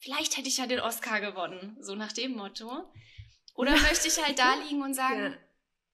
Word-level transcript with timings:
vielleicht 0.00 0.36
hätte 0.36 0.48
ich 0.48 0.56
ja 0.56 0.66
den 0.66 0.80
Oscar 0.80 1.20
gewonnen, 1.20 1.76
so 1.80 1.94
nach 1.94 2.12
dem 2.12 2.32
Motto. 2.32 2.92
Oder 3.54 3.72
möchte 3.72 4.08
ich 4.08 4.22
halt 4.22 4.38
da 4.38 4.54
liegen 4.54 4.82
und 4.82 4.94
sagen, 4.94 5.32
ja. 5.32 5.38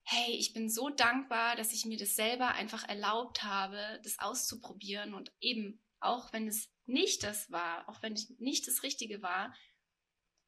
hey, 0.03 0.35
ich 0.35 0.53
bin 0.53 0.69
so 0.69 0.89
dankbar, 0.89 1.55
dass 1.55 1.73
ich 1.73 1.85
mir 1.85 1.97
das 1.97 2.15
selber 2.15 2.49
einfach 2.53 2.87
erlaubt 2.87 3.43
habe, 3.43 3.99
das 4.03 4.17
auszuprobieren 4.19 5.13
und 5.13 5.31
eben, 5.39 5.83
auch 5.99 6.31
wenn 6.31 6.47
es 6.47 6.69
nicht 6.85 7.23
das 7.23 7.51
war, 7.51 7.87
auch 7.89 8.01
wenn 8.01 8.13
es 8.13 8.33
nicht 8.39 8.67
das 8.67 8.83
Richtige 8.83 9.21
war, 9.21 9.53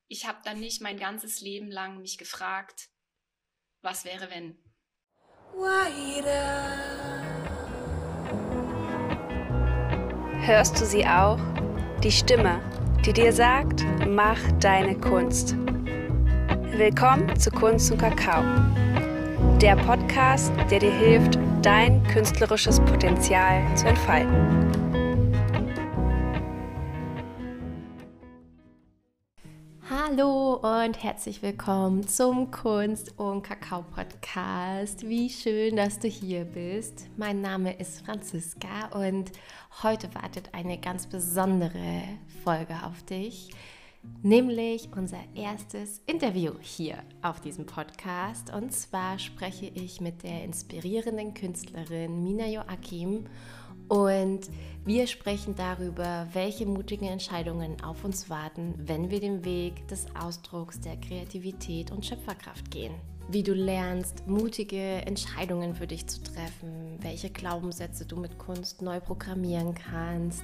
ich 0.07 0.25
habe 0.25 0.39
dann 0.43 0.59
nicht 0.59 0.81
mein 0.81 0.97
ganzes 0.97 1.41
Leben 1.41 1.69
lang 1.69 2.01
mich 2.01 2.17
gefragt, 2.17 2.89
was 3.81 4.05
wäre 4.05 4.29
wenn. 4.29 4.57
Hörst 10.45 10.79
du 10.79 10.85
sie 10.85 11.05
auch? 11.05 11.39
Die 12.01 12.11
Stimme, 12.11 12.78
die 13.05 13.13
dir 13.13 13.31
sagt, 13.31 13.85
mach 14.07 14.39
deine 14.59 14.95
Kunst. 14.95 15.55
Willkommen 16.75 17.33
zu 17.37 17.49
Kunst 17.49 17.91
und 17.91 17.97
Kakao. 17.99 18.43
Der 19.61 19.75
Podcast, 19.75 20.51
der 20.69 20.79
dir 20.79 20.91
hilft, 20.91 21.39
dein 21.61 22.03
künstlerisches 22.07 22.79
Potenzial 22.81 23.63
zu 23.75 23.87
entfalten. 23.87 24.68
Hallo 30.09 30.55
und 30.55 31.03
herzlich 31.03 31.43
willkommen 31.43 32.07
zum 32.07 32.49
Kunst 32.49 33.19
und 33.19 33.43
Kakao 33.43 33.83
Podcast. 33.83 35.07
Wie 35.07 35.29
schön, 35.29 35.75
dass 35.75 35.99
du 35.99 36.07
hier 36.07 36.45
bist. 36.45 37.07
Mein 37.15 37.41
Name 37.41 37.77
ist 37.77 38.03
Franziska 38.03 38.87
und 38.91 39.31
heute 39.83 40.09
wartet 40.15 40.49
eine 40.53 40.79
ganz 40.79 41.05
besondere 41.05 42.01
Folge 42.43 42.75
auf 42.85 43.03
dich, 43.03 43.51
nämlich 44.23 44.89
unser 44.95 45.19
erstes 45.35 46.01
Interview 46.07 46.53
hier 46.59 47.03
auf 47.21 47.39
diesem 47.39 47.67
Podcast. 47.67 48.51
Und 48.51 48.73
zwar 48.73 49.19
spreche 49.19 49.67
ich 49.67 50.01
mit 50.01 50.23
der 50.23 50.43
inspirierenden 50.43 51.35
Künstlerin 51.35 52.23
Mina 52.23 52.47
Joachim 52.47 53.25
und 53.89 54.41
wir 54.85 55.07
sprechen 55.07 55.55
darüber, 55.55 56.27
welche 56.33 56.65
mutigen 56.65 57.05
Entscheidungen 57.05 57.81
auf 57.83 58.05
uns 58.05 58.29
warten, 58.29 58.73
wenn 58.77 59.11
wir 59.11 59.19
den 59.19 59.43
Weg 59.43 59.87
des 59.87 60.05
Ausdrucks 60.15 60.79
der 60.79 60.95
Kreativität 60.97 61.91
und 61.91 62.05
Schöpferkraft 62.05 62.71
gehen. 62.71 62.93
Wie 63.27 63.43
du 63.43 63.53
lernst, 63.53 64.25
mutige 64.25 65.05
Entscheidungen 65.05 65.75
für 65.75 65.85
dich 65.85 66.07
zu 66.07 66.23
treffen, 66.23 66.97
welche 67.01 67.29
Glaubenssätze 67.29 68.05
du 68.05 68.15
mit 68.15 68.39
Kunst 68.39 68.81
neu 68.81 68.99
programmieren 68.99 69.75
kannst, 69.75 70.43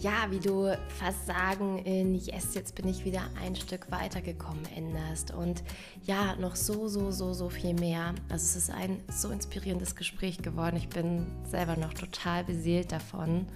ja, 0.00 0.30
wie 0.30 0.38
du 0.38 0.76
Versagen 0.88 1.78
in 1.78 2.14
Yes, 2.14 2.54
jetzt 2.54 2.74
bin 2.74 2.88
ich 2.88 3.04
wieder 3.04 3.22
ein 3.42 3.56
Stück 3.56 3.90
weitergekommen 3.90 4.64
änderst 4.76 5.32
und 5.32 5.62
ja, 6.04 6.36
noch 6.36 6.56
so, 6.56 6.88
so, 6.88 7.10
so, 7.10 7.32
so 7.32 7.48
viel 7.48 7.74
mehr. 7.74 8.14
Also 8.28 8.44
es 8.44 8.56
ist 8.56 8.70
ein 8.70 9.02
so 9.08 9.30
inspirierendes 9.30 9.96
Gespräch 9.96 10.38
geworden. 10.38 10.76
Ich 10.76 10.88
bin 10.88 11.26
selber 11.44 11.76
noch 11.76 11.94
total 11.94 12.44
beseelt 12.44 12.92
davon 12.92 13.46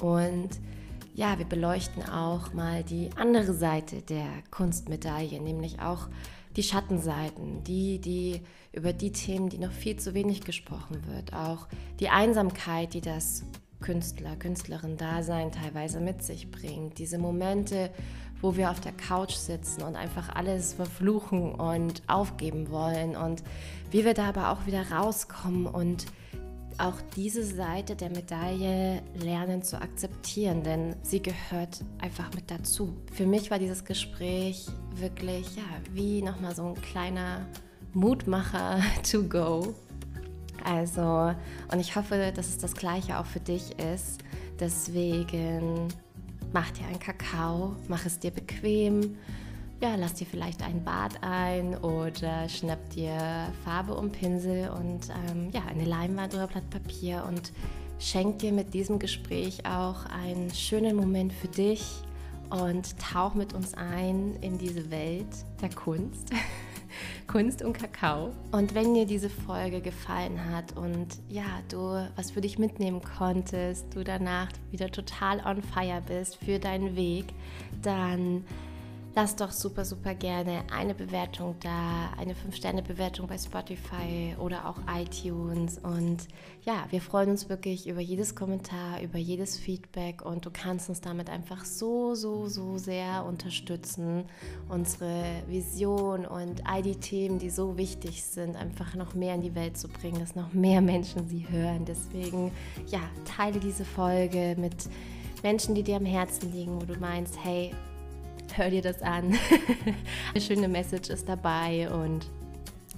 und 0.00 0.50
ja, 1.14 1.38
wir 1.38 1.44
beleuchten 1.44 2.08
auch 2.08 2.54
mal 2.54 2.82
die 2.84 3.10
andere 3.16 3.52
Seite 3.52 4.00
der 4.00 4.28
Kunstmedaille, 4.50 5.40
nämlich 5.40 5.80
auch 5.80 6.08
die 6.56 6.62
Schattenseiten, 6.62 7.64
die, 7.64 7.98
die 7.98 8.40
über 8.72 8.94
die 8.94 9.12
Themen, 9.12 9.50
die 9.50 9.58
noch 9.58 9.72
viel 9.72 9.96
zu 9.96 10.14
wenig 10.14 10.42
gesprochen 10.42 11.02
wird, 11.06 11.34
auch 11.34 11.68
die 12.00 12.08
Einsamkeit, 12.08 12.94
die 12.94 13.02
das 13.02 13.44
Künstler, 13.82 14.36
Künstlerin-Dasein 14.36 15.52
teilweise 15.52 16.00
mit 16.00 16.22
sich 16.22 16.50
bringt. 16.50 16.98
Diese 16.98 17.18
Momente, 17.18 17.90
wo 18.40 18.56
wir 18.56 18.70
auf 18.70 18.80
der 18.80 18.92
Couch 18.92 19.34
sitzen 19.34 19.82
und 19.82 19.96
einfach 19.96 20.34
alles 20.34 20.72
verfluchen 20.72 21.52
und 21.52 22.02
aufgeben 22.06 22.70
wollen 22.70 23.16
und 23.16 23.42
wie 23.90 24.04
wir 24.04 24.14
da 24.14 24.30
aber 24.30 24.50
auch 24.50 24.66
wieder 24.66 24.90
rauskommen 24.90 25.66
und 25.66 26.06
auch 26.78 27.00
diese 27.14 27.44
Seite 27.44 27.94
der 27.96 28.10
Medaille 28.10 29.02
lernen 29.14 29.62
zu 29.62 29.80
akzeptieren, 29.80 30.62
denn 30.62 30.96
sie 31.02 31.22
gehört 31.22 31.84
einfach 31.98 32.32
mit 32.34 32.50
dazu. 32.50 32.96
Für 33.12 33.26
mich 33.26 33.50
war 33.50 33.58
dieses 33.58 33.84
Gespräch 33.84 34.66
wirklich 34.94 35.56
ja, 35.56 35.62
wie 35.92 36.22
nochmal 36.22 36.54
so 36.54 36.66
ein 36.66 36.80
kleiner 36.80 37.46
Mutmacher 37.92 38.80
to 39.10 39.22
go 39.22 39.74
also, 40.64 41.34
und 41.72 41.80
ich 41.80 41.96
hoffe, 41.96 42.32
dass 42.34 42.48
es 42.48 42.58
das 42.58 42.74
Gleiche 42.74 43.18
auch 43.18 43.26
für 43.26 43.40
dich 43.40 43.78
ist. 43.78 44.20
Deswegen 44.60 45.88
mach 46.52 46.70
dir 46.70 46.86
einen 46.86 47.00
Kakao, 47.00 47.76
mach 47.88 48.06
es 48.06 48.18
dir 48.18 48.30
bequem. 48.30 49.16
Ja, 49.80 49.96
lass 49.96 50.14
dir 50.14 50.26
vielleicht 50.26 50.62
ein 50.62 50.84
Bad 50.84 51.22
ein 51.22 51.76
oder 51.76 52.48
schnapp 52.48 52.90
dir 52.90 53.18
Farbe 53.64 53.94
und 53.94 54.12
Pinsel 54.12 54.70
und 54.70 55.08
ähm, 55.28 55.50
ja, 55.52 55.62
eine 55.66 55.84
Leinwand 55.84 56.34
oder 56.34 56.46
Blatt 56.46 56.70
Papier 56.70 57.24
und 57.26 57.52
schenk 57.98 58.38
dir 58.38 58.52
mit 58.52 58.74
diesem 58.74 59.00
Gespräch 59.00 59.66
auch 59.66 60.06
einen 60.06 60.50
schönen 60.54 60.94
Moment 60.94 61.32
für 61.32 61.48
dich 61.48 61.84
und 62.50 62.96
tauch 62.98 63.34
mit 63.34 63.54
uns 63.54 63.74
ein 63.74 64.36
in 64.40 64.58
diese 64.58 64.90
Welt 64.90 65.26
der 65.60 65.70
Kunst. 65.70 66.30
Kunst 67.26 67.62
und 67.62 67.72
Kakao. 67.72 68.32
Und 68.50 68.74
wenn 68.74 68.94
dir 68.94 69.06
diese 69.06 69.30
Folge 69.30 69.80
gefallen 69.80 70.50
hat 70.50 70.76
und 70.76 71.08
ja, 71.28 71.44
du 71.68 72.08
was 72.16 72.30
für 72.30 72.40
dich 72.40 72.58
mitnehmen 72.58 73.00
konntest, 73.02 73.94
du 73.94 74.04
danach 74.04 74.48
wieder 74.70 74.90
total 74.90 75.40
on 75.46 75.62
fire 75.62 76.02
bist 76.06 76.36
für 76.36 76.58
deinen 76.58 76.96
Weg, 76.96 77.26
dann 77.82 78.44
lass 79.14 79.36
doch 79.36 79.50
super, 79.50 79.84
super 79.84 80.14
gerne 80.14 80.64
eine 80.74 80.94
Bewertung 80.94 81.56
da, 81.60 82.10
eine 82.18 82.32
5-Sterne-Bewertung 82.32 83.26
bei 83.26 83.36
Spotify 83.36 84.34
oder 84.38 84.68
auch 84.68 84.78
iTunes. 84.94 85.78
Und 85.78 86.28
ja, 86.64 86.86
wir 86.90 87.00
freuen 87.00 87.30
uns 87.30 87.48
wirklich 87.48 87.86
über 87.86 88.00
jedes 88.00 88.34
Kommentar, 88.34 89.02
über 89.02 89.18
jedes 89.18 89.58
Feedback 89.58 90.22
und 90.24 90.46
du 90.46 90.50
kannst 90.50 90.88
uns 90.88 91.00
damit 91.00 91.28
einfach 91.28 91.64
so, 91.64 92.14
so, 92.14 92.48
so 92.48 92.78
sehr 92.78 93.24
unterstützen, 93.24 94.24
unsere 94.68 95.24
Vision 95.46 96.24
und 96.24 96.66
all 96.66 96.82
die 96.82 96.96
Themen, 96.96 97.38
die 97.38 97.50
so 97.50 97.76
wichtig 97.76 98.24
sind, 98.24 98.56
einfach 98.56 98.94
noch 98.94 99.14
mehr 99.14 99.34
in 99.34 99.42
die 99.42 99.54
Welt 99.54 99.76
zu 99.76 99.88
bringen, 99.88 100.20
dass 100.20 100.34
noch 100.34 100.52
mehr 100.54 100.80
Menschen 100.80 101.28
sie 101.28 101.46
hören. 101.48 101.84
Deswegen, 101.84 102.50
ja, 102.86 103.00
teile 103.24 103.60
diese 103.60 103.84
Folge 103.84 104.56
mit 104.58 104.88
Menschen, 105.42 105.74
die 105.74 105.82
dir 105.82 105.96
am 105.96 106.06
Herzen 106.06 106.52
liegen, 106.52 106.80
wo 106.80 106.86
du 106.86 106.98
meinst, 106.98 107.36
hey, 107.42 107.72
hör 108.56 108.70
dir 108.70 108.82
das 108.82 109.02
an. 109.02 109.38
Eine 110.34 110.40
schöne 110.40 110.68
Message 110.68 111.10
ist 111.10 111.28
dabei 111.28 111.90
und 111.90 112.26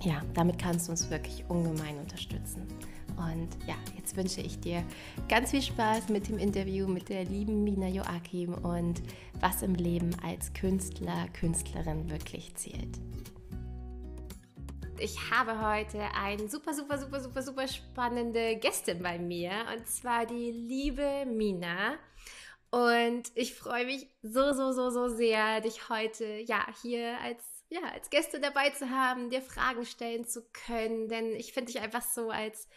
ja, 0.03 0.23
damit 0.35 0.59
kannst 0.59 0.89
du 0.89 0.93
uns 0.93 1.11
wirklich 1.11 1.45
ungemein 1.49 1.99
unterstützen. 1.99 2.67
Und 3.17 3.49
ja, 3.67 3.77
jetzt 3.97 4.17
wünsche 4.17 4.41
ich 4.41 4.59
dir 4.59 4.83
ganz 5.29 5.51
viel 5.51 5.63
Spaß 5.63 6.09
mit 6.09 6.29
dem 6.29 6.39
Interview 6.39 6.89
mit 6.89 7.09
der 7.09 7.25
lieben 7.25 7.63
Mina 7.63 7.89
Joachim 7.89 8.55
und 8.55 9.03
was 9.41 9.63
im 9.63 9.75
Leben 9.75 10.11
als 10.23 10.53
Künstler, 10.53 11.27
Künstlerin 11.33 12.11
wirklich 12.11 12.55
zählt. 12.57 12.99
Ich 14.99 15.19
habe 15.31 15.61
heute 15.61 16.01
eine 16.15 16.49
super, 16.49 16.73
super, 16.73 16.99
super, 16.99 17.21
super, 17.21 17.43
super 17.43 17.69
spannende 17.69 18.57
Gästin 18.57 19.03
bei 19.03 19.19
mir 19.19 19.51
und 19.77 19.87
zwar 19.87 20.25
die 20.25 20.51
liebe 20.53 21.27
Mina. 21.27 21.95
Und 22.75 23.31
ich 23.37 23.55
freue 23.55 23.87
mich 23.87 24.09
so, 24.23 24.53
so, 24.53 24.73
so, 24.73 24.91
so 24.91 25.09
sehr, 25.09 25.61
dich 25.61 25.89
heute 25.89 26.27
ja 26.39 26.67
hier 26.83 27.21
als 27.21 27.45
ja, 27.71 27.81
als 27.93 28.11
Gäste 28.11 28.41
dabei 28.41 28.71
zu 28.71 28.91
haben, 28.91 29.31
dir 29.31 29.43
Fragen 29.43 29.87
stellen 29.87 30.27
zu 30.27 30.43
können, 30.53 31.09
denn 31.09 31.37
ich 31.37 31.53
finde 31.53 31.73
dich 31.73 31.81
einfach 31.81 32.03
so 32.03 32.31
als 32.31 32.69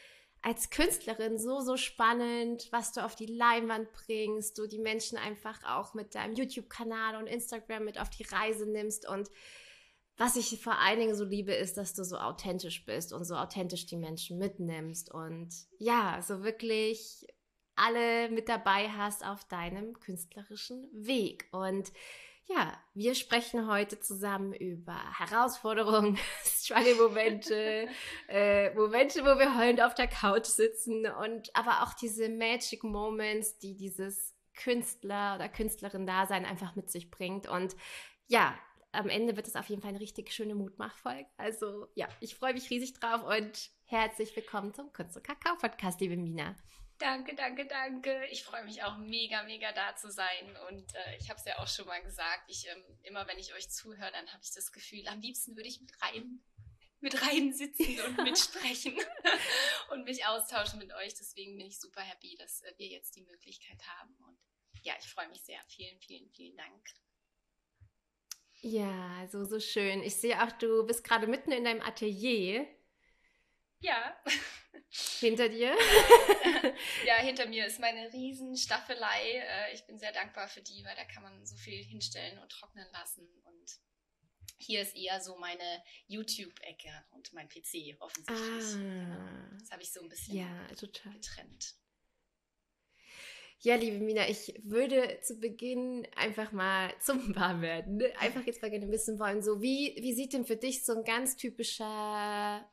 als 0.43 0.69
Künstlerin 0.69 1.39
so, 1.39 1.61
so 1.61 1.77
spannend, 1.77 2.67
was 2.71 2.93
du 2.93 3.03
auf 3.03 3.15
die 3.15 3.25
Leinwand 3.25 3.91
bringst, 3.91 4.59
du 4.59 4.67
die 4.67 4.77
Menschen 4.77 5.17
einfach 5.17 5.63
auch 5.63 5.95
mit 5.95 6.13
deinem 6.13 6.35
YouTube-Kanal 6.35 7.15
und 7.15 7.25
Instagram 7.25 7.83
mit 7.83 7.99
auf 7.99 8.11
die 8.11 8.23
Reise 8.23 8.67
nimmst. 8.67 9.09
Und 9.09 9.31
was 10.15 10.35
ich 10.35 10.61
vor 10.61 10.77
allen 10.77 10.99
Dingen 10.99 11.15
so 11.15 11.25
liebe, 11.25 11.53
ist, 11.53 11.75
dass 11.75 11.95
du 11.95 12.03
so 12.03 12.17
authentisch 12.17 12.85
bist 12.85 13.13
und 13.13 13.25
so 13.25 13.33
authentisch 13.35 13.87
die 13.87 13.97
Menschen 13.97 14.37
mitnimmst 14.37 15.11
und 15.11 15.49
ja, 15.79 16.21
so 16.21 16.43
wirklich 16.43 17.25
alle 17.77 18.29
mit 18.29 18.49
dabei 18.49 18.89
hast 18.89 19.25
auf 19.25 19.45
deinem 19.45 19.99
künstlerischen 19.99 20.89
Weg. 20.93 21.47
Und 21.51 21.91
ja, 22.47 22.73
wir 22.93 23.13
sprechen 23.13 23.67
heute 23.67 23.99
zusammen 23.99 24.53
über 24.53 24.97
Herausforderungen, 25.17 26.17
Struggle-Momente, 26.43 27.87
äh, 28.29 28.73
Momente, 28.73 29.21
wo 29.21 29.37
wir 29.37 29.57
heulend 29.57 29.81
auf 29.81 29.95
der 29.95 30.07
Couch 30.07 30.45
sitzen 30.45 31.05
und 31.05 31.55
aber 31.55 31.83
auch 31.83 31.93
diese 31.93 32.29
Magic 32.29 32.83
Moments, 32.83 33.57
die 33.59 33.75
dieses 33.75 34.33
Künstler 34.55 35.35
oder 35.35 35.49
Künstlerin-Dasein 35.49 36.45
einfach 36.45 36.75
mit 36.75 36.89
sich 36.89 37.11
bringt. 37.11 37.47
Und 37.47 37.75
ja, 38.27 38.57
am 38.91 39.09
Ende 39.09 39.35
wird 39.35 39.47
es 39.47 39.55
auf 39.55 39.69
jeden 39.69 39.81
Fall 39.81 39.89
eine 39.89 39.99
richtig 39.99 40.31
schöne 40.31 40.55
Mutmachfolge. 40.55 41.27
Also 41.37 41.87
ja, 41.95 42.07
ich 42.21 42.35
freue 42.35 42.53
mich 42.53 42.69
riesig 42.69 42.93
drauf 42.93 43.23
und 43.23 43.69
herzlich 43.85 44.35
willkommen 44.35 44.73
zum 44.73 44.91
Kunst- 44.93 45.17
und 45.17 45.23
Kakao-Podcast, 45.23 45.99
liebe 45.99 46.17
Mina. 46.17 46.55
Danke, 46.99 47.35
danke, 47.35 47.67
danke. 47.67 48.25
Ich 48.31 48.43
freue 48.43 48.63
mich 48.63 48.83
auch 48.83 48.97
mega, 48.97 49.43
mega 49.43 49.71
da 49.71 49.95
zu 49.95 50.11
sein. 50.11 50.57
Und 50.67 50.95
äh, 50.95 51.17
ich 51.19 51.29
habe 51.29 51.39
es 51.39 51.45
ja 51.45 51.59
auch 51.59 51.67
schon 51.67 51.85
mal 51.85 52.01
gesagt, 52.01 52.49
ich, 52.49 52.67
ähm, 52.67 52.83
immer 53.03 53.27
wenn 53.27 53.37
ich 53.37 53.53
euch 53.53 53.69
zuhöre, 53.69 54.11
dann 54.11 54.27
habe 54.33 54.43
ich 54.43 54.51
das 54.51 54.71
Gefühl, 54.71 55.07
am 55.07 55.19
liebsten 55.19 55.55
würde 55.55 55.69
ich 55.69 55.79
mit 55.79 55.91
rein, 56.01 56.41
mit 56.99 57.21
rein 57.21 57.53
sitzen 57.53 57.99
und 58.01 58.17
mitsprechen 58.23 58.97
und 59.91 60.05
mich 60.05 60.25
austauschen 60.25 60.79
mit 60.79 60.91
euch. 60.93 61.13
Deswegen 61.13 61.55
bin 61.57 61.67
ich 61.67 61.79
super 61.79 62.01
happy, 62.01 62.35
dass 62.37 62.61
äh, 62.61 62.73
wir 62.77 62.87
jetzt 62.87 63.15
die 63.15 63.23
Möglichkeit 63.23 63.79
haben. 63.99 64.15
Und 64.27 64.37
ja, 64.81 64.93
ich 64.99 65.07
freue 65.07 65.29
mich 65.29 65.43
sehr. 65.43 65.59
Vielen, 65.67 65.99
vielen, 65.99 66.29
vielen 66.31 66.57
Dank. 66.57 66.83
Ja, 68.61 69.27
so, 69.27 69.45
so 69.45 69.59
schön. 69.59 70.01
Ich 70.01 70.15
sehe 70.15 70.41
auch, 70.43 70.51
du 70.53 70.83
bist 70.85 71.03
gerade 71.03 71.27
mitten 71.27 71.51
in 71.51 71.63
deinem 71.63 71.81
Atelier. 71.81 72.67
Ja. 73.79 74.19
Hinter 74.89 75.49
dir? 75.49 75.75
ja, 77.05 77.15
hinter 77.15 77.45
mir 77.47 77.65
ist 77.65 77.79
meine 77.79 78.11
Riesenstaffelei. 78.11 79.31
Äh, 79.33 79.73
ich 79.73 79.85
bin 79.85 79.99
sehr 79.99 80.11
dankbar 80.11 80.47
für 80.47 80.61
die, 80.61 80.83
weil 80.85 80.95
da 80.95 81.03
kann 81.03 81.23
man 81.23 81.45
so 81.45 81.55
viel 81.57 81.83
hinstellen 81.83 82.39
und 82.39 82.49
trocknen 82.49 82.87
lassen. 82.93 83.27
Und 83.43 83.79
hier 84.57 84.81
ist 84.81 84.95
eher 84.95 85.19
so 85.21 85.37
meine 85.37 85.83
YouTube-Ecke 86.07 86.89
und 87.11 87.33
mein 87.33 87.49
PC 87.49 87.97
offensichtlich. 87.99 88.75
Ah, 88.75 89.49
Das 89.59 89.71
habe 89.71 89.81
ich 89.81 89.91
so 89.91 90.01
ein 90.01 90.09
bisschen 90.09 90.37
ja, 90.37 90.67
total. 90.75 91.13
getrennt. 91.13 91.75
Ja, 93.59 93.75
liebe 93.75 93.97
Mina, 93.97 94.29
ich 94.29 94.53
würde 94.63 95.19
zu 95.21 95.39
Beginn 95.39 96.07
einfach 96.15 96.51
mal 96.51 96.93
zum 97.01 97.35
Warmwerden, 97.35 97.97
ne? 97.97 98.13
einfach 98.19 98.45
jetzt 98.45 98.61
mal 98.61 98.69
gerne 98.69 98.89
wissen 98.91 99.19
wollen, 99.19 99.41
so 99.41 99.61
wie, 99.61 99.95
wie 99.99 100.13
sieht 100.13 100.33
denn 100.33 100.45
für 100.45 100.57
dich 100.57 100.85
so 100.85 100.93
ein 100.95 101.03
ganz 101.03 101.35
typischer 101.35 102.69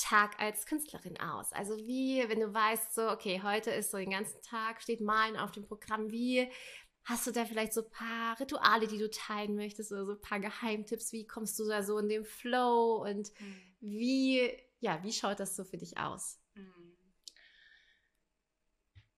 Tag 0.00 0.40
als 0.40 0.66
Künstlerin 0.66 1.20
aus? 1.20 1.52
Also 1.52 1.76
wie, 1.78 2.24
wenn 2.28 2.40
du 2.40 2.52
weißt, 2.52 2.94
so, 2.94 3.08
okay, 3.10 3.40
heute 3.42 3.70
ist 3.70 3.90
so 3.90 3.98
den 3.98 4.10
ganzen 4.10 4.40
Tag, 4.42 4.82
steht 4.82 5.00
Malen 5.00 5.36
auf 5.36 5.52
dem 5.52 5.64
Programm, 5.64 6.10
wie 6.10 6.50
hast 7.04 7.26
du 7.26 7.30
da 7.30 7.44
vielleicht 7.44 7.72
so 7.72 7.82
ein 7.82 7.90
paar 7.90 8.38
Rituale, 8.38 8.86
die 8.86 8.98
du 8.98 9.10
teilen 9.10 9.56
möchtest 9.56 9.92
oder 9.92 10.06
so 10.06 10.12
ein 10.12 10.20
paar 10.20 10.40
Geheimtipps? 10.40 11.12
Wie 11.12 11.26
kommst 11.26 11.58
du 11.58 11.66
da 11.66 11.82
so 11.82 11.98
in 11.98 12.08
den 12.08 12.24
Flow 12.24 13.02
und 13.02 13.30
mhm. 13.40 13.74
wie, 13.80 14.58
ja, 14.80 15.02
wie 15.02 15.12
schaut 15.12 15.40
das 15.40 15.56
so 15.56 15.64
für 15.64 15.78
dich 15.78 15.98
aus? 15.98 16.38
Mhm. 16.54 16.96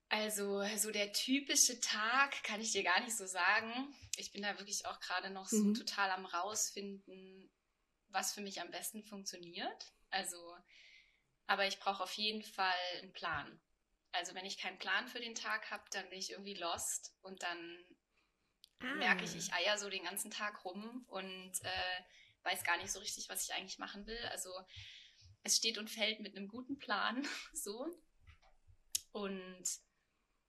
Also, 0.09 0.63
so 0.77 0.91
der 0.91 1.13
typische 1.15 1.81
Tag 1.81 2.43
kann 2.43 2.61
ich 2.61 2.73
dir 2.73 2.83
gar 2.83 3.01
nicht 3.01 3.17
so 3.17 3.25
sagen. 3.25 3.95
Ich 4.19 4.31
bin 4.31 4.43
da 4.43 4.59
wirklich 4.59 4.85
auch 4.85 5.01
gerade 5.01 5.31
noch 5.31 5.49
so 5.49 5.57
mhm. 5.57 5.75
total 5.75 6.11
am 6.11 6.27
rausfinden, 6.27 7.51
was 8.09 8.35
für 8.35 8.43
mich 8.43 8.61
am 8.61 8.71
besten 8.71 9.03
funktioniert. 9.05 9.93
Also, 10.13 10.57
aber 11.47 11.67
ich 11.67 11.79
brauche 11.81 12.03
auf 12.03 12.13
jeden 12.13 12.43
Fall 12.43 12.73
einen 13.01 13.13
Plan. 13.13 13.61
Also, 14.13 14.35
wenn 14.35 14.45
ich 14.45 14.59
keinen 14.59 14.79
Plan 14.79 15.09
für 15.09 15.21
den 15.21 15.35
Tag 15.35 15.71
habe, 15.71 15.85
dann 15.91 16.09
bin 16.11 16.19
ich 16.19 16.31
irgendwie 16.31 16.55
lost 16.55 17.17
und 17.23 17.43
dann 17.43 17.85
ah. 18.81 18.95
merke 18.95 19.25
ich, 19.25 19.35
ich 19.35 19.53
eier 19.53 19.79
so 19.79 19.91
den 19.91 20.05
ganzen 20.05 20.31
Tag 20.31 20.65
rum 20.65 21.05
und 21.09 21.53
äh, 21.63 22.03
weiß 22.45 22.63
gar 22.65 22.77
nicht 22.77 22.93
so 22.93 23.01
richtig, 23.01 23.29
was 23.29 23.43
ich 23.43 23.55
eigentlich 23.55 23.79
machen 23.79 24.07
will. 24.07 24.25
Also, 24.31 24.51
es 25.43 25.57
steht 25.57 25.79
und 25.79 25.91
fällt 25.91 26.21
mit 26.21 26.37
einem 26.37 26.49
guten 26.49 26.79
Plan, 26.79 27.27
so. 27.53 27.87
Und 29.13 29.65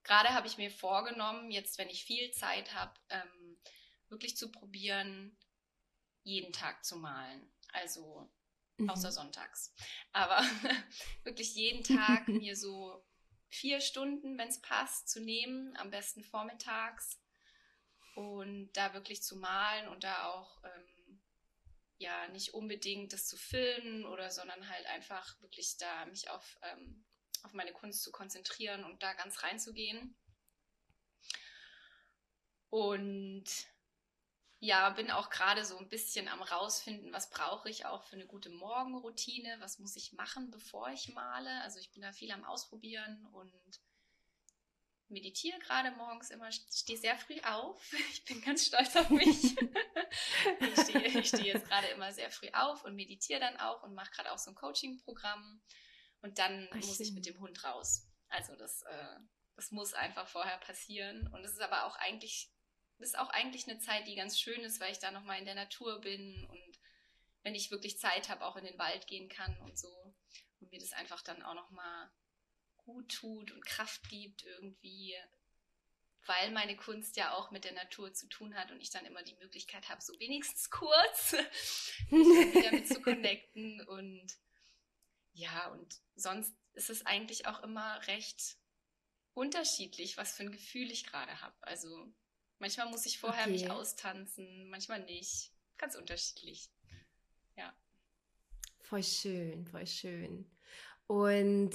gerade 0.04 0.30
habe 0.30 0.48
ich 0.48 0.58
mir 0.58 0.72
vorgenommen, 0.72 1.52
jetzt, 1.52 1.78
wenn 1.78 1.90
ich 1.90 2.06
viel 2.06 2.32
Zeit 2.32 2.74
habe, 2.74 2.94
ähm, 3.10 3.58
wirklich 4.10 4.38
zu 4.38 4.52
probieren, 4.52 5.38
jeden 6.24 6.54
Tag 6.54 6.86
zu 6.86 6.98
malen. 6.98 7.52
Also 7.74 8.32
mhm. 8.78 8.90
außer 8.90 9.12
sonntags. 9.12 9.74
Aber 10.12 10.42
wirklich 11.24 11.56
jeden 11.56 11.84
Tag 11.84 12.28
mir 12.28 12.56
so 12.56 13.06
vier 13.50 13.82
Stunden, 13.82 14.38
wenn 14.38 14.48
es 14.48 14.62
passt, 14.62 15.10
zu 15.10 15.22
nehmen, 15.22 15.76
am 15.78 15.92
besten 15.92 16.24
vormittags 16.24 17.20
und 18.16 18.72
da 18.74 18.94
wirklich 18.94 19.24
zu 19.24 19.38
malen 19.38 19.88
und 19.90 20.04
da 20.04 20.26
auch 20.26 20.64
ähm, 20.64 21.22
ja 21.98 22.28
nicht 22.30 22.54
unbedingt 22.54 23.14
das 23.14 23.28
zu 23.28 23.38
filmen 23.38 24.06
oder 24.06 24.32
sondern 24.32 24.70
halt 24.70 24.86
einfach 24.88 25.40
wirklich 25.42 25.78
da 25.78 26.06
mich 26.06 26.30
auf, 26.30 26.58
ähm, 26.64 27.06
auf 27.44 27.54
meine 27.54 27.72
Kunst 27.72 28.04
zu 28.04 28.12
konzentrieren 28.12 28.84
und 28.84 29.02
da 29.04 29.14
ganz 29.14 29.44
reinzugehen. 29.44 30.18
Und 32.70 33.46
ja, 34.64 34.90
bin 34.92 35.12
auch 35.12 35.30
gerade 35.30 35.66
so 35.66 35.78
ein 35.78 35.90
bisschen 35.90 36.30
am 36.30 36.42
rausfinden, 36.42 37.12
was 37.12 37.30
brauche 37.30 37.70
ich 37.70 37.86
auch 37.86 38.06
für 38.06 38.16
eine 38.16 38.26
gute 38.26 38.50
Morgenroutine, 38.50 39.58
was 39.60 39.78
muss 39.78 39.98
ich 39.98 40.14
machen, 40.14 40.52
bevor 40.52 40.88
ich 40.90 41.10
male. 41.10 41.62
Also 41.64 41.80
ich 41.80 41.92
bin 41.92 42.02
da 42.02 42.14
viel 42.14 42.32
am 42.32 42.46
Ausprobieren 42.46 43.28
und 43.34 43.52
meditiere 45.10 45.60
gerade 45.60 45.92
morgens 45.92 46.30
immer, 46.30 46.50
stehe 46.50 46.98
sehr 46.98 47.18
früh 47.18 47.42
auf. 47.42 47.92
Ich 48.14 48.24
bin 48.24 48.40
ganz 48.40 48.66
stolz 48.66 48.96
auf 48.96 49.10
mich. 49.10 49.58
ich 50.62 50.80
stehe 50.80 51.26
steh 51.26 51.44
jetzt 51.44 51.68
gerade 51.68 51.88
immer 51.88 52.14
sehr 52.14 52.32
früh 52.32 52.48
auf 52.54 52.86
und 52.86 52.96
meditiere 52.96 53.42
dann 53.42 53.58
auch 53.58 53.84
und 53.84 53.94
mache 53.94 54.12
gerade 54.12 54.32
auch 54.32 54.40
so 54.40 54.52
ein 54.52 54.56
Coaching-Programm. 54.56 55.62
Und 56.22 56.40
dann 56.40 56.70
Ach, 56.72 56.76
muss 56.78 57.02
ich 57.02 57.12
mit 57.12 57.26
dem 57.26 57.38
Hund 57.42 57.66
raus. 57.66 58.08
Also 58.30 58.56
das, 58.56 58.84
äh, 58.84 59.20
das 59.58 59.72
muss 59.72 59.94
einfach 59.94 60.30
vorher 60.30 60.58
passieren. 60.60 61.28
Und 61.34 61.44
es 61.44 61.52
ist 61.52 61.62
aber 61.62 61.84
auch 61.84 61.98
eigentlich 61.98 62.53
ist 63.04 63.18
auch 63.18 63.30
eigentlich 63.30 63.68
eine 63.68 63.80
Zeit, 63.80 64.08
die 64.08 64.16
ganz 64.16 64.40
schön 64.40 64.62
ist, 64.62 64.80
weil 64.80 64.92
ich 64.92 65.00
da 65.00 65.12
nochmal 65.12 65.40
in 65.40 65.46
der 65.46 65.56
Natur 65.56 66.02
bin 66.02 66.48
und 66.50 66.80
wenn 67.44 67.56
ich 67.56 67.72
wirklich 67.72 68.00
Zeit 68.00 68.30
habe, 68.30 68.46
auch 68.46 68.56
in 68.56 68.66
den 68.66 68.80
Wald 68.80 69.06
gehen 69.08 69.30
kann 69.30 69.56
und 69.62 69.78
so. 69.78 70.16
Und 70.60 70.72
mir 70.72 70.80
das 70.80 70.94
einfach 70.94 71.22
dann 71.22 71.44
auch 71.44 71.54
nochmal 71.54 72.10
gut 72.78 73.12
tut 73.12 73.52
und 73.52 73.66
Kraft 73.66 74.10
gibt 74.10 74.44
irgendwie, 74.44 75.16
weil 76.26 76.52
meine 76.52 76.76
Kunst 76.76 77.18
ja 77.18 77.34
auch 77.34 77.52
mit 77.52 77.66
der 77.66 77.74
Natur 77.74 78.14
zu 78.14 78.28
tun 78.28 78.56
hat 78.56 78.72
und 78.72 78.82
ich 78.82 78.90
dann 78.90 79.06
immer 79.06 79.24
die 79.24 79.36
Möglichkeit 79.36 79.90
habe, 79.90 80.02
so 80.02 80.18
wenigstens 80.20 80.70
kurz 80.70 81.34
wieder 82.10 82.72
mit 82.72 82.88
zu 82.88 83.02
connecten 83.02 83.86
und 83.88 84.28
ja, 85.34 85.68
und 85.72 85.96
sonst 86.16 86.54
ist 86.74 86.90
es 86.90 87.06
eigentlich 87.06 87.48
auch 87.48 87.64
immer 87.64 88.06
recht 88.08 88.58
unterschiedlich, 89.34 90.18
was 90.18 90.36
für 90.36 90.44
ein 90.44 90.52
Gefühl 90.52 90.92
ich 90.92 91.06
gerade 91.06 91.42
habe. 91.42 91.56
Also 91.62 92.14
Manchmal 92.64 92.90
muss 92.90 93.06
ich 93.06 93.20
vorher 93.20 93.44
okay. 93.44 93.52
mich 93.52 93.70
austanzen, 93.70 94.70
manchmal 94.70 95.04
nicht. 95.04 95.52
Ganz 95.78 95.96
unterschiedlich. 95.96 96.70
Ja. 97.58 97.76
Voll 98.80 99.04
schön, 99.04 99.68
voll 99.68 99.86
schön. 99.86 100.50
Und 101.06 101.72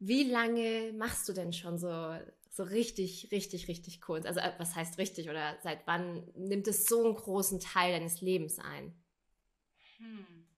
wie 0.00 0.24
lange 0.24 0.92
machst 0.94 1.28
du 1.28 1.32
denn 1.32 1.52
schon 1.52 1.78
so, 1.78 2.18
so 2.50 2.64
richtig, 2.64 3.28
richtig, 3.30 3.68
richtig 3.68 4.00
Kunst? 4.00 4.26
Also 4.26 4.40
äh, 4.40 4.54
was 4.58 4.74
heißt 4.74 4.98
richtig 4.98 5.30
oder 5.30 5.56
seit 5.62 5.86
wann 5.86 6.26
nimmt 6.34 6.66
es 6.66 6.86
so 6.86 7.04
einen 7.04 7.14
großen 7.14 7.60
Teil 7.60 7.92
deines 7.92 8.20
Lebens 8.20 8.58
ein? 8.58 9.00
Hm, 9.98 10.48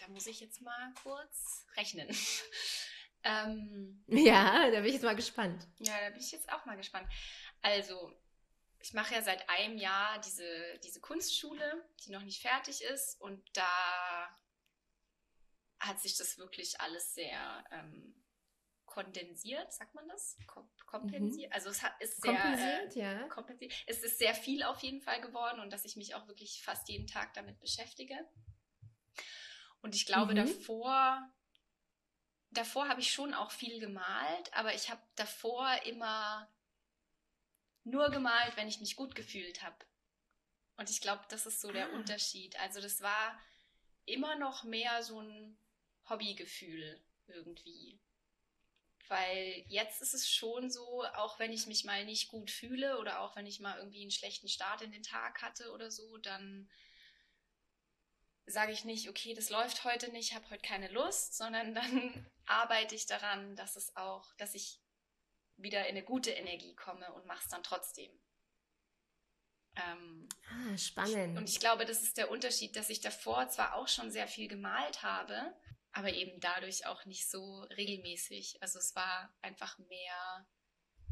da 0.00 0.08
muss 0.08 0.26
ich 0.26 0.40
jetzt 0.40 0.60
mal 0.60 0.92
kurz 1.04 1.66
rechnen. 1.76 2.08
ähm, 3.22 4.02
ja, 4.08 4.72
da 4.72 4.80
bin 4.80 4.86
ich 4.86 4.94
jetzt 4.94 5.04
mal 5.04 5.14
gespannt. 5.14 5.68
Ja, 5.78 6.00
da 6.00 6.10
bin 6.10 6.18
ich 6.18 6.32
jetzt 6.32 6.50
auch 6.52 6.66
mal 6.66 6.76
gespannt. 6.76 7.06
Also, 7.62 8.12
ich 8.88 8.94
mache 8.94 9.12
ja 9.12 9.20
seit 9.20 9.46
einem 9.50 9.76
Jahr 9.76 10.18
diese, 10.22 10.78
diese 10.82 10.98
Kunstschule, 10.98 11.86
die 12.00 12.10
noch 12.10 12.22
nicht 12.22 12.40
fertig 12.40 12.80
ist. 12.80 13.20
Und 13.20 13.44
da 13.52 14.34
hat 15.78 16.00
sich 16.00 16.16
das 16.16 16.38
wirklich 16.38 16.80
alles 16.80 17.14
sehr 17.14 17.64
ähm, 17.70 18.14
kondensiert, 18.86 19.70
sagt 19.74 19.94
man 19.94 20.08
das? 20.08 20.38
Kom 20.46 20.70
kompensiert? 20.86 21.50
Mhm. 21.50 21.54
Also 21.54 21.68
es 21.68 21.82
hat, 21.82 22.00
ist 22.00 22.22
sehr 22.22 22.32
kompensiert, 22.32 22.96
äh, 22.96 23.00
ja. 23.00 23.28
kompensiert. 23.28 23.74
Es 23.86 24.02
ist 24.02 24.16
sehr 24.18 24.34
viel 24.34 24.62
auf 24.62 24.80
jeden 24.80 25.02
Fall 25.02 25.20
geworden 25.20 25.60
und 25.60 25.70
dass 25.70 25.84
ich 25.84 25.96
mich 25.96 26.14
auch 26.14 26.26
wirklich 26.26 26.62
fast 26.62 26.88
jeden 26.88 27.06
Tag 27.06 27.34
damit 27.34 27.60
beschäftige. 27.60 28.16
Und 29.82 29.94
ich 29.94 30.06
glaube, 30.06 30.32
mhm. 30.32 30.36
davor, 30.36 31.30
davor 32.52 32.88
habe 32.88 33.02
ich 33.02 33.12
schon 33.12 33.34
auch 33.34 33.50
viel 33.50 33.80
gemalt, 33.80 34.50
aber 34.54 34.72
ich 34.72 34.88
habe 34.88 35.02
davor 35.14 35.70
immer 35.84 36.50
nur 37.88 38.10
gemalt, 38.10 38.56
wenn 38.56 38.68
ich 38.68 38.80
mich 38.80 38.96
gut 38.96 39.14
gefühlt 39.14 39.62
habe. 39.62 39.76
Und 40.76 40.90
ich 40.90 41.00
glaube, 41.00 41.24
das 41.28 41.46
ist 41.46 41.60
so 41.60 41.72
der 41.72 41.88
ah. 41.88 41.96
Unterschied. 41.96 42.58
Also 42.60 42.80
das 42.80 43.00
war 43.00 43.38
immer 44.04 44.36
noch 44.36 44.64
mehr 44.64 45.02
so 45.02 45.20
ein 45.20 45.58
Hobbygefühl 46.08 47.00
irgendwie. 47.26 48.00
Weil 49.08 49.64
jetzt 49.68 50.02
ist 50.02 50.14
es 50.14 50.30
schon 50.30 50.70
so, 50.70 51.04
auch 51.16 51.38
wenn 51.38 51.52
ich 51.52 51.66
mich 51.66 51.84
mal 51.84 52.04
nicht 52.04 52.28
gut 52.28 52.50
fühle 52.50 52.98
oder 52.98 53.20
auch 53.20 53.36
wenn 53.36 53.46
ich 53.46 53.58
mal 53.58 53.78
irgendwie 53.78 54.02
einen 54.02 54.10
schlechten 54.10 54.48
Start 54.48 54.82
in 54.82 54.92
den 54.92 55.02
Tag 55.02 55.40
hatte 55.42 55.72
oder 55.72 55.90
so, 55.90 56.18
dann 56.18 56.70
sage 58.46 58.72
ich 58.72 58.84
nicht, 58.84 59.08
okay, 59.08 59.34
das 59.34 59.50
läuft 59.50 59.84
heute 59.84 60.10
nicht, 60.10 60.30
ich 60.30 60.34
habe 60.34 60.48
heute 60.50 60.62
keine 60.62 60.88
Lust, 60.88 61.36
sondern 61.36 61.74
dann 61.74 62.26
arbeite 62.46 62.94
ich 62.94 63.06
daran, 63.06 63.56
dass 63.56 63.76
es 63.76 63.96
auch, 63.96 64.34
dass 64.34 64.54
ich 64.54 64.80
wieder 65.58 65.82
in 65.82 65.96
eine 65.96 66.04
gute 66.04 66.30
Energie 66.30 66.74
komme 66.74 67.12
und 67.12 67.26
mache 67.26 67.42
es 67.42 67.48
dann 67.48 67.62
trotzdem. 67.62 68.10
Ähm, 69.76 70.28
ah, 70.50 70.76
spannend. 70.76 71.38
Und 71.38 71.48
ich 71.48 71.60
glaube, 71.60 71.84
das 71.84 72.02
ist 72.02 72.16
der 72.16 72.30
Unterschied, 72.30 72.74
dass 72.76 72.90
ich 72.90 73.00
davor 73.00 73.48
zwar 73.48 73.74
auch 73.74 73.88
schon 73.88 74.10
sehr 74.10 74.26
viel 74.26 74.48
gemalt 74.48 75.02
habe, 75.02 75.54
aber 75.92 76.12
eben 76.12 76.40
dadurch 76.40 76.86
auch 76.86 77.04
nicht 77.04 77.28
so 77.30 77.60
regelmäßig. 77.76 78.62
Also 78.62 78.78
es 78.78 78.94
war 78.96 79.32
einfach 79.40 79.78
mehr, 79.78 80.46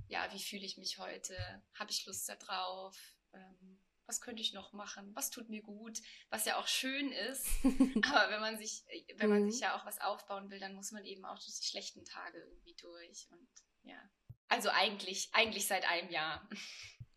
ja, 0.09 0.33
wie 0.33 0.43
fühle 0.43 0.65
ich 0.65 0.79
mich 0.79 0.99
heute? 0.99 1.37
Habe 1.75 1.91
ich 1.91 2.07
Lust 2.07 2.29
darauf? 2.29 2.97
Ähm, 3.33 3.81
was 4.07 4.21
könnte 4.21 4.41
ich 4.41 4.53
noch 4.53 4.73
machen? 4.73 5.15
Was 5.15 5.31
tut 5.31 5.49
mir 5.49 5.63
gut? 5.63 6.01
Was 6.31 6.45
ja 6.45 6.59
auch 6.59 6.69
schön 6.69 7.11
ist. 7.13 7.47
aber 7.65 8.31
wenn 8.31 8.41
man 8.41 8.59
sich, 8.59 8.85
wenn 9.17 9.31
man 9.31 9.51
sich 9.51 9.61
mhm. 9.61 9.65
ja 9.65 9.77
auch 9.77 9.85
was 9.85 10.01
aufbauen 10.01 10.51
will, 10.51 10.61
dann 10.61 10.75
muss 10.75 10.93
man 10.93 11.05
eben 11.05 11.25
auch 11.25 11.39
durch 11.39 11.59
die 11.59 11.67
schlechten 11.67 12.05
Tage 12.05 12.39
irgendwie 12.39 12.77
durch. 12.77 13.29
Und 13.31 13.49
ja. 13.83 14.01
Also 14.49 14.69
eigentlich, 14.71 15.31
eigentlich 15.33 15.67
seit 15.67 15.89
einem 15.89 16.11
Jahr. 16.11 16.49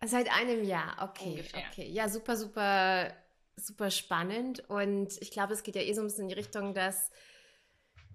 Seit 0.05 0.31
einem 0.31 0.63
Jahr, 0.63 0.97
okay. 1.01 1.31
Ungefähr. 1.31 1.63
Okay. 1.71 1.87
Ja, 1.89 2.09
super, 2.09 2.37
super, 2.37 3.13
super 3.55 3.91
spannend. 3.91 4.67
Und 4.69 5.21
ich 5.21 5.31
glaube, 5.31 5.53
es 5.53 5.63
geht 5.63 5.75
ja 5.75 5.81
eh 5.81 5.93
so 5.93 6.01
ein 6.01 6.07
bisschen 6.07 6.23
in 6.23 6.29
die 6.29 6.35
Richtung, 6.35 6.73
dass 6.73 7.11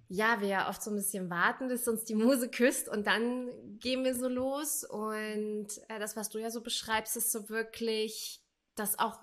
ja, 0.07 0.39
wir 0.39 0.47
ja 0.47 0.69
oft 0.69 0.83
so 0.83 0.91
ein 0.91 0.95
bisschen 0.95 1.29
warten, 1.29 1.67
bis 1.67 1.87
uns 1.87 2.03
die 2.03 2.15
Muse 2.15 2.49
küsst 2.49 2.87
und 2.87 3.07
dann 3.07 3.49
gehen 3.79 4.03
wir 4.03 4.15
so 4.15 4.27
los. 4.27 4.83
Und 4.83 5.67
äh, 5.89 5.99
das, 5.99 6.15
was 6.15 6.29
du 6.29 6.39
ja 6.39 6.51
so 6.51 6.61
beschreibst, 6.61 7.17
ist 7.17 7.31
so 7.31 7.49
wirklich 7.49 8.41
das 8.75 8.99
auch 8.99 9.19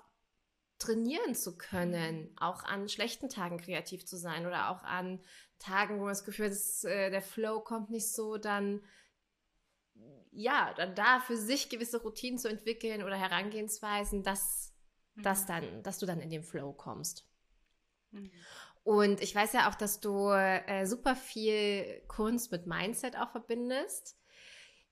trainieren 0.79 1.35
zu 1.35 1.57
können, 1.57 2.35
auch 2.37 2.63
an 2.63 2.89
schlechten 2.89 3.29
Tagen 3.29 3.57
kreativ 3.57 4.05
zu 4.05 4.17
sein 4.17 4.45
oder 4.45 4.69
auch 4.69 4.83
an 4.83 5.23
Tagen, 5.59 5.95
wo 5.95 6.01
man 6.01 6.09
das 6.09 6.25
Gefühl 6.25 6.51
hat, 6.51 6.83
äh, 6.83 7.09
der 7.09 7.21
Flow 7.21 7.61
kommt 7.61 7.89
nicht 7.89 8.11
so, 8.11 8.37
dann 8.37 8.81
ja, 10.35 10.73
dann 10.75 10.95
da 10.95 11.19
für 11.19 11.37
sich 11.37 11.69
gewisse 11.69 12.01
Routinen 12.01 12.37
zu 12.37 12.49
entwickeln 12.49 13.03
oder 13.03 13.15
Herangehensweisen, 13.15 14.23
dass, 14.23 14.73
mhm. 15.15 15.23
dass, 15.23 15.45
dann, 15.45 15.83
dass 15.83 15.99
du 15.99 16.05
dann 16.05 16.19
in 16.19 16.29
den 16.29 16.43
Flow 16.43 16.73
kommst. 16.73 17.27
Mhm. 18.11 18.31
Und 18.83 19.21
ich 19.21 19.33
weiß 19.33 19.53
ja 19.53 19.69
auch, 19.69 19.75
dass 19.75 20.01
du 20.01 20.29
äh, 20.29 20.85
super 20.85 21.15
viel 21.15 22.01
Kunst 22.07 22.51
mit 22.51 22.67
Mindset 22.67 23.17
auch 23.17 23.31
verbindest. 23.31 24.17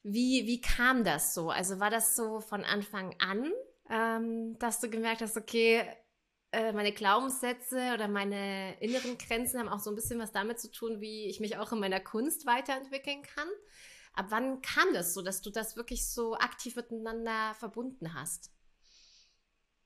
Wie, 0.03 0.47
wie 0.47 0.61
kam 0.61 1.03
das 1.03 1.33
so? 1.33 1.49
Also 1.49 1.79
war 1.79 1.89
das 1.89 2.15
so 2.15 2.39
von 2.39 2.63
Anfang 2.63 3.15
an, 3.19 3.51
ähm, 3.89 4.57
dass 4.59 4.79
du 4.79 4.89
gemerkt 4.89 5.21
hast, 5.21 5.35
okay, 5.35 5.83
äh, 6.51 6.71
meine 6.71 6.93
Glaubenssätze 6.93 7.93
oder 7.93 8.07
meine 8.07 8.79
inneren 8.81 9.17
Grenzen 9.17 9.59
haben 9.59 9.69
auch 9.69 9.79
so 9.79 9.89
ein 9.89 9.95
bisschen 9.95 10.19
was 10.19 10.31
damit 10.31 10.59
zu 10.59 10.71
tun, 10.71 11.01
wie 11.01 11.27
ich 11.27 11.39
mich 11.39 11.57
auch 11.57 11.71
in 11.71 11.79
meiner 11.79 11.99
Kunst 11.99 12.45
weiterentwickeln 12.45 13.21
kann? 13.23 13.47
Ab 14.13 14.27
wann 14.29 14.61
kam 14.61 14.93
das 14.93 15.13
so, 15.13 15.21
dass 15.21 15.41
du 15.41 15.49
das 15.49 15.75
wirklich 15.75 16.07
so 16.07 16.35
aktiv 16.35 16.75
miteinander 16.75 17.55
verbunden 17.55 18.13
hast? 18.13 18.51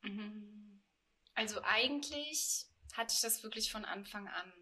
Mhm. 0.01 0.81
Also 1.35 1.61
eigentlich 1.63 2.65
hatte 2.93 3.13
ich 3.13 3.21
das 3.21 3.43
wirklich 3.43 3.71
von 3.71 3.85
Anfang 3.85 4.27
an. 4.27 4.53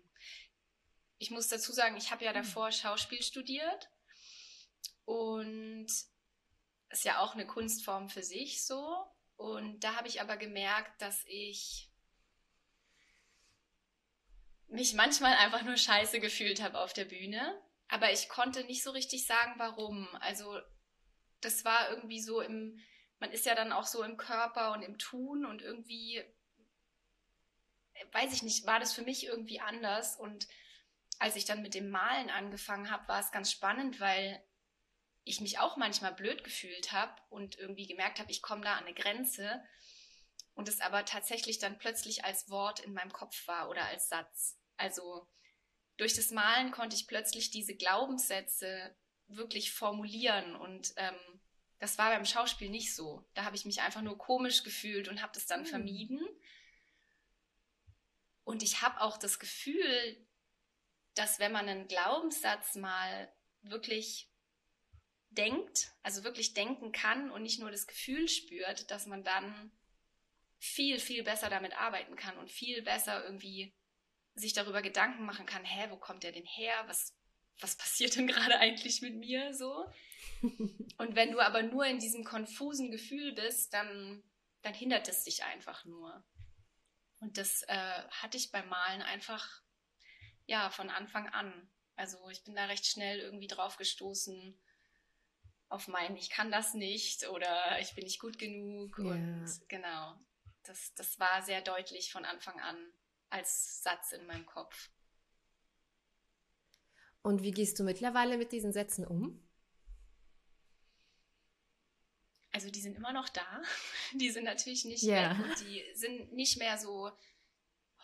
Ich 1.18 1.32
muss 1.32 1.48
dazu 1.48 1.72
sagen, 1.72 1.96
ich 1.96 2.12
habe 2.12 2.26
ja 2.26 2.34
hm. 2.34 2.44
davor 2.44 2.72
Schauspiel 2.72 3.22
studiert 3.22 3.90
und 5.06 5.88
ist 6.90 7.06
ja 7.06 7.20
auch 7.20 7.34
eine 7.34 7.48
Kunstform 7.48 8.10
für 8.10 8.24
sich 8.24 8.66
so. 8.66 9.06
Und 9.36 9.84
da 9.84 9.96
habe 9.96 10.08
ich 10.08 10.22
aber 10.22 10.38
gemerkt, 10.38 11.02
dass 11.02 11.24
ich 11.26 11.90
mich 14.68 14.94
manchmal 14.94 15.36
einfach 15.38 15.64
nur 15.64 15.78
scheiße 15.78 16.20
gefühlt 16.20 16.62
habe 16.62 16.80
auf 16.80 16.94
der 16.94 17.06
Bühne. 17.06 17.62
Aber 17.94 18.12
ich 18.12 18.28
konnte 18.28 18.64
nicht 18.64 18.82
so 18.82 18.90
richtig 18.90 19.28
sagen, 19.28 19.54
warum. 19.58 20.08
Also 20.16 20.60
das 21.42 21.64
war 21.64 21.92
irgendwie 21.92 22.20
so 22.20 22.42
im, 22.42 22.80
man 23.20 23.30
ist 23.30 23.46
ja 23.46 23.54
dann 23.54 23.72
auch 23.72 23.86
so 23.86 24.02
im 24.02 24.18
Körper 24.18 24.72
und 24.72 24.82
im 24.82 24.98
Tun 24.98 25.46
und 25.46 25.62
irgendwie 25.62 26.24
weiß 28.12 28.34
ich 28.34 28.42
nicht, 28.42 28.66
war 28.66 28.80
das 28.80 28.94
für 28.94 29.04
mich 29.04 29.28
irgendwie 29.28 29.60
anders. 29.60 30.16
Und 30.16 30.48
als 31.20 31.36
ich 31.36 31.46
dann 31.46 31.62
mit 31.62 31.76
dem 31.76 31.92
Malen 31.92 32.32
angefangen 32.32 32.90
habe, 32.90 33.08
war 33.08 33.20
es 33.20 33.32
ganz 33.32 33.52
spannend, 33.52 34.00
weil 34.00 34.44
ich 35.24 35.40
mich 35.40 35.60
auch 35.60 35.78
manchmal 35.78 36.16
blöd 36.16 36.44
gefühlt 36.44 36.94
habe 36.94 37.14
und 37.30 37.60
irgendwie 37.60 37.86
gemerkt 37.86 38.18
habe, 38.18 38.32
ich 38.32 38.42
komme 38.42 38.64
da 38.64 38.74
an 38.74 38.86
eine 38.86 38.96
Grenze 38.96 39.64
und 40.56 40.68
es 40.68 40.82
aber 40.82 41.06
tatsächlich 41.06 41.60
dann 41.60 41.78
plötzlich 41.78 42.26
als 42.26 42.50
Wort 42.50 42.80
in 42.80 42.94
meinem 42.94 43.14
Kopf 43.14 43.48
war 43.48 43.70
oder 43.70 43.86
als 43.86 44.10
Satz. 44.10 44.58
Also 44.78 45.30
durch 45.98 46.14
das 46.14 46.32
Malen 46.32 46.72
konnte 46.72 46.96
ich 46.96 47.08
plötzlich 47.08 47.52
diese 47.52 47.76
Glaubenssätze 47.76 48.96
wirklich 49.28 49.72
formulieren 49.72 50.56
und 50.56 50.94
ähm, 50.98 51.16
das 51.80 51.98
war 51.98 52.12
beim 52.12 52.26
Schauspiel 52.26 52.70
nicht 52.70 52.96
so. 52.96 53.28
Da 53.34 53.44
habe 53.44 53.58
ich 53.58 53.66
mich 53.66 53.82
einfach 53.82 54.02
nur 54.02 54.18
komisch 54.18 54.64
gefühlt 54.64 55.10
und 55.10 55.22
habe 55.22 55.34
das 55.34 55.46
dann 55.46 55.62
hm. 55.62 55.68
vermieden. 55.68 56.26
Und 58.46 58.64
ich 58.64 58.82
habe 58.82 59.02
auch 59.02 59.18
das 59.18 59.38
Gefühl, 59.38 60.26
dass 61.14 61.40
wenn 61.40 61.52
man 61.52 61.68
einen 61.68 61.88
Glaubenssatz 61.88 62.76
mal 62.76 63.34
wirklich 63.62 64.32
denkt, 65.30 65.92
also 66.04 66.24
wirklich 66.24 66.54
denken 66.54 66.92
kann 66.92 67.32
und 67.32 67.44
nicht 67.44 67.60
nur 67.60 67.72
das 67.72 67.88
Gefühl 67.88 68.28
spürt, 68.28 68.90
dass 68.90 69.06
man 69.06 69.24
dann 69.24 69.72
viel, 70.60 71.00
viel 71.00 71.24
besser 71.24 71.50
damit 71.50 71.74
arbeiten 71.74 72.16
kann 72.16 72.38
und 72.38 72.50
viel 72.52 72.82
besser 72.82 73.26
irgendwie 73.26 73.76
sich 74.36 74.54
darüber 74.54 74.82
Gedanken 74.82 75.26
machen 75.26 75.46
kann, 75.46 75.64
hä, 75.64 75.88
wo 75.90 75.98
kommt 75.98 76.24
der 76.24 76.32
denn 76.32 76.46
her? 76.46 76.74
Was, 76.88 77.16
was 77.60 77.76
passiert 77.76 78.16
denn 78.16 78.28
gerade 78.28 78.60
eigentlich 78.60 79.02
mit 79.02 79.16
mir 79.16 79.54
so? 79.54 79.86
und 80.42 81.16
wenn 81.16 81.32
du 81.32 81.40
aber 81.40 81.64
nur 81.64 81.86
in 81.86 82.00
diesem 82.00 82.24
konfusen 82.24 82.92
Gefühl 82.92 83.34
bist, 83.34 83.74
dann, 83.74 84.24
dann 84.62 84.74
hindert 84.74 85.08
es 85.08 85.24
dich 85.24 85.44
einfach 85.44 85.86
nur. 85.86 86.24
Und 87.20 87.38
das 87.38 87.64
äh, 87.64 88.04
hatte 88.10 88.38
ich 88.38 88.52
beim 88.52 88.68
Malen 88.68 89.02
einfach, 89.02 89.62
ja, 90.46 90.70
von 90.70 90.90
Anfang 90.90 91.30
an. 91.30 91.70
Also 91.96 92.30
ich 92.30 92.44
bin 92.44 92.56
da 92.56 92.66
recht 92.66 92.86
schnell 92.86 93.20
irgendwie 93.20 93.48
drauf 93.48 93.78
gestoßen 93.78 94.60
auf 95.70 95.88
mein, 95.88 96.16
ich 96.18 96.30
kann 96.30 96.52
das 96.52 96.74
nicht 96.76 97.28
oder 97.30 97.80
ich 97.80 97.96
bin 97.96 98.04
nicht 98.04 98.20
gut 98.20 98.38
genug. 98.38 98.98
Ja. 99.00 99.06
Und 99.06 99.70
genau, 99.70 100.16
das, 100.64 100.94
das 100.96 101.20
war 101.20 101.42
sehr 101.42 101.62
deutlich 101.62 102.12
von 102.12 102.26
Anfang 102.26 102.60
an 102.60 102.94
als 103.34 103.84
Satz 103.84 104.12
in 104.12 104.26
meinem 104.28 104.46
Kopf. 104.46 104.90
Und 107.22 107.42
wie 107.42 107.52
gehst 107.52 107.80
du 107.80 107.84
mittlerweile 107.84 108.38
mit 108.38 108.52
diesen 108.52 108.74
Sätzen 108.74 109.06
um? 109.06 109.44
also 112.54 112.70
die 112.70 112.82
sind 112.82 112.96
immer 112.96 113.12
noch 113.12 113.30
da. 113.30 113.62
Die 114.14 114.30
sind 114.30 114.46
natürlich 114.46 114.86
nicht 114.86 115.04
yeah. 115.04 115.38
weg 115.38 115.46
und 115.46 115.60
die 115.62 115.84
sind 115.96 116.34
nicht 116.34 116.58
mehr 116.58 116.78
so 116.78 117.12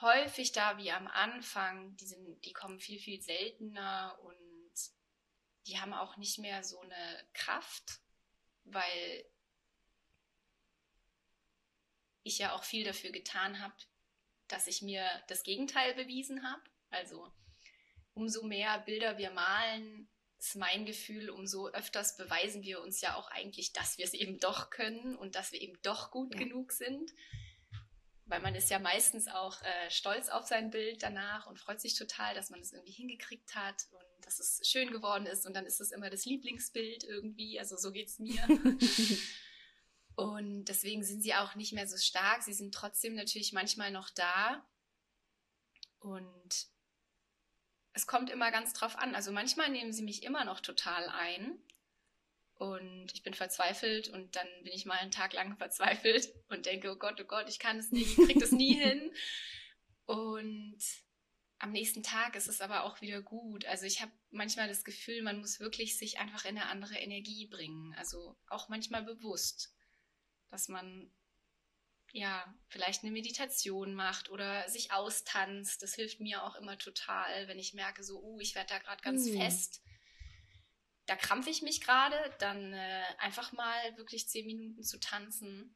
häufig 0.01 0.51
da 0.51 0.77
wie 0.77 0.91
am 0.91 1.07
Anfang. 1.07 1.95
Die, 1.97 2.07
sind, 2.07 2.43
die 2.43 2.51
kommen 2.51 2.79
viel, 2.79 2.99
viel 2.99 3.21
seltener 3.21 4.19
und 4.23 4.35
die 5.67 5.79
haben 5.79 5.93
auch 5.93 6.17
nicht 6.17 6.39
mehr 6.39 6.63
so 6.63 6.79
eine 6.81 7.29
Kraft, 7.33 7.99
weil 8.63 9.25
ich 12.23 12.39
ja 12.39 12.53
auch 12.53 12.63
viel 12.63 12.83
dafür 12.83 13.11
getan 13.11 13.59
habe, 13.59 13.75
dass 14.49 14.67
ich 14.67 14.81
mir 14.81 15.05
das 15.27 15.43
Gegenteil 15.43 15.93
bewiesen 15.93 16.43
habe. 16.43 16.61
Also 16.89 17.31
umso 18.13 18.43
mehr 18.43 18.79
Bilder 18.79 19.17
wir 19.17 19.31
malen, 19.31 20.09
ist 20.39 20.55
mein 20.55 20.85
Gefühl, 20.85 21.29
umso 21.29 21.67
öfters 21.69 22.15
beweisen 22.15 22.63
wir 22.63 22.81
uns 22.81 23.01
ja 23.01 23.15
auch 23.15 23.29
eigentlich, 23.29 23.73
dass 23.73 23.97
wir 23.97 24.05
es 24.05 24.13
eben 24.13 24.39
doch 24.39 24.69
können 24.69 25.15
und 25.15 25.35
dass 25.35 25.51
wir 25.51 25.61
eben 25.61 25.77
doch 25.81 26.11
gut 26.11 26.33
ja. 26.33 26.39
genug 26.39 26.71
sind. 26.71 27.11
Weil 28.25 28.41
man 28.41 28.55
ist 28.55 28.69
ja 28.69 28.79
meistens 28.79 29.27
auch 29.27 29.61
äh, 29.63 29.89
stolz 29.89 30.29
auf 30.29 30.45
sein 30.45 30.69
Bild 30.69 31.01
danach 31.01 31.47
und 31.47 31.59
freut 31.59 31.81
sich 31.81 31.95
total, 31.97 32.35
dass 32.35 32.51
man 32.51 32.59
es 32.59 32.71
irgendwie 32.71 32.91
hingekriegt 32.91 33.55
hat 33.55 33.87
und 33.91 34.25
dass 34.25 34.39
es 34.39 34.61
schön 34.67 34.91
geworden 34.91 35.25
ist. 35.25 35.45
Und 35.45 35.55
dann 35.55 35.65
ist 35.65 35.81
es 35.81 35.91
immer 35.91 36.09
das 36.09 36.25
Lieblingsbild 36.25 37.03
irgendwie. 37.03 37.59
Also 37.59 37.75
so 37.75 37.91
geht 37.91 38.07
es 38.07 38.19
mir. 38.19 38.41
und 40.19 40.65
deswegen 40.65 41.01
sind 41.01 41.21
sie 41.21 41.33
auch 41.33 41.55
nicht 41.55 41.71
mehr 41.71 41.87
so 41.87 41.95
stark. 41.95 42.43
Sie 42.43 42.51
sind 42.51 42.75
trotzdem 42.75 43.15
natürlich 43.15 43.53
manchmal 43.53 43.89
noch 43.89 44.09
da. 44.09 44.67
Und 45.99 46.67
es 47.93 48.05
kommt 48.05 48.29
immer 48.29 48.51
ganz 48.51 48.73
drauf 48.73 48.97
an. 48.97 49.15
Also 49.15 49.31
manchmal 49.31 49.69
nehmen 49.69 49.93
sie 49.93 50.03
mich 50.03 50.23
immer 50.23 50.43
noch 50.43 50.59
total 50.59 51.07
ein 51.07 51.57
und 52.55 53.13
ich 53.13 53.23
bin 53.23 53.33
verzweifelt 53.33 54.09
und 54.09 54.35
dann 54.35 54.47
bin 54.63 54.73
ich 54.73 54.85
mal 54.85 54.97
einen 54.97 55.11
Tag 55.11 55.31
lang 55.31 55.55
verzweifelt 55.57 56.33
und 56.49 56.65
denke, 56.65 56.91
oh 56.91 56.97
Gott, 56.97 57.21
oh 57.21 57.25
Gott, 57.25 57.47
ich 57.47 57.59
kann 57.59 57.79
es 57.79 57.93
nicht, 57.93 58.19
ich 58.19 58.25
kriege 58.25 58.41
das 58.41 58.51
nie 58.51 58.73
hin. 58.77 59.13
Und 60.05 60.79
am 61.59 61.71
nächsten 61.71 62.03
Tag 62.03 62.35
ist 62.35 62.49
es 62.49 62.59
aber 62.59 62.83
auch 62.83 62.99
wieder 62.99 63.21
gut. 63.21 63.63
Also 63.63 63.85
ich 63.85 64.01
habe 64.01 64.11
manchmal 64.31 64.67
das 64.67 64.83
Gefühl, 64.83 65.21
man 65.21 65.39
muss 65.39 65.61
wirklich 65.61 65.97
sich 65.97 66.19
einfach 66.19 66.43
in 66.43 66.57
eine 66.57 66.65
andere 66.65 66.97
Energie 66.97 67.47
bringen. 67.47 67.95
Also 67.97 68.35
auch 68.49 68.67
manchmal 68.67 69.03
bewusst, 69.03 69.73
dass 70.49 70.67
man 70.67 71.11
ja, 72.11 72.43
vielleicht 72.69 73.03
eine 73.03 73.11
Meditation 73.11 73.93
macht 73.93 74.29
oder 74.29 74.67
sich 74.69 74.91
austanzt. 74.91 75.83
Das 75.83 75.93
hilft 75.93 76.19
mir 76.19 76.43
auch 76.43 76.55
immer 76.55 76.77
total, 76.77 77.47
wenn 77.47 77.59
ich 77.59 77.73
merke, 77.73 78.03
so, 78.03 78.21
uh, 78.21 78.39
ich 78.39 78.55
werde 78.55 78.69
da 78.69 78.79
gerade 78.79 79.01
ganz 79.03 79.27
mhm. 79.27 79.39
fest. 79.39 79.81
Da 81.05 81.15
krampfe 81.15 81.49
ich 81.49 81.61
mich 81.61 81.81
gerade, 81.81 82.15
dann 82.39 82.73
äh, 82.73 83.03
einfach 83.17 83.51
mal 83.51 83.97
wirklich 83.97 84.27
zehn 84.27 84.45
Minuten 84.45 84.83
zu 84.83 84.99
tanzen. 84.99 85.75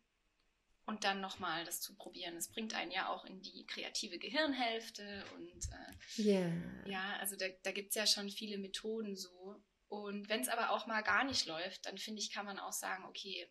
und 0.86 1.04
dann 1.06 1.22
nochmal 1.22 1.64
das 1.66 1.82
zu 1.82 1.96
probieren. 1.96 2.36
Es 2.36 2.52
bringt 2.52 2.74
einen 2.74 2.92
ja 2.92 3.08
auch 3.10 3.26
in 3.26 3.42
die 3.42 3.66
kreative 3.66 4.20
Gehirnhälfte 4.20 5.24
und 5.36 5.70
äh, 5.72 6.22
yeah. 6.22 6.52
ja, 6.86 7.18
also 7.20 7.36
da, 7.36 7.46
da 7.64 7.72
gibt 7.72 7.90
es 7.90 7.96
ja 7.96 8.06
schon 8.06 8.30
viele 8.30 8.58
Methoden 8.58 9.16
so. 9.16 9.64
Und 9.88 10.28
wenn 10.28 10.42
es 10.42 10.50
aber 10.50 10.72
auch 10.72 10.86
mal 10.88 11.02
gar 11.02 11.24
nicht 11.24 11.46
läuft, 11.46 11.86
dann 11.86 11.98
finde 11.98 12.22
ich, 12.22 12.34
kann 12.34 12.46
man 12.46 12.60
auch 12.60 12.74
sagen, 12.74 13.06
okay, 13.06 13.50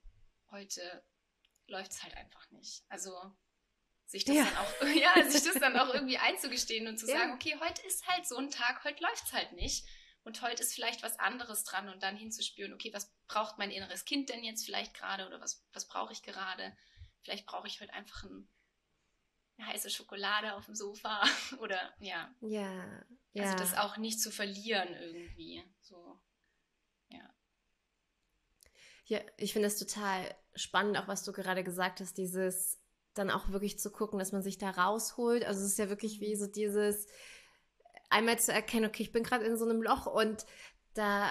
heute 0.51 1.05
läuft 1.73 1.91
es 1.91 2.03
halt 2.03 2.17
einfach 2.17 2.49
nicht. 2.51 2.85
Also 2.89 3.13
sich 4.07 4.25
das 4.25 4.37
ja. 4.37 4.45
dann 4.45 4.57
auch, 4.57 4.83
ja, 4.95 5.29
sich 5.29 5.43
das 5.43 5.55
dann 5.55 5.77
auch 5.77 5.93
irgendwie 5.95 6.19
einzugestehen 6.19 6.87
und 6.87 6.99
zu 6.99 7.09
ja. 7.09 7.19
sagen, 7.19 7.33
okay, 7.33 7.59
heute 7.61 7.85
ist 7.87 8.07
halt 8.07 8.27
so 8.27 8.37
ein 8.37 8.51
Tag, 8.51 8.85
heute 8.85 9.03
läuft 9.03 9.27
es 9.27 9.33
halt 9.33 9.53
nicht. 9.53 9.87
Und 10.25 10.41
heute 10.41 10.63
ist 10.63 10.75
vielleicht 10.75 11.03
was 11.03 11.19
anderes 11.19 11.65
dran 11.65 11.89
und 11.89 12.05
dann 12.05 12.17
hinzuspüren, 12.17 12.73
okay, 12.73 12.93
was 12.93 13.13
braucht 13.27 13.59
mein 13.59 13.73
inneres 13.73 14.05
Kind 14.05 14.29
denn 14.29 14.45
jetzt 14.45 14.65
vielleicht 14.65 14.95
gerade 14.95 15.27
oder 15.27 15.41
was, 15.41 15.65
was 15.73 15.89
brauche 15.89 16.13
ich 16.13 16.23
gerade? 16.23 16.77
Vielleicht 17.23 17.45
brauche 17.45 17.67
ich 17.67 17.81
heute 17.81 17.93
einfach 17.93 18.23
ein, 18.23 18.49
eine 19.59 19.67
heiße 19.67 19.91
Schokolade 19.91 20.55
auf 20.55 20.67
dem 20.67 20.77
Sofa 20.77 21.25
oder 21.59 21.93
ja. 21.99 22.33
Ja. 22.41 23.05
ja. 23.33 23.45
Also 23.45 23.57
das 23.57 23.77
auch 23.77 23.97
nicht 23.97 24.21
zu 24.21 24.31
verlieren 24.31 24.95
irgendwie. 24.95 25.65
So, 25.81 26.21
ja. 27.09 27.35
Ja, 29.07 29.21
ich 29.39 29.53
finde 29.53 29.67
es 29.67 29.79
total 29.79 30.37
spannend, 30.55 30.99
auch 30.99 31.09
was 31.09 31.25
du 31.25 31.33
gerade 31.33 31.65
gesagt 31.65 32.01
hast, 32.01 32.19
dieses 32.19 32.79
dann 33.15 33.31
auch 33.31 33.51
wirklich 33.51 33.79
zu 33.79 33.91
gucken, 33.91 34.19
dass 34.19 34.33
man 34.33 34.43
sich 34.43 34.59
da 34.59 34.71
rausholt. 34.71 35.45
Also 35.45 35.61
es 35.61 35.69
ist 35.69 35.79
ja 35.79 35.89
wirklich 35.89 36.21
wie 36.21 36.35
so 36.37 36.47
dieses 36.47 37.07
einmal 38.11 38.39
zu 38.39 38.53
erkennen, 38.53 38.87
okay, 38.87 39.03
ich 39.03 39.13
bin 39.13 39.23
gerade 39.23 39.45
in 39.45 39.57
so 39.57 39.65
einem 39.65 39.83
Loch 39.83 40.07
und 40.07 40.45
da 40.95 41.29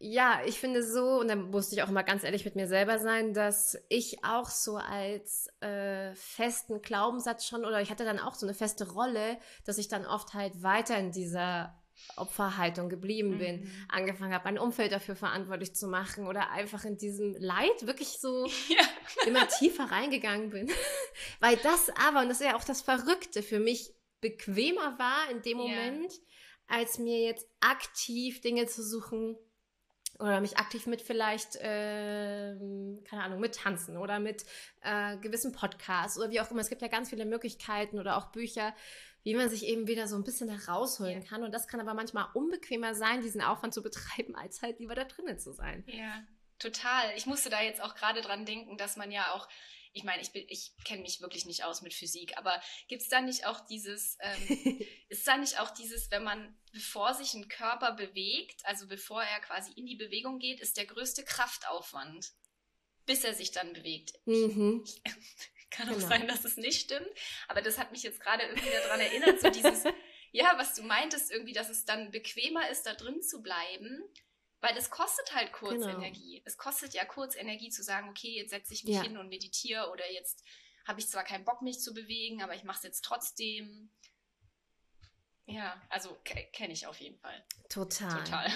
ja, 0.00 0.40
ich 0.46 0.60
finde 0.60 0.84
so, 0.84 1.18
und 1.18 1.28
dann 1.28 1.50
musste 1.50 1.74
ich 1.74 1.82
auch 1.82 1.88
immer 1.88 2.04
ganz 2.04 2.22
ehrlich 2.22 2.44
mit 2.44 2.54
mir 2.54 2.68
selber 2.68 3.00
sein, 3.00 3.34
dass 3.34 3.76
ich 3.88 4.24
auch 4.24 4.48
so 4.48 4.76
als 4.76 5.48
äh, 5.60 6.14
festen 6.14 6.80
Glaubenssatz 6.82 7.46
schon, 7.46 7.64
oder 7.64 7.80
ich 7.80 7.90
hatte 7.90 8.04
dann 8.04 8.20
auch 8.20 8.34
so 8.34 8.46
eine 8.46 8.54
feste 8.54 8.92
Rolle, 8.92 9.38
dass 9.64 9.76
ich 9.76 9.88
dann 9.88 10.06
oft 10.06 10.34
halt 10.34 10.62
weiter 10.62 10.96
in 10.98 11.10
dieser 11.10 11.77
Opferhaltung 12.16 12.88
geblieben 12.88 13.38
bin, 13.38 13.62
mhm. 13.62 13.70
angefangen 13.88 14.32
habe, 14.32 14.44
mein 14.44 14.58
Umfeld 14.58 14.92
dafür 14.92 15.16
verantwortlich 15.16 15.74
zu 15.74 15.88
machen 15.88 16.26
oder 16.26 16.50
einfach 16.50 16.84
in 16.84 16.96
diesem 16.96 17.34
Leid 17.38 17.86
wirklich 17.86 18.18
so 18.20 18.46
ja. 18.68 19.26
immer 19.26 19.46
tiefer 19.48 19.84
reingegangen 19.84 20.50
bin. 20.50 20.70
Weil 21.40 21.56
das 21.58 21.90
aber, 21.90 22.20
und 22.22 22.28
das 22.28 22.40
ist 22.40 22.46
ja 22.46 22.56
auch 22.56 22.64
das 22.64 22.82
Verrückte, 22.82 23.42
für 23.42 23.60
mich 23.60 23.92
bequemer 24.20 24.98
war 24.98 25.30
in 25.30 25.42
dem 25.42 25.58
Moment, 25.58 26.12
yeah. 26.12 26.78
als 26.80 26.98
mir 26.98 27.20
jetzt 27.20 27.46
aktiv 27.60 28.40
Dinge 28.40 28.66
zu 28.66 28.82
suchen, 28.82 29.36
oder 30.18 30.40
mich 30.40 30.58
aktiv 30.58 30.86
mit 30.86 31.00
vielleicht, 31.00 31.56
äh, 31.56 32.56
keine 33.04 33.22
Ahnung, 33.22 33.40
mit 33.40 33.54
Tanzen 33.54 33.96
oder 33.96 34.18
mit 34.18 34.44
äh, 34.82 35.16
gewissen 35.18 35.52
Podcasts 35.52 36.18
oder 36.18 36.30
wie 36.30 36.40
auch 36.40 36.50
immer. 36.50 36.60
Es 36.60 36.68
gibt 36.68 36.82
ja 36.82 36.88
ganz 36.88 37.10
viele 37.10 37.24
Möglichkeiten 37.24 38.00
oder 38.00 38.16
auch 38.16 38.32
Bücher, 38.32 38.74
wie 39.24 39.34
man 39.34 39.48
sich 39.48 39.64
eben 39.66 39.86
wieder 39.86 40.06
so 40.08 40.16
ein 40.16 40.24
bisschen 40.24 40.48
herausholen 40.48 41.22
ja. 41.22 41.28
kann. 41.28 41.42
Und 41.42 41.52
das 41.52 41.68
kann 41.68 41.80
aber 41.80 41.94
manchmal 41.94 42.28
unbequemer 42.34 42.94
sein, 42.94 43.20
diesen 43.20 43.40
Aufwand 43.40 43.74
zu 43.74 43.82
betreiben, 43.82 44.34
als 44.36 44.62
halt 44.62 44.78
lieber 44.78 44.94
da 44.94 45.04
drinnen 45.04 45.38
zu 45.38 45.52
sein. 45.52 45.84
Ja, 45.86 46.22
total. 46.58 47.12
Ich 47.16 47.26
musste 47.26 47.50
da 47.50 47.62
jetzt 47.62 47.82
auch 47.82 47.94
gerade 47.94 48.20
dran 48.20 48.46
denken, 48.46 48.76
dass 48.76 48.96
man 48.96 49.10
ja 49.10 49.32
auch 49.32 49.48
ich 49.92 50.04
meine, 50.04 50.22
ich, 50.22 50.34
ich 50.34 50.72
kenne 50.84 51.02
mich 51.02 51.20
wirklich 51.20 51.46
nicht 51.46 51.64
aus 51.64 51.82
mit 51.82 51.94
Physik, 51.94 52.36
aber 52.36 52.60
gibt 52.86 53.02
es 53.02 53.08
da 53.08 53.20
nicht 53.20 53.46
auch 53.46 53.60
dieses, 53.66 54.16
ähm, 54.20 54.84
ist 55.08 55.26
da 55.26 55.36
nicht 55.36 55.58
auch 55.58 55.70
dieses, 55.70 56.10
wenn 56.10 56.24
man, 56.24 56.56
bevor 56.72 57.14
sich 57.14 57.34
ein 57.34 57.48
Körper 57.48 57.92
bewegt, 57.92 58.64
also 58.64 58.86
bevor 58.86 59.22
er 59.22 59.40
quasi 59.40 59.72
in 59.72 59.86
die 59.86 59.96
Bewegung 59.96 60.38
geht, 60.38 60.60
ist 60.60 60.76
der 60.76 60.86
größte 60.86 61.24
Kraftaufwand, 61.24 62.32
bis 63.06 63.24
er 63.24 63.34
sich 63.34 63.50
dann 63.50 63.72
bewegt. 63.72 64.12
Mhm. 64.26 64.84
kann 65.70 65.88
auch 65.88 65.94
genau. 65.94 66.08
sein, 66.08 66.28
dass 66.28 66.44
es 66.44 66.56
nicht 66.56 66.80
stimmt, 66.80 67.08
aber 67.48 67.62
das 67.62 67.78
hat 67.78 67.92
mich 67.92 68.02
jetzt 68.02 68.20
gerade 68.20 68.44
irgendwie 68.44 68.70
daran 68.70 69.00
erinnert, 69.00 69.40
so 69.40 69.50
dieses, 69.50 69.84
ja, 70.32 70.54
was 70.56 70.74
du 70.74 70.82
meintest, 70.82 71.30
irgendwie, 71.30 71.52
dass 71.52 71.68
es 71.68 71.84
dann 71.84 72.10
bequemer 72.10 72.68
ist, 72.70 72.86
da 72.86 72.94
drin 72.94 73.22
zu 73.22 73.42
bleiben 73.42 74.02
weil 74.60 74.76
es 74.76 74.90
kostet 74.90 75.34
halt 75.34 75.52
kurz 75.52 75.74
genau. 75.74 75.88
Energie. 75.88 76.42
Es 76.44 76.56
kostet 76.56 76.94
ja 76.94 77.04
kurz 77.04 77.36
Energie 77.36 77.70
zu 77.70 77.82
sagen, 77.82 78.08
okay, 78.08 78.36
jetzt 78.36 78.50
setze 78.50 78.74
ich 78.74 78.84
mich 78.84 78.96
ja. 78.96 79.02
hin 79.02 79.16
und 79.16 79.28
meditiere 79.28 79.90
oder 79.90 80.10
jetzt 80.10 80.44
habe 80.86 81.00
ich 81.00 81.08
zwar 81.08 81.24
keinen 81.24 81.44
Bock, 81.44 81.62
mich 81.62 81.80
zu 81.80 81.94
bewegen, 81.94 82.42
aber 82.42 82.54
ich 82.54 82.64
mache 82.64 82.78
es 82.78 82.82
jetzt 82.82 83.04
trotzdem. 83.04 83.90
Ja, 85.46 85.80
also 85.88 86.16
kenne 86.24 86.72
ich 86.72 86.86
auf 86.86 86.98
jeden 86.98 87.18
Fall. 87.18 87.44
Total. 87.68 88.24
Total. 88.24 88.52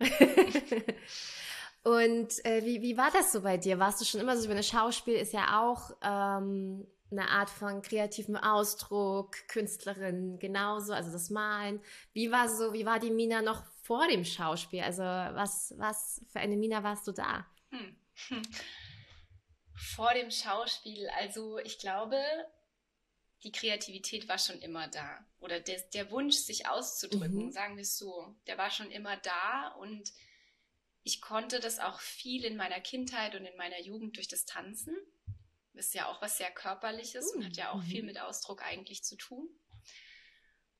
und 1.84 2.44
äh, 2.44 2.64
wie, 2.64 2.82
wie 2.82 2.96
war 2.96 3.10
das 3.10 3.32
so 3.32 3.42
bei 3.42 3.56
dir? 3.56 3.78
Warst 3.78 4.00
du 4.00 4.04
schon 4.04 4.20
immer 4.20 4.36
so, 4.36 4.44
über 4.44 4.54
eine 4.54 4.62
Schauspiel 4.62 5.14
ist 5.14 5.32
ja 5.32 5.60
auch 5.60 5.90
ähm, 6.02 6.86
eine 7.10 7.28
Art 7.28 7.50
von 7.50 7.82
kreativem 7.82 8.36
Ausdruck, 8.36 9.36
Künstlerin 9.48 10.38
genauso, 10.38 10.92
also 10.92 11.10
das 11.10 11.30
Malen. 11.30 11.80
Wie 12.12 12.30
war 12.30 12.48
so, 12.48 12.72
wie 12.72 12.84
war 12.84 12.98
die 12.98 13.10
Mina 13.10 13.42
noch 13.42 13.64
vor 13.82 14.06
dem 14.08 14.24
Schauspiel? 14.24 14.82
Also 14.82 15.02
was, 15.02 15.74
was 15.78 16.22
für 16.30 16.40
eine 16.40 16.56
Mina 16.56 16.82
warst 16.82 17.06
du 17.06 17.12
da? 17.12 17.46
Hm. 17.70 17.96
Vor 19.94 20.12
dem 20.12 20.32
Schauspiel, 20.32 21.08
also 21.20 21.58
ich 21.58 21.78
glaube, 21.78 22.20
die 23.44 23.52
Kreativität 23.52 24.28
war 24.28 24.38
schon 24.38 24.60
immer 24.60 24.88
da. 24.88 25.24
Oder 25.38 25.60
der, 25.60 25.80
der 25.94 26.10
Wunsch, 26.10 26.34
sich 26.34 26.66
auszudrücken, 26.66 27.46
mhm. 27.46 27.52
sagen 27.52 27.76
wir 27.76 27.82
es 27.82 27.96
so, 27.96 28.34
der 28.48 28.58
war 28.58 28.70
schon 28.70 28.90
immer 28.90 29.16
da 29.18 29.68
und 29.78 30.12
ich 31.08 31.22
konnte 31.22 31.58
das 31.58 31.78
auch 31.78 32.00
viel 32.00 32.44
in 32.44 32.54
meiner 32.54 32.82
Kindheit 32.82 33.34
und 33.34 33.46
in 33.46 33.56
meiner 33.56 33.80
Jugend 33.80 34.18
durch 34.18 34.28
das 34.28 34.44
Tanzen. 34.44 34.94
Das 35.72 35.86
ist 35.86 35.94
ja 35.94 36.06
auch 36.06 36.20
was 36.20 36.36
sehr 36.36 36.50
Körperliches 36.50 37.32
und 37.32 37.46
hat 37.46 37.56
ja 37.56 37.70
auch 37.70 37.82
viel 37.82 38.02
mhm. 38.02 38.08
mit 38.08 38.20
Ausdruck 38.20 38.62
eigentlich 38.62 39.02
zu 39.02 39.16
tun. 39.16 39.48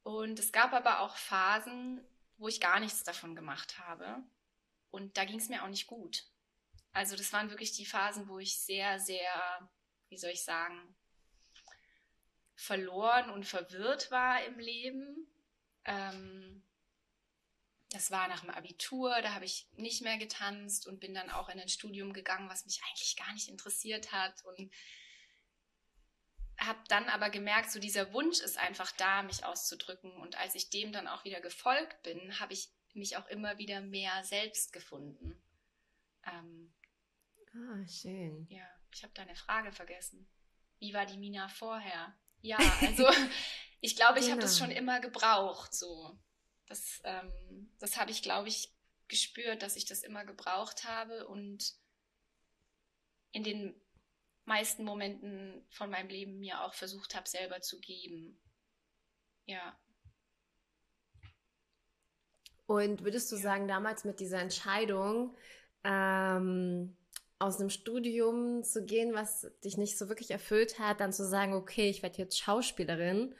Und 0.03 0.39
es 0.39 0.53
gab 0.53 0.75
aber 0.75 1.01
auch 1.01 1.17
Phasen, 1.17 2.07
wo 2.37 2.47
ich 2.47 2.61
gar 2.61 2.79
nichts 2.79 3.05
davon 3.05 3.35
gemacht 3.35 3.79
habe. 3.79 4.23
Und 4.91 5.17
da 5.17 5.25
ging 5.25 5.39
es 5.39 5.49
mir 5.49 5.65
auch 5.65 5.69
nicht 5.69 5.87
gut. 5.87 6.27
Also 6.93 7.17
das 7.17 7.33
waren 7.33 7.49
wirklich 7.49 7.73
die 7.73 7.87
Phasen, 7.87 8.29
wo 8.29 8.39
ich 8.39 8.61
sehr, 8.61 9.01
sehr, 9.01 9.71
wie 10.11 10.19
soll 10.19 10.31
ich 10.31 10.45
sagen, 10.45 10.95
verloren 12.55 13.31
und 13.31 13.47
verwirrt 13.47 14.11
war 14.11 14.45
im 14.45 14.59
Leben. 14.59 15.27
Ähm, 15.87 16.63
das 17.91 18.11
war 18.11 18.29
nach 18.29 18.41
dem 18.41 18.51
Abitur, 18.51 19.21
da 19.23 19.33
habe 19.33 19.45
ich 19.45 19.67
nicht 19.77 20.03
mehr 20.03 20.19
getanzt 20.19 20.87
und 20.87 21.01
bin 21.01 21.15
dann 21.15 21.31
auch 21.31 21.49
in 21.49 21.59
ein 21.59 21.69
Studium 21.69 22.13
gegangen, 22.13 22.49
was 22.49 22.67
mich 22.67 22.83
eigentlich 22.85 23.17
gar 23.17 23.33
nicht 23.33 23.49
interessiert 23.49 24.13
hat 24.13 24.45
und 24.45 24.71
habe 26.59 26.81
dann 26.89 27.09
aber 27.09 27.31
gemerkt, 27.31 27.71
so 27.71 27.79
dieser 27.79 28.13
Wunsch 28.13 28.41
ist 28.41 28.59
einfach 28.59 28.91
da, 28.93 29.23
mich 29.23 29.45
auszudrücken. 29.45 30.13
Und 30.13 30.37
als 30.39 30.55
ich 30.55 30.71
dem 30.71 30.93
dann 30.93 31.07
auch 31.07 31.25
wieder 31.25 31.41
gefolgt 31.41 32.03
bin, 32.03 32.41
habe 32.41 32.53
ich 32.53 32.69
mich 32.95 33.17
auch 33.17 33.27
immer 33.29 33.59
wieder 33.59 33.81
mehr 33.81 34.25
selbst 34.25 34.73
gefunden. 34.73 35.41
Ähm, 36.27 36.75
ah, 37.55 37.87
schön. 37.87 38.47
Ja, 38.51 38.69
ich 38.93 39.03
habe 39.05 39.15
deine 39.15 39.37
Frage 39.37 39.73
vergessen. 39.73 40.29
Wie 40.81 40.93
war 40.95 41.07
die 41.07 41.17
Mina 41.17 41.49
vorher? 41.49 42.17
Ja, 42.41 42.59
also 42.81 43.09
ich 43.81 43.95
glaube, 43.95 44.19
ich 44.19 44.25
genau. 44.25 44.33
habe 44.33 44.43
das 44.43 44.59
schon 44.59 44.73
immer 44.73 45.01
gebraucht. 45.01 45.73
So, 45.73 46.19
das, 46.69 47.01
ähm, 47.05 47.71
das 47.79 47.97
habe 47.97 48.11
ich, 48.11 48.23
glaube 48.23 48.49
ich, 48.49 48.73
gespürt, 49.09 49.63
dass 49.63 49.77
ich 49.77 49.87
das 49.87 50.03
immer 50.03 50.25
gebraucht 50.25 50.85
habe 50.85 51.27
und 51.27 51.75
in 53.33 53.43
den 53.43 53.81
meisten 54.45 54.85
Momenten 54.85 55.67
von 55.71 55.91
meinem 55.91 56.09
Leben 56.09 56.39
mir 56.39 56.63
auch 56.63 56.75
versucht 56.75 57.15
habe, 57.15 57.29
selber 57.29 57.61
zu 57.61 57.81
geben. 57.81 58.41
Ja. 59.47 59.79
Und 62.67 63.03
würdest 63.03 63.31
du 63.33 63.37
ja. 63.37 63.43
sagen, 63.43 63.69
damals 63.69 64.05
mit 64.05 64.21
dieser 64.21 64.41
Entscheidung, 64.41 65.37
ähm, 65.85 66.97
aus 67.39 67.61
einem 67.61 67.71
Studium 67.71 68.65
zu 68.65 68.85
gehen, 68.85 69.15
was 69.15 69.47
dich 69.65 69.77
nicht 69.77 69.97
so 69.97 70.09
wirklich 70.09 70.31
erfüllt 70.31 70.79
hat, 70.79 71.01
dann 71.01 71.13
zu 71.13 71.25
sagen, 71.25 71.55
okay, 71.55 71.89
ich 71.89 72.03
werde 72.03 72.19
jetzt 72.19 72.39
Schauspielerin. 72.39 73.35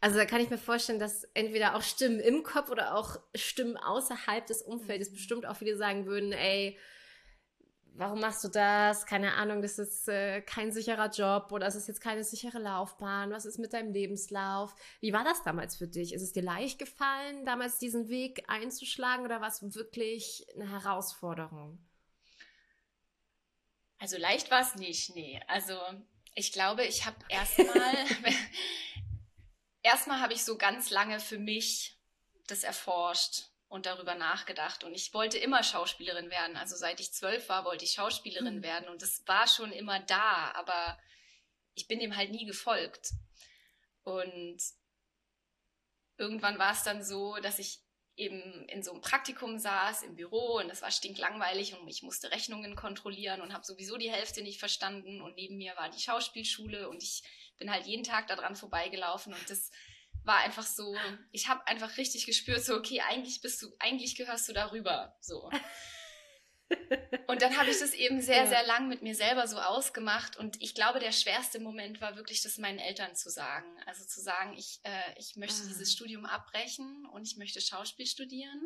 Also 0.00 0.16
da 0.16 0.26
kann 0.26 0.40
ich 0.40 0.50
mir 0.50 0.58
vorstellen, 0.58 1.00
dass 1.00 1.24
entweder 1.34 1.74
auch 1.74 1.82
Stimmen 1.82 2.20
im 2.20 2.44
Kopf 2.44 2.70
oder 2.70 2.94
auch 2.94 3.18
Stimmen 3.34 3.76
außerhalb 3.76 4.46
des 4.46 4.62
Umfeldes 4.62 5.12
bestimmt 5.12 5.44
auch 5.44 5.56
viele 5.56 5.76
sagen 5.76 6.06
würden, 6.06 6.32
ey, 6.32 6.78
warum 7.98 8.20
machst 8.20 8.44
du 8.44 8.48
das? 8.48 9.06
Keine 9.06 9.34
Ahnung, 9.34 9.60
das 9.60 9.78
ist 9.78 10.08
äh, 10.08 10.40
kein 10.40 10.70
sicherer 10.72 11.10
Job 11.10 11.50
oder 11.50 11.66
es 11.66 11.74
ist 11.74 11.88
jetzt 11.88 12.00
keine 12.00 12.22
sichere 12.22 12.60
Laufbahn. 12.60 13.32
Was 13.32 13.44
ist 13.44 13.58
mit 13.58 13.72
deinem 13.72 13.92
Lebenslauf? 13.92 14.72
Wie 15.00 15.12
war 15.12 15.24
das 15.24 15.42
damals 15.42 15.76
für 15.76 15.88
dich? 15.88 16.14
Ist 16.14 16.22
es 16.22 16.32
dir 16.32 16.42
leicht 16.42 16.78
gefallen, 16.78 17.44
damals 17.44 17.78
diesen 17.78 18.08
Weg 18.08 18.44
einzuschlagen 18.46 19.24
oder 19.24 19.40
war 19.40 19.48
es 19.48 19.74
wirklich 19.74 20.46
eine 20.54 20.70
Herausforderung? 20.70 21.78
Also 23.98 24.16
leicht 24.16 24.50
war 24.52 24.60
es 24.60 24.76
nicht, 24.76 25.16
nee. 25.16 25.40
Also 25.48 25.74
ich 26.36 26.52
glaube, 26.52 26.84
ich 26.84 27.04
habe 27.04 27.16
erstmal, 27.28 27.66
erstmal 29.88 30.20
habe 30.20 30.34
ich 30.34 30.44
so 30.44 30.58
ganz 30.58 30.90
lange 30.90 31.18
für 31.18 31.38
mich 31.38 31.96
das 32.46 32.62
erforscht 32.62 33.44
und 33.68 33.86
darüber 33.86 34.14
nachgedacht. 34.14 34.84
Und 34.84 34.94
ich 34.94 35.12
wollte 35.14 35.38
immer 35.38 35.62
Schauspielerin 35.62 36.30
werden. 36.30 36.56
Also 36.56 36.76
seit 36.76 37.00
ich 37.00 37.12
zwölf 37.12 37.48
war, 37.48 37.64
wollte 37.64 37.84
ich 37.84 37.92
Schauspielerin 37.92 38.58
mhm. 38.58 38.62
werden. 38.62 38.88
Und 38.88 39.02
das 39.02 39.26
war 39.26 39.46
schon 39.46 39.72
immer 39.72 40.00
da. 40.00 40.52
Aber 40.52 40.98
ich 41.74 41.88
bin 41.88 42.00
dem 42.00 42.16
halt 42.16 42.30
nie 42.30 42.46
gefolgt. 42.46 43.12
Und 44.04 44.58
irgendwann 46.16 46.58
war 46.58 46.72
es 46.72 46.82
dann 46.82 47.02
so, 47.02 47.36
dass 47.36 47.58
ich 47.58 47.80
eben 48.16 48.68
in 48.68 48.82
so 48.82 48.90
einem 48.90 49.00
Praktikum 49.00 49.58
saß 49.58 50.02
im 50.02 50.16
Büro 50.16 50.58
und 50.58 50.68
das 50.68 50.82
war 50.82 50.90
stinklangweilig 50.90 51.78
und 51.78 51.86
ich 51.86 52.02
musste 52.02 52.32
Rechnungen 52.32 52.74
kontrollieren 52.74 53.40
und 53.40 53.52
habe 53.52 53.64
sowieso 53.64 53.96
die 53.96 54.10
Hälfte 54.10 54.42
nicht 54.42 54.58
verstanden 54.58 55.22
und 55.22 55.36
neben 55.36 55.56
mir 55.56 55.76
war 55.76 55.88
die 55.88 56.00
Schauspielschule 56.00 56.88
und 56.88 57.00
ich 57.00 57.22
bin 57.58 57.70
halt 57.70 57.86
jeden 57.86 58.04
Tag 58.04 58.28
daran 58.28 58.56
vorbeigelaufen 58.56 59.32
und 59.34 59.50
das 59.50 59.70
war 60.24 60.38
einfach 60.38 60.66
so, 60.66 60.94
ich 61.32 61.48
habe 61.48 61.66
einfach 61.66 61.96
richtig 61.96 62.26
gespürt, 62.26 62.64
so 62.64 62.74
okay, 62.74 63.00
eigentlich 63.00 63.40
bist 63.40 63.62
du, 63.62 63.68
eigentlich 63.78 64.14
gehörst 64.16 64.48
du 64.48 64.52
darüber, 64.52 65.16
so. 65.20 65.50
Und 67.26 67.42
dann 67.42 67.56
habe 67.56 67.70
ich 67.70 67.78
das 67.78 67.92
eben 67.92 68.20
sehr, 68.20 68.46
sehr 68.46 68.66
lang 68.66 68.88
mit 68.88 69.02
mir 69.02 69.14
selber 69.14 69.46
so 69.46 69.58
ausgemacht. 69.58 70.36
Und 70.36 70.60
ich 70.60 70.74
glaube, 70.74 70.98
der 70.98 71.12
schwerste 71.12 71.60
Moment 71.60 72.00
war 72.00 72.16
wirklich, 72.16 72.42
das 72.42 72.58
meinen 72.58 72.78
Eltern 72.78 73.14
zu 73.14 73.30
sagen. 73.30 73.66
Also 73.86 74.04
zu 74.04 74.20
sagen, 74.20 74.54
ich, 74.56 74.80
äh, 74.82 75.18
ich 75.18 75.36
möchte 75.36 75.62
ah. 75.62 75.66
dieses 75.68 75.92
Studium 75.92 76.26
abbrechen 76.26 77.06
und 77.12 77.26
ich 77.26 77.36
möchte 77.36 77.60
Schauspiel 77.60 78.06
studieren. 78.06 78.60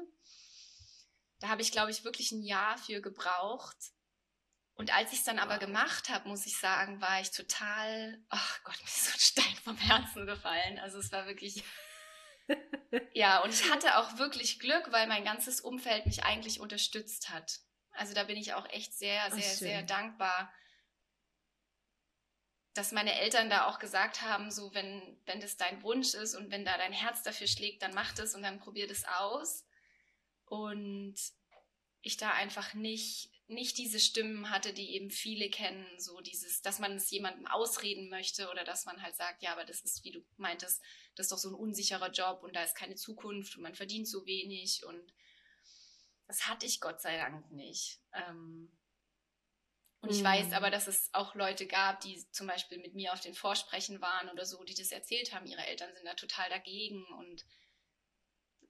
Da 1.41 1.49
habe 1.49 1.63
ich, 1.63 1.73
glaube 1.73 1.91
ich, 1.91 2.05
wirklich 2.05 2.33
ein 2.33 2.43
Jahr 2.43 2.79
für 2.79 3.01
gebraucht. 3.01 3.77
Und 4.75 4.95
als 4.95 5.13
ich 5.13 5.19
es 5.19 5.25
dann 5.25 5.39
aber 5.39 5.59
gemacht 5.59 6.09
habe, 6.09 6.29
muss 6.29 6.47
ich 6.47 6.59
sagen, 6.59 7.01
war 7.01 7.21
ich 7.21 7.31
total, 7.31 8.19
ach 8.29 8.63
Gott, 8.65 8.79
mir 8.81 8.87
ist 8.87 9.05
so 9.05 9.13
ein 9.13 9.19
Stein 9.21 9.57
vom 9.63 9.77
Herzen 9.77 10.27
gefallen. 10.27 10.79
Also 10.79 10.99
es 10.99 11.13
war 11.13 11.27
wirklich, 11.27 11.63
ja, 13.15 13.41
und 13.43 13.51
ich 13.51 13.71
hatte 13.71 13.99
auch 13.99 14.19
wirklich 14.19 14.59
Glück, 14.59 14.91
weil 14.91 15.07
mein 15.07 15.25
ganzes 15.25 15.61
Umfeld 15.61 16.07
mich 16.07 16.25
eigentlich 16.25 16.61
unterstützt 16.61 17.31
hat. 17.31 17.61
Also 17.93 18.15
da 18.15 18.25
bin 18.25 18.37
ich 18.37 18.55
auch 18.55 18.69
echt 18.71 18.95
sehr, 18.95 19.31
sehr, 19.31 19.45
Ach, 19.45 19.59
sehr 19.59 19.83
dankbar, 19.83 20.53
dass 22.75 22.93
meine 22.93 23.19
Eltern 23.21 23.51
da 23.51 23.67
auch 23.67 23.79
gesagt 23.79 24.23
haben, 24.23 24.51
so 24.51 24.73
wenn, 24.75 25.21
wenn 25.27 25.41
das 25.41 25.57
dein 25.57 25.83
Wunsch 25.83 26.15
ist 26.15 26.35
und 26.35 26.51
wenn 26.51 26.65
da 26.65 26.79
dein 26.79 26.93
Herz 26.93 27.23
dafür 27.23 27.47
schlägt, 27.47 27.83
dann 27.83 27.93
mach 27.93 28.13
das 28.15 28.35
und 28.35 28.43
dann 28.43 28.61
probier 28.61 28.89
das 28.89 29.05
aus. 29.05 29.67
Und 30.47 31.17
ich 32.01 32.17
da 32.17 32.31
einfach 32.31 32.75
nicht, 32.75 33.31
nicht 33.55 33.79
diese 33.79 34.01
Stimmen 34.01 34.51
hatte, 34.51 34.73
die 34.73 34.95
eben 34.95 35.11
viele 35.11 35.49
kennen, 35.51 35.87
so 35.99 36.21
dieses, 36.21 36.63
dass 36.63 36.79
man 36.79 36.97
es 36.97 37.11
jemandem 37.11 37.47
ausreden 37.47 38.09
möchte 38.09 38.51
oder 38.51 38.65
dass 38.65 38.85
man 38.85 39.03
halt 39.03 39.17
sagt, 39.17 39.43
ja, 39.43 39.53
aber 39.53 39.65
das 39.65 39.81
ist, 39.81 40.05
wie 40.05 40.13
du 40.13 40.21
meintest, 40.37 40.83
das 41.15 41.27
ist 41.27 41.33
doch 41.33 41.39
so 41.39 41.51
ein 41.51 41.55
unsicherer 41.55 42.11
Job 42.11 42.43
und 42.43 42.55
da 42.57 42.63
ist 42.63 42.75
keine 42.75 42.97
Zukunft 42.97 43.57
und 43.57 43.63
man 43.63 43.75
verdient 43.75 44.09
so 44.09 44.27
wenig 44.27 44.85
und 44.85 45.13
das 46.27 46.49
hatte 46.49 46.67
ich 46.67 46.81
Gott 46.81 47.01
sei 47.01 47.17
Dank 47.17 47.51
nicht. 47.53 48.01
Ähm, 48.15 48.71
und 50.01 50.11
ich 50.11 50.25
weiß 50.25 50.49
mhm. 50.49 50.55
aber, 50.55 50.71
dass 50.71 50.89
es 50.89 51.11
auch 51.13 51.37
Leute 51.37 51.67
gab, 51.67 52.01
die 52.01 52.25
zum 52.33 52.49
Beispiel 52.49 52.79
mit 52.79 52.95
mir 52.95 53.13
auf 53.13 53.21
den 53.21 53.35
Vorsprechen 53.35 54.01
waren 54.01 54.29
oder 54.31 54.45
so, 54.45 54.65
die 54.65 54.75
das 54.75 54.91
erzählt 54.91 55.33
haben. 55.33 55.47
Ihre 55.47 55.65
Eltern 55.65 55.95
sind 55.95 56.05
da 56.05 56.15
total 56.15 56.51
dagegen 56.51 57.05
und 57.19 57.45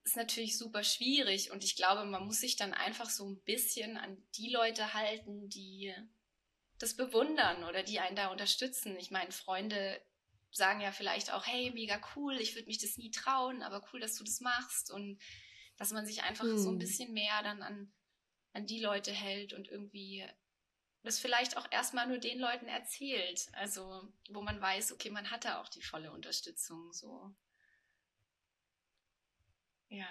ist 0.03 0.17
natürlich 0.17 0.57
super 0.57 0.83
schwierig. 0.83 1.51
Und 1.51 1.63
ich 1.63 1.75
glaube, 1.75 2.05
man 2.05 2.25
muss 2.25 2.39
sich 2.39 2.55
dann 2.55 2.73
einfach 2.73 3.09
so 3.09 3.27
ein 3.27 3.41
bisschen 3.43 3.97
an 3.97 4.17
die 4.35 4.49
Leute 4.49 4.93
halten, 4.93 5.49
die 5.49 5.93
das 6.79 6.95
bewundern 6.95 7.63
oder 7.63 7.83
die 7.83 7.99
einen 7.99 8.15
da 8.15 8.27
unterstützen. 8.27 8.97
Ich 8.97 9.11
meine, 9.11 9.31
Freunde 9.31 10.01
sagen 10.51 10.81
ja 10.81 10.91
vielleicht 10.91 11.31
auch, 11.31 11.47
hey, 11.47 11.71
mega 11.71 11.99
cool, 12.15 12.35
ich 12.35 12.55
würde 12.55 12.67
mich 12.67 12.79
das 12.79 12.97
nie 12.97 13.11
trauen, 13.11 13.63
aber 13.63 13.83
cool, 13.91 13.99
dass 13.99 14.15
du 14.15 14.23
das 14.23 14.41
machst. 14.41 14.91
Und 14.91 15.19
dass 15.77 15.91
man 15.91 16.05
sich 16.05 16.23
einfach 16.23 16.43
hm. 16.43 16.57
so 16.57 16.69
ein 16.69 16.73
hm. 16.73 16.79
bisschen 16.79 17.13
mehr 17.13 17.41
dann 17.41 17.61
an, 17.61 17.91
an 18.51 18.65
die 18.65 18.81
Leute 18.81 19.11
hält 19.11 19.53
und 19.53 19.69
irgendwie 19.69 20.25
das 21.03 21.19
vielleicht 21.19 21.57
auch 21.57 21.69
erstmal 21.71 22.07
nur 22.07 22.17
den 22.17 22.39
Leuten 22.39 22.67
erzählt. 22.67 23.47
Also, 23.53 24.13
wo 24.29 24.41
man 24.41 24.61
weiß, 24.61 24.93
okay, 24.93 25.09
man 25.09 25.31
hat 25.31 25.45
da 25.45 25.61
auch 25.61 25.67
die 25.69 25.81
volle 25.81 26.11
Unterstützung, 26.11 26.93
so. 26.93 27.33
Ja. 29.93 30.07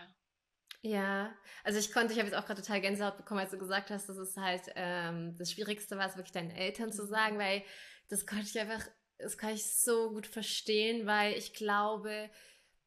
Ja, 0.85 1.33
also 1.63 1.79
ich 1.79 1.93
konnte, 1.93 2.13
ich 2.13 2.19
habe 2.19 2.29
jetzt 2.29 2.37
auch 2.37 2.45
gerade 2.45 2.61
total 2.61 2.81
Gänsehaut 2.81 3.17
bekommen, 3.17 3.39
als 3.39 3.53
du 3.53 3.59
gesagt 3.59 3.91
hast, 3.91 4.09
dass 4.09 4.17
es 4.17 4.37
halt 4.37 4.63
ähm, 4.75 5.37
das 5.39 5.53
Schwierigste 5.53 5.97
war, 5.97 6.09
es 6.09 6.17
wirklich 6.17 6.33
deinen 6.33 6.51
Eltern 6.51 6.93
zu 6.93 7.07
sagen, 7.07 7.37
mhm. 7.37 7.41
weil 7.41 7.63
das 8.09 8.27
konnte 8.27 8.47
ich 8.47 8.59
einfach, 8.59 8.85
das 9.19 9.39
kann 9.39 9.55
ich 9.55 9.65
so 9.65 10.11
gut 10.11 10.27
verstehen, 10.27 11.07
weil 11.07 11.35
ich 11.35 11.55
glaube, 11.55 12.31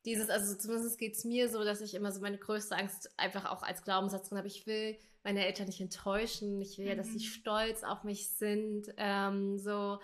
dieses, 0.04 0.30
also 0.30 0.56
zumindest 0.56 1.00
geht 1.00 1.16
es 1.16 1.24
mir 1.24 1.50
so, 1.50 1.64
dass 1.64 1.80
ich 1.80 1.94
immer 1.96 2.12
so 2.12 2.20
meine 2.20 2.38
größte 2.38 2.76
Angst 2.76 3.18
einfach 3.18 3.46
auch 3.46 3.64
als 3.64 3.82
Glaubenssatz 3.84 4.28
drin 4.28 4.38
habe. 4.38 4.48
Ich 4.48 4.68
will 4.68 5.00
meine 5.24 5.46
Eltern 5.46 5.66
nicht 5.66 5.82
enttäuschen. 5.82 6.62
Ich 6.62 6.78
will 6.78 6.86
ja, 6.86 6.96
dass 6.96 7.08
sie 7.08 7.14
mhm. 7.14 7.20
stolz 7.20 7.84
auf 7.84 8.04
mich 8.04 8.30
sind. 8.30 8.94
Ähm, 8.98 9.58
so 9.58 10.00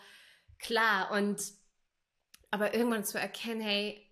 klar. 0.59 1.11
Und 1.11 1.41
aber 2.49 2.73
irgendwann 2.73 3.05
zu 3.05 3.19
erkennen, 3.19 3.61
hey, 3.61 4.10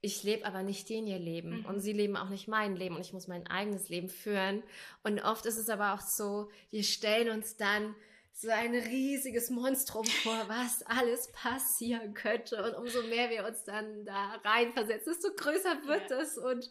ich 0.00 0.22
lebe 0.22 0.46
aber 0.46 0.62
nicht 0.62 0.88
den 0.88 1.06
ihr 1.06 1.18
Leben 1.18 1.58
mhm. 1.58 1.66
und 1.66 1.80
sie 1.80 1.92
leben 1.92 2.16
auch 2.16 2.28
nicht 2.28 2.48
mein 2.48 2.76
Leben 2.76 2.96
und 2.96 3.02
ich 3.02 3.12
muss 3.12 3.28
mein 3.28 3.46
eigenes 3.46 3.88
Leben 3.88 4.08
führen. 4.08 4.62
Und 5.02 5.20
oft 5.20 5.44
ist 5.46 5.58
es 5.58 5.68
aber 5.68 5.92
auch 5.92 6.00
so, 6.00 6.50
wir 6.70 6.82
stellen 6.84 7.30
uns 7.30 7.56
dann 7.56 7.94
so 8.32 8.48
ein 8.48 8.74
riesiges 8.74 9.50
Monstrum 9.50 10.06
vor, 10.06 10.44
was 10.48 10.82
alles 10.84 11.30
passieren 11.32 12.14
könnte. 12.14 12.62
Und 12.62 12.74
umso 12.74 13.02
mehr 13.02 13.28
wir 13.28 13.44
uns 13.44 13.64
dann 13.64 14.04
da 14.06 14.40
reinversetzen, 14.42 15.12
desto 15.12 15.34
größer 15.34 15.86
wird 15.86 16.10
es. 16.10 16.36
Ja. 16.36 16.42
Und 16.44 16.70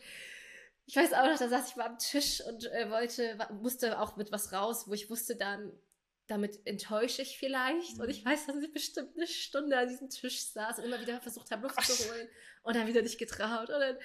ich 0.87 0.95
weiß 0.95 1.13
auch 1.13 1.27
noch, 1.27 1.37
da 1.37 1.49
saß 1.49 1.69
ich 1.69 1.75
mal 1.75 1.85
am 1.85 1.99
Tisch 1.99 2.41
und 2.47 2.65
äh, 2.65 2.89
wollte, 2.89 3.37
musste 3.61 3.99
auch 3.99 4.15
mit 4.15 4.31
was 4.31 4.51
raus, 4.51 4.87
wo 4.87 4.93
ich 4.93 5.11
wusste 5.11 5.35
dann, 5.35 5.71
damit 6.29 6.65
enttäusche 6.65 7.23
ich 7.23 7.37
vielleicht. 7.37 7.95
Mhm. 7.95 8.01
Und 8.01 8.09
ich 8.09 8.23
weiß, 8.23 8.45
dass 8.45 8.63
ich 8.63 8.71
bestimmt 8.71 9.15
eine 9.15 9.27
Stunde 9.27 9.77
an 9.77 9.89
diesem 9.89 10.09
Tisch 10.09 10.45
saß 10.51 10.79
und 10.79 10.85
immer 10.85 11.01
wieder 11.01 11.19
versucht 11.19 11.51
habe, 11.51 11.63
Luft 11.63 11.75
Ach. 11.77 11.85
zu 11.85 12.09
holen 12.09 12.27
und 12.63 12.75
dann 12.75 12.87
wieder 12.87 13.01
nicht 13.01 13.17
getraut. 13.17 13.69
Und 13.69 13.79
dann, 13.79 13.97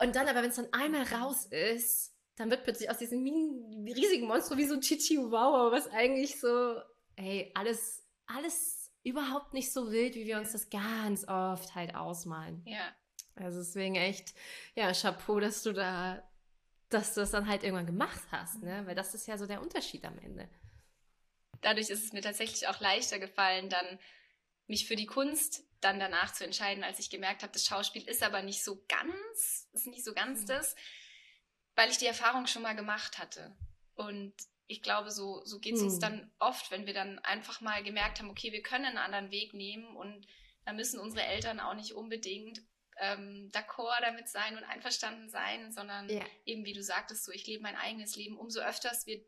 und 0.00 0.16
dann 0.16 0.28
aber, 0.28 0.42
wenn 0.42 0.50
es 0.50 0.56
dann 0.56 0.72
einmal 0.72 1.04
raus 1.04 1.46
ist, 1.46 2.14
dann 2.36 2.50
wird 2.50 2.64
plötzlich 2.64 2.90
aus 2.90 2.98
diesem 2.98 3.24
riesigen 3.24 4.26
Monster 4.26 4.56
wie 4.58 4.66
so 4.66 4.74
ein 4.74 4.80
Chihuahua, 4.80 5.72
was 5.72 5.88
eigentlich 5.88 6.38
so, 6.38 6.80
hey, 7.16 7.50
alles, 7.54 8.04
alles 8.26 8.92
überhaupt 9.04 9.54
nicht 9.54 9.72
so 9.72 9.90
wild, 9.90 10.16
wie 10.16 10.26
wir 10.26 10.38
uns 10.38 10.52
das 10.52 10.68
ganz 10.68 11.26
oft 11.28 11.74
halt 11.74 11.94
ausmalen. 11.94 12.62
Ja. 12.66 12.92
Also 13.36 13.58
deswegen 13.58 13.94
echt, 13.94 14.34
ja, 14.74 14.92
Chapeau, 14.92 15.38
dass 15.40 15.62
du 15.62 15.72
da, 15.72 16.28
dass 16.88 17.14
du 17.14 17.20
das 17.20 17.30
dann 17.30 17.46
halt 17.46 17.62
irgendwann 17.62 17.86
gemacht 17.86 18.22
hast, 18.30 18.62
ne? 18.62 18.82
Weil 18.86 18.94
das 18.94 19.14
ist 19.14 19.26
ja 19.26 19.38
so 19.38 19.46
der 19.46 19.62
Unterschied 19.62 20.04
am 20.04 20.18
Ende. 20.18 20.48
Dadurch 21.62 21.90
ist 21.90 22.04
es 22.04 22.12
mir 22.12 22.22
tatsächlich 22.22 22.68
auch 22.68 22.80
leichter 22.80 23.18
gefallen, 23.18 23.68
dann 23.68 23.98
mich 24.66 24.86
für 24.86 24.96
die 24.96 25.06
Kunst 25.06 25.64
dann 25.80 26.00
danach 26.00 26.32
zu 26.32 26.44
entscheiden, 26.44 26.82
als 26.82 26.98
ich 26.98 27.10
gemerkt 27.10 27.42
habe, 27.42 27.52
das 27.52 27.66
Schauspiel 27.66 28.06
ist 28.08 28.22
aber 28.22 28.42
nicht 28.42 28.64
so 28.64 28.84
ganz, 28.88 29.68
ist 29.72 29.86
nicht 29.86 30.04
so 30.04 30.14
ganz 30.14 30.42
mhm. 30.42 30.46
das 30.46 30.74
weil 31.76 31.90
ich 31.90 31.98
die 31.98 32.06
Erfahrung 32.06 32.46
schon 32.46 32.62
mal 32.62 32.74
gemacht 32.74 33.18
hatte. 33.18 33.54
Und 33.94 34.34
ich 34.66 34.82
glaube, 34.82 35.12
so, 35.12 35.44
so 35.44 35.60
geht 35.60 35.74
es 35.74 35.80
hm. 35.80 35.86
uns 35.88 35.98
dann 36.00 36.32
oft, 36.40 36.70
wenn 36.70 36.86
wir 36.86 36.94
dann 36.94 37.20
einfach 37.20 37.60
mal 37.60 37.84
gemerkt 37.84 38.18
haben, 38.18 38.30
okay, 38.30 38.50
wir 38.50 38.62
können 38.62 38.86
einen 38.86 38.98
anderen 38.98 39.30
Weg 39.30 39.54
nehmen 39.54 39.94
und 39.96 40.26
da 40.64 40.72
müssen 40.72 40.98
unsere 40.98 41.24
Eltern 41.24 41.60
auch 41.60 41.74
nicht 41.74 41.92
unbedingt 41.92 42.62
ähm, 42.98 43.50
d'accord 43.52 44.00
damit 44.00 44.28
sein 44.28 44.56
und 44.56 44.64
einverstanden 44.64 45.28
sein, 45.28 45.70
sondern 45.70 46.08
ja. 46.08 46.24
eben, 46.46 46.64
wie 46.64 46.72
du 46.72 46.82
sagtest, 46.82 47.24
so, 47.24 47.30
ich 47.30 47.46
lebe 47.46 47.62
mein 47.62 47.76
eigenes 47.76 48.16
Leben. 48.16 48.38
Umso 48.38 48.60
öfters 48.60 49.06
wir 49.06 49.20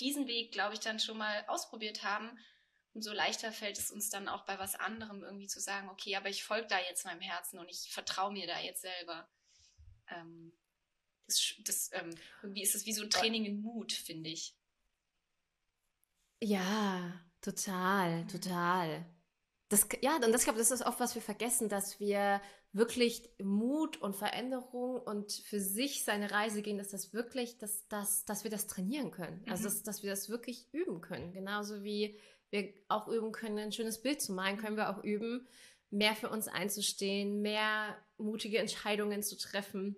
diesen 0.00 0.26
Weg, 0.26 0.52
glaube 0.52 0.74
ich, 0.74 0.80
dann 0.80 0.98
schon 0.98 1.18
mal 1.18 1.44
ausprobiert 1.46 2.02
haben, 2.02 2.38
umso 2.94 3.12
leichter 3.12 3.52
fällt 3.52 3.78
es 3.78 3.90
uns 3.90 4.08
dann 4.08 4.28
auch 4.28 4.44
bei 4.44 4.58
was 4.58 4.74
anderem 4.76 5.22
irgendwie 5.22 5.48
zu 5.48 5.60
sagen, 5.60 5.88
okay, 5.90 6.16
aber 6.16 6.28
ich 6.28 6.44
folge 6.44 6.68
da 6.68 6.78
jetzt 6.80 7.04
meinem 7.04 7.20
Herzen 7.20 7.58
und 7.58 7.68
ich 7.68 7.92
vertraue 7.92 8.32
mir 8.32 8.46
da 8.46 8.60
jetzt 8.60 8.82
selber. 8.82 9.28
Ähm, 10.08 10.52
das, 11.26 11.54
das 11.64 11.90
ähm, 11.92 12.14
irgendwie 12.42 12.62
ist 12.62 12.74
es 12.74 12.86
wie 12.86 12.92
so 12.92 13.02
ein 13.02 13.10
Training 13.10 13.44
in 13.44 13.62
Mut, 13.62 13.92
finde 13.92 14.30
ich. 14.30 14.54
Ja, 16.40 17.20
total, 17.40 18.26
total. 18.26 19.04
Das, 19.68 19.88
ja, 20.02 20.16
und 20.16 20.30
das, 20.30 20.42
ich 20.42 20.44
glaube, 20.44 20.58
das 20.58 20.70
ist 20.70 20.84
oft, 20.84 21.00
was 21.00 21.14
wir 21.14 21.22
vergessen, 21.22 21.68
dass 21.68 21.98
wir 21.98 22.40
wirklich 22.74 23.30
Mut 23.40 24.02
und 24.02 24.16
Veränderung 24.16 25.00
und 25.00 25.32
für 25.32 25.60
sich 25.60 26.04
seine 26.04 26.32
Reise 26.32 26.60
gehen, 26.60 26.76
dass 26.76 26.88
das 26.88 27.14
wirklich, 27.14 27.56
dass, 27.56 27.86
dass, 27.86 28.24
dass 28.24 28.42
wir 28.42 28.50
das 28.50 28.66
trainieren 28.66 29.12
können. 29.12 29.42
Also, 29.46 29.46
mhm. 29.46 29.52
Also, 29.52 29.64
dass, 29.68 29.82
dass 29.84 30.02
wir 30.02 30.10
das 30.10 30.28
wirklich 30.28 30.66
üben 30.72 31.00
können. 31.00 31.32
Genauso 31.32 31.84
wie 31.84 32.18
wir 32.50 32.72
auch 32.88 33.08
üben 33.08 33.30
können, 33.30 33.58
ein 33.58 33.72
schönes 33.72 34.02
Bild 34.02 34.20
zu 34.20 34.32
malen, 34.32 34.58
können 34.58 34.76
wir 34.76 34.90
auch 34.90 35.02
üben, 35.04 35.46
mehr 35.90 36.16
für 36.16 36.28
uns 36.28 36.48
einzustehen, 36.48 37.42
mehr 37.42 37.96
mutige 38.18 38.58
Entscheidungen 38.58 39.22
zu 39.22 39.38
treffen. 39.38 39.96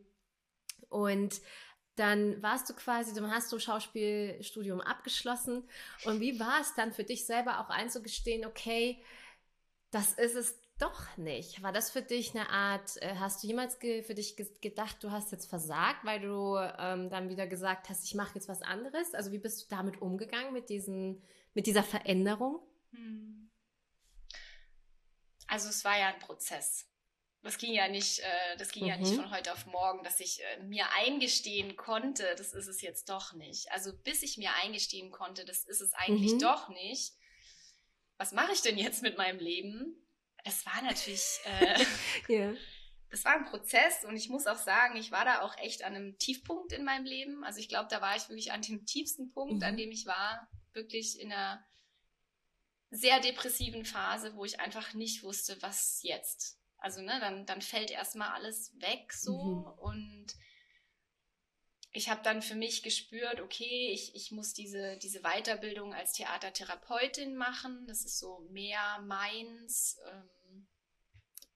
Und 0.90 1.40
dann 1.94 2.42
warst 2.42 2.68
du 2.68 2.74
quasi, 2.74 3.14
dann 3.14 3.30
hast 3.30 3.50
du 3.52 3.58
Schauspielstudium 3.58 4.82
abgeschlossen. 4.82 5.66
Und 6.04 6.20
wie 6.20 6.38
war 6.38 6.60
es 6.60 6.74
dann 6.74 6.92
für 6.92 7.04
dich 7.04 7.24
selber 7.24 7.58
auch 7.58 7.70
einzugestehen, 7.70 8.44
okay, 8.44 9.02
das 9.90 10.12
ist 10.12 10.34
es 10.34 10.65
doch 10.78 11.16
nicht. 11.16 11.62
War 11.62 11.72
das 11.72 11.90
für 11.90 12.02
dich 12.02 12.34
eine 12.34 12.48
Art, 12.50 13.00
äh, 13.02 13.14
hast 13.16 13.42
du 13.42 13.46
jemals 13.46 13.76
für 13.76 14.14
dich 14.14 14.36
gedacht, 14.60 15.02
du 15.02 15.10
hast 15.10 15.32
jetzt 15.32 15.48
versagt, 15.48 16.04
weil 16.04 16.20
du 16.20 16.56
ähm, 16.56 17.08
dann 17.10 17.28
wieder 17.28 17.46
gesagt 17.46 17.88
hast, 17.88 18.04
ich 18.04 18.14
mache 18.14 18.34
jetzt 18.34 18.48
was 18.48 18.62
anderes? 18.62 19.14
Also 19.14 19.32
wie 19.32 19.38
bist 19.38 19.62
du 19.62 19.74
damit 19.74 20.02
umgegangen, 20.02 20.52
mit, 20.52 20.68
diesen, 20.68 21.22
mit 21.54 21.66
dieser 21.66 21.82
Veränderung? 21.82 22.60
Hm. 22.92 23.50
Also 25.46 25.68
es 25.68 25.84
war 25.84 25.98
ja 25.98 26.08
ein 26.08 26.18
Prozess. 26.18 26.90
Das 27.42 27.58
ging 27.58 27.72
ja 27.72 27.86
nicht, 27.88 28.18
äh, 28.18 28.56
das 28.58 28.72
ging 28.72 28.82
mhm. 28.82 28.88
ja 28.88 28.96
nicht 28.96 29.12
mhm. 29.12 29.22
von 29.22 29.30
heute 29.30 29.52
auf 29.52 29.66
morgen, 29.66 30.02
dass 30.02 30.18
ich 30.18 30.42
äh, 30.42 30.64
mir 30.64 30.90
eingestehen 30.98 31.76
konnte, 31.76 32.34
das 32.36 32.52
ist 32.52 32.66
es 32.66 32.82
jetzt 32.82 33.08
doch 33.08 33.34
nicht. 33.34 33.70
Also 33.70 33.96
bis 34.02 34.22
ich 34.22 34.36
mir 34.36 34.50
eingestehen 34.64 35.12
konnte, 35.12 35.44
das 35.44 35.64
ist 35.64 35.80
es 35.80 35.92
eigentlich 35.94 36.34
mhm. 36.34 36.38
doch 36.40 36.68
nicht. 36.70 37.14
Was 38.18 38.32
mache 38.32 38.52
ich 38.52 38.62
denn 38.62 38.78
jetzt 38.78 39.02
mit 39.02 39.16
meinem 39.16 39.38
Leben? 39.38 40.05
Es 40.46 40.64
war 40.64 40.80
natürlich, 40.82 41.40
äh, 41.44 41.84
yeah. 42.28 42.54
das 43.10 43.24
war 43.24 43.34
ein 43.34 43.46
Prozess 43.46 44.04
und 44.04 44.16
ich 44.16 44.28
muss 44.28 44.46
auch 44.46 44.58
sagen, 44.58 44.96
ich 44.96 45.10
war 45.10 45.24
da 45.24 45.42
auch 45.42 45.56
echt 45.58 45.82
an 45.82 45.96
einem 45.96 46.18
Tiefpunkt 46.18 46.72
in 46.72 46.84
meinem 46.84 47.04
Leben. 47.04 47.42
Also 47.42 47.58
ich 47.58 47.68
glaube, 47.68 47.88
da 47.90 48.00
war 48.00 48.16
ich 48.16 48.28
wirklich 48.28 48.52
an 48.52 48.62
dem 48.62 48.86
tiefsten 48.86 49.32
Punkt, 49.32 49.56
mhm. 49.56 49.62
an 49.64 49.76
dem 49.76 49.90
ich 49.90 50.06
war, 50.06 50.48
wirklich 50.72 51.18
in 51.18 51.32
einer 51.32 51.66
sehr 52.90 53.18
depressiven 53.18 53.84
Phase, 53.84 54.36
wo 54.36 54.44
ich 54.44 54.60
einfach 54.60 54.94
nicht 54.94 55.24
wusste, 55.24 55.60
was 55.62 56.00
jetzt. 56.02 56.60
Also, 56.78 57.02
ne, 57.02 57.18
dann, 57.20 57.44
dann 57.46 57.62
fällt 57.62 57.90
erstmal 57.90 58.30
alles 58.30 58.72
weg 58.80 59.12
so 59.12 59.36
mhm. 59.36 59.64
und 59.78 60.26
ich 61.96 62.10
habe 62.10 62.22
dann 62.22 62.42
für 62.42 62.54
mich 62.54 62.82
gespürt, 62.82 63.40
okay, 63.40 63.90
ich, 63.90 64.14
ich 64.14 64.30
muss 64.30 64.52
diese, 64.52 64.98
diese 64.98 65.22
Weiterbildung 65.22 65.94
als 65.94 66.12
Theatertherapeutin 66.12 67.36
machen. 67.36 67.86
Das 67.86 68.04
ist 68.04 68.18
so 68.18 68.40
mehr 68.50 68.98
meins. 69.00 69.98
Ähm, 70.06 70.68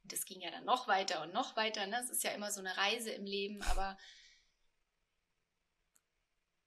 das 0.05 0.25
ging 0.25 0.41
ja 0.41 0.51
dann 0.51 0.65
noch 0.65 0.89
weiter 0.89 1.23
und 1.23 1.35
noch 1.35 1.57
weiter. 1.57 1.87
Ne? 1.87 2.01
Es 2.03 2.09
ist 2.09 2.25
ja 2.25 2.31
immer 2.31 2.51
so 2.51 2.61
eine 2.61 2.75
Reise 2.75 3.11
im 3.11 3.27
Leben, 3.27 3.61
aber 3.65 3.99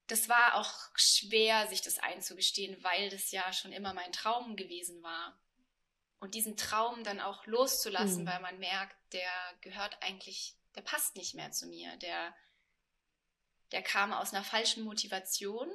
das 0.05 0.29
war 0.29 0.53
auch 0.53 0.71
schwer, 0.95 1.67
sich 1.67 1.81
das 1.81 1.97
einzugestehen, 1.97 2.81
weil 2.83 3.09
das 3.09 3.31
ja 3.31 3.51
schon 3.53 3.71
immer 3.71 3.95
mein 3.95 4.12
Traum 4.12 4.55
gewesen 4.55 5.01
war. 5.01 5.36
Und 6.19 6.36
diesen 6.36 6.57
Traum 6.57 7.03
dann 7.03 7.19
auch 7.19 7.47
loszulassen, 7.47 8.21
mhm. 8.21 8.27
weil 8.27 8.39
man 8.39 8.59
merkt, 8.59 8.95
der 9.13 9.31
gehört 9.62 9.97
eigentlich, 10.01 10.55
der 10.75 10.81
passt 10.81 11.15
nicht 11.15 11.33
mehr 11.33 11.51
zu 11.51 11.65
mir. 11.65 11.97
Der, 11.97 12.36
der 13.73 13.83
kam 13.83 14.13
aus 14.13 14.33
einer 14.33 14.43
falschen 14.43 14.83
Motivation. 14.83 15.69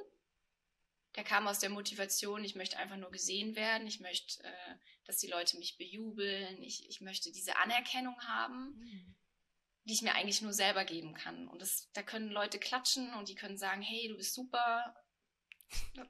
Der 1.15 1.23
kam 1.23 1.47
aus 1.47 1.59
der 1.59 1.69
Motivation, 1.69 2.43
ich 2.43 2.55
möchte 2.55 2.77
einfach 2.77 2.97
nur 2.97 3.11
gesehen 3.11 3.55
werden, 3.55 3.87
ich 3.87 3.99
möchte, 3.99 4.43
äh, 4.43 4.75
dass 5.05 5.17
die 5.17 5.27
Leute 5.27 5.57
mich 5.57 5.77
bejubeln, 5.77 6.61
ich, 6.63 6.87
ich 6.89 7.01
möchte 7.01 7.31
diese 7.31 7.57
Anerkennung 7.57 8.19
haben. 8.21 8.75
Mhm 8.79 9.15
die 9.89 9.93
ich 9.93 10.01
mir 10.03 10.13
eigentlich 10.13 10.41
nur 10.41 10.53
selber 10.53 10.85
geben 10.85 11.15
kann. 11.15 11.47
Und 11.47 11.63
das, 11.63 11.89
da 11.93 12.03
können 12.03 12.29
Leute 12.29 12.59
klatschen 12.59 13.11
und 13.15 13.27
die 13.27 13.33
können 13.33 13.57
sagen, 13.57 13.81
hey, 13.81 14.07
du 14.07 14.17
bist 14.17 14.35
super. 14.35 14.95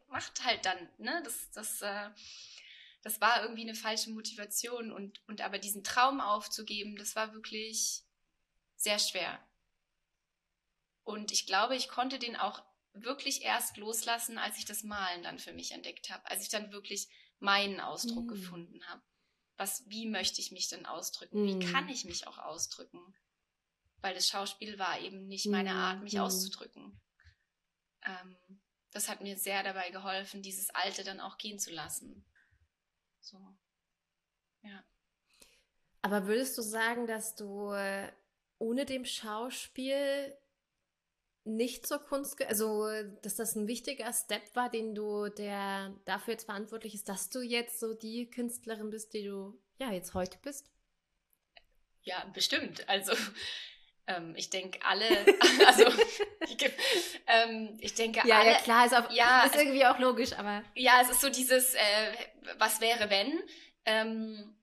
Macht 0.10 0.44
halt 0.44 0.66
dann, 0.66 0.90
ne? 0.98 1.22
Das, 1.24 1.50
das, 1.52 1.82
äh, 1.82 2.10
das 3.04 3.22
war 3.22 3.42
irgendwie 3.42 3.62
eine 3.62 3.76
falsche 3.76 4.10
Motivation 4.10 4.92
und, 4.92 5.26
und 5.28 5.40
aber 5.42 5.60
diesen 5.60 5.84
Traum 5.84 6.20
aufzugeben, 6.20 6.98
das 6.98 7.16
war 7.16 7.34
wirklich 7.34 8.04
sehr 8.76 9.00
schwer. 9.00 9.42
Und 11.10 11.32
ich 11.32 11.46
glaube, 11.46 11.76
ich 11.76 11.90
konnte 11.90 12.20
den 12.20 12.36
auch 12.36 12.64
wirklich 12.94 13.42
erst 13.44 13.78
loslassen, 13.78 14.38
als 14.38 14.58
ich 14.58 14.66
das 14.66 14.84
Malen 14.84 15.24
dann 15.24 15.40
für 15.40 15.54
mich 15.54 15.72
entdeckt 15.72 16.10
habe, 16.10 16.30
als 16.30 16.44
ich 16.44 16.50
dann 16.50 16.72
wirklich 16.72 17.08
meinen 17.40 17.80
Ausdruck 17.80 18.26
mm. 18.26 18.30
gefunden 18.30 18.86
habe. 18.88 19.02
Was, 19.58 19.84
wie 19.88 20.08
möchte 20.08 20.42
ich 20.42 20.52
mich 20.52 20.68
denn 20.68 20.86
ausdrücken? 20.86 21.44
Mm. 21.44 21.48
Wie 21.48 21.72
kann 21.72 21.88
ich 21.90 22.06
mich 22.06 22.28
auch 22.28 22.38
ausdrücken? 22.38 23.00
weil 24.02 24.14
das 24.14 24.28
Schauspiel 24.28 24.80
war 24.80 25.00
eben 25.00 25.28
nicht 25.28 25.48
meine 25.48 25.74
Art, 25.74 26.02
mich 26.02 26.14
mhm. 26.14 26.22
auszudrücken. 26.22 27.00
Ähm, 28.06 28.38
das 28.92 29.10
hat 29.10 29.22
mir 29.22 29.38
sehr 29.38 29.64
dabei 29.64 29.92
geholfen, 29.92 30.42
dieses 30.42 30.70
Alte 30.72 31.04
dann 31.04 31.20
auch 31.20 31.38
gehen 31.38 31.60
zu 31.60 31.72
lassen. 31.72 32.26
So, 33.20 33.38
ja. 34.62 34.84
Aber 36.02 36.28
würdest 36.28 36.58
du 36.58 36.62
sagen, 36.62 37.08
dass 37.08 37.36
du 37.36 37.72
äh, 37.72 38.12
ohne 38.58 38.86
dem 38.86 39.06
Schauspiel 39.06 40.38
nicht 41.44 41.88
zur 41.88 42.00
Kunst, 42.00 42.42
also 42.46 42.88
dass 43.22 43.36
das 43.36 43.56
ein 43.56 43.68
wichtiger 43.68 44.12
Step 44.14 44.56
war, 44.56 44.70
den 44.70 44.94
du, 44.94 45.30
der 45.30 45.94
dafür 46.06 46.34
jetzt 46.34 46.46
verantwortlich 46.46 46.94
ist, 46.94 47.10
dass 47.10 47.30
du 47.30 47.42
jetzt 47.42 47.80
so 47.80 47.94
die 47.94 48.30
Künstlerin 48.30 48.90
bist, 48.90 49.14
die 49.14 49.24
du 49.24 49.60
ja 49.80 49.92
jetzt 49.92 50.14
heute 50.14 50.38
bist? 50.42 50.70
Ja, 52.04 52.26
bestimmt. 52.34 52.88
Also 52.88 53.14
ähm, 54.08 54.34
ich 54.36 54.50
denke 54.50 54.80
alle, 54.84 55.06
also 55.68 55.86
ich, 56.48 56.72
ähm, 57.28 57.78
ich 57.80 57.94
denke 57.96 58.28
ja, 58.28 58.40
alle. 58.40 58.52
Ja, 58.52 58.58
klar, 58.60 58.86
ist, 58.86 58.96
auch, 58.96 59.12
ja, 59.12 59.44
ist 59.44 59.56
irgendwie 59.56 59.86
auch 59.86 60.00
logisch, 60.00 60.34
aber. 60.34 60.64
Ja, 60.76 61.02
es 61.02 61.10
ist 61.10 61.22
so 61.22 61.30
dieses, 61.30 61.74
äh, 61.74 62.14
was 62.58 62.82
wäre 62.82 63.10
wenn? 63.10 63.42
Ähm, 63.86 64.56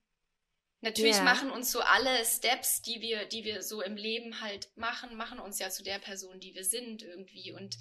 natürlich 0.81 1.17
ja. 1.17 1.23
machen 1.23 1.51
uns 1.51 1.73
so 1.73 1.81
alle 1.81 2.25
Steps, 2.25 2.83
die 2.83 3.01
wir, 3.01 3.27
die 3.27 3.45
wir 3.45 3.63
so 3.63 3.83
im 3.83 3.97
Leben 3.97 4.41
halt 4.41 4.69
machen, 4.77 5.17
machen 5.17 5.39
uns 5.39 5.59
ja 5.59 5.71
zu 5.71 5.83
der 5.83 5.99
Person, 5.99 6.41
die 6.41 6.55
wir 6.55 6.65
sind 6.65 7.03
irgendwie. 7.03 7.53
Und 7.53 7.77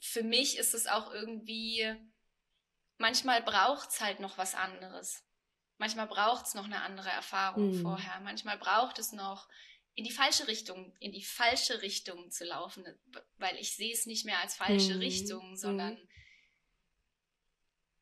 für 0.00 0.22
mich 0.22 0.58
ist 0.58 0.74
es 0.74 0.86
auch 0.86 1.12
irgendwie, 1.12 1.94
manchmal 2.98 3.42
braucht 3.42 3.90
es 3.90 4.00
halt 4.00 4.20
noch 4.20 4.38
was 4.38 4.54
anderes. 4.54 5.24
Manchmal 5.78 6.06
braucht 6.06 6.46
es 6.46 6.54
noch 6.54 6.64
eine 6.64 6.82
andere 6.82 7.10
Erfahrung 7.10 7.76
mhm. 7.76 7.82
vorher. 7.82 8.20
Manchmal 8.20 8.58
braucht 8.58 8.98
es 8.98 9.12
noch 9.12 9.48
in 9.94 10.04
die 10.04 10.12
falsche 10.12 10.48
Richtung, 10.48 10.94
in 11.00 11.12
die 11.12 11.24
falsche 11.24 11.82
Richtung 11.82 12.30
zu 12.30 12.44
laufen, 12.44 12.84
weil 13.36 13.56
ich 13.56 13.74
sehe 13.76 13.92
es 13.92 14.06
nicht 14.06 14.24
mehr 14.24 14.38
als 14.40 14.56
falsche 14.56 14.94
mhm. 14.94 15.00
Richtung, 15.00 15.56
sondern 15.56 15.94
mhm. 15.94 16.08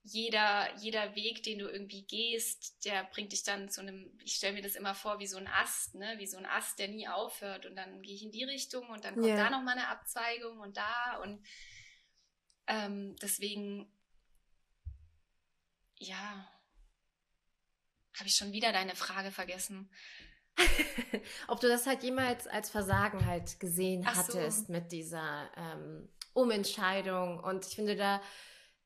Jeder, 0.03 0.75
jeder 0.79 1.15
Weg, 1.15 1.43
den 1.43 1.59
du 1.59 1.69
irgendwie 1.69 2.07
gehst, 2.07 2.85
der 2.85 3.05
bringt 3.05 3.33
dich 3.33 3.43
dann 3.43 3.69
zu 3.69 3.83
einem, 3.83 4.11
ich 4.25 4.35
stelle 4.35 4.55
mir 4.55 4.63
das 4.63 4.75
immer 4.75 4.95
vor, 4.95 5.19
wie 5.19 5.27
so 5.27 5.37
ein 5.37 5.47
Ast, 5.47 5.95
ne? 5.95 6.15
wie 6.19 6.27
so 6.27 6.39
ein 6.39 6.47
Ast, 6.47 6.79
der 6.79 6.89
nie 6.89 7.07
aufhört 7.07 7.67
und 7.67 7.77
dann 7.77 8.01
gehe 8.01 8.15
ich 8.15 8.23
in 8.23 8.33
die 8.33 8.45
Richtung 8.45 8.89
und 8.89 9.05
dann 9.05 9.15
kommt 9.15 9.27
yeah. 9.27 9.37
da 9.37 9.51
nochmal 9.51 9.77
eine 9.77 9.89
Abzweigung 9.89 10.59
und 10.59 10.77
da 10.77 11.19
und 11.23 11.45
ähm, 12.67 13.17
deswegen, 13.21 13.93
ja, 15.97 16.49
habe 18.17 18.29
ich 18.29 18.37
schon 18.37 18.53
wieder 18.53 18.73
deine 18.73 18.95
Frage 18.95 19.31
vergessen. 19.31 19.91
Ob 21.49 21.61
du 21.61 21.69
das 21.69 21.87
halt 21.87 22.03
jemals 22.03 22.47
als 22.47 22.71
Versagen 22.71 23.27
halt 23.27 23.61
gesehen 23.61 24.05
Ach 24.07 24.17
hattest 24.17 24.67
so. 24.67 24.73
mit 24.73 24.93
dieser 24.93 25.51
ähm, 25.57 26.09
Umentscheidung. 26.33 27.41
Und 27.41 27.67
ich 27.67 27.75
finde 27.75 27.97
da, 27.97 28.21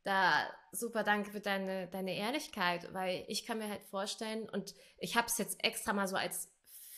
da 0.04 0.46
super 0.70 1.02
danke 1.02 1.30
für 1.30 1.40
deine, 1.40 1.88
deine 1.88 2.16
Ehrlichkeit, 2.16 2.92
weil 2.92 3.24
ich 3.26 3.46
kann 3.46 3.58
mir 3.58 3.68
halt 3.68 3.82
vorstellen, 3.82 4.48
und 4.50 4.74
ich 4.98 5.16
habe 5.16 5.26
es 5.26 5.38
jetzt 5.38 5.64
extra 5.64 5.92
mal 5.92 6.06
so 6.06 6.16
als 6.16 6.52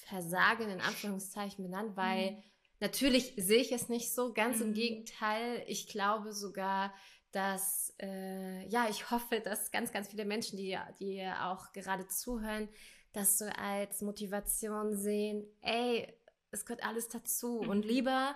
Versagen 0.07 0.69
in 0.69 0.81
Anführungszeichen 0.81 1.65
benannt, 1.65 1.97
weil 1.97 2.33
mhm. 2.33 2.43
natürlich 2.81 3.33
sehe 3.37 3.61
ich 3.61 3.73
es 3.73 3.89
nicht 3.89 4.13
so, 4.13 4.33
ganz 4.33 4.59
mhm. 4.59 4.67
im 4.67 4.75
Gegenteil. 4.75 5.63
Ich 5.69 5.89
glaube 5.89 6.33
sogar, 6.33 6.93
dass, 7.31 7.95
äh, 8.01 8.67
ja, 8.69 8.89
ich 8.89 9.11
hoffe, 9.11 9.41
dass 9.41 9.71
ganz, 9.71 9.93
ganz 9.93 10.09
viele 10.09 10.25
Menschen, 10.25 10.57
die, 10.57 10.77
die 10.99 11.25
auch 11.43 11.73
gerade 11.73 12.09
zuhören, 12.09 12.69
das 13.13 13.39
so 13.39 13.47
als 13.47 14.03
Motivation 14.03 14.97
sehen, 14.97 15.47
ey, 15.63 16.13
es 16.51 16.67
gehört 16.67 16.85
alles 16.85 17.09
dazu 17.09 17.61
mhm. 17.63 17.71
und 17.71 17.85
lieber 17.85 18.35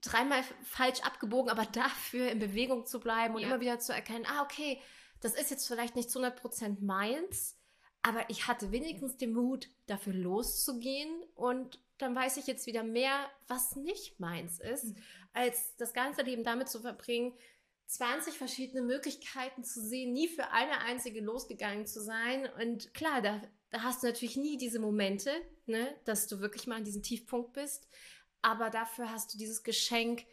dreimal 0.00 0.42
falsch 0.62 1.00
abgebogen, 1.00 1.50
aber 1.50 1.66
dafür 1.72 2.30
in 2.30 2.38
Bewegung 2.38 2.86
zu 2.86 3.00
bleiben 3.00 3.34
und 3.34 3.42
ja. 3.42 3.48
immer 3.48 3.60
wieder 3.60 3.78
zu 3.78 3.92
erkennen, 3.92 4.26
ah, 4.26 4.42
okay, 4.42 4.80
das 5.20 5.34
ist 5.34 5.50
jetzt 5.50 5.66
vielleicht 5.66 5.96
nicht 5.96 6.10
zu 6.10 6.20
100% 6.20 6.84
meins, 6.84 7.58
aber 8.02 8.28
ich 8.28 8.46
hatte 8.46 8.70
wenigstens 8.70 9.16
den 9.16 9.32
Mut, 9.32 9.68
dafür 9.86 10.12
loszugehen 10.12 11.10
und 11.34 11.80
dann 11.98 12.14
weiß 12.14 12.36
ich 12.36 12.46
jetzt 12.46 12.66
wieder 12.66 12.82
mehr, 12.82 13.28
was 13.48 13.74
nicht 13.76 14.20
meins 14.20 14.60
ist, 14.60 14.84
mhm. 14.84 14.96
als 15.32 15.74
das 15.76 15.94
ganze 15.94 16.22
Leben 16.22 16.44
damit 16.44 16.68
zu 16.68 16.80
verbringen, 16.80 17.32
20 17.86 18.36
verschiedene 18.36 18.82
Möglichkeiten 18.82 19.62
zu 19.62 19.80
sehen, 19.80 20.12
nie 20.12 20.28
für 20.28 20.50
eine 20.50 20.80
einzige 20.80 21.20
losgegangen 21.20 21.86
zu 21.86 22.02
sein. 22.02 22.48
Und 22.60 22.92
klar, 22.94 23.22
da, 23.22 23.40
da 23.70 23.82
hast 23.82 24.02
du 24.02 24.08
natürlich 24.08 24.36
nie 24.36 24.56
diese 24.56 24.80
Momente, 24.80 25.30
ne, 25.66 25.94
dass 26.04 26.26
du 26.26 26.40
wirklich 26.40 26.66
mal 26.66 26.76
an 26.76 26.84
diesem 26.84 27.02
Tiefpunkt 27.02 27.52
bist. 27.52 27.88
Aber 28.42 28.70
dafür 28.70 29.10
hast 29.10 29.34
du 29.34 29.38
dieses 29.38 29.62
Geschenk, 29.62 30.24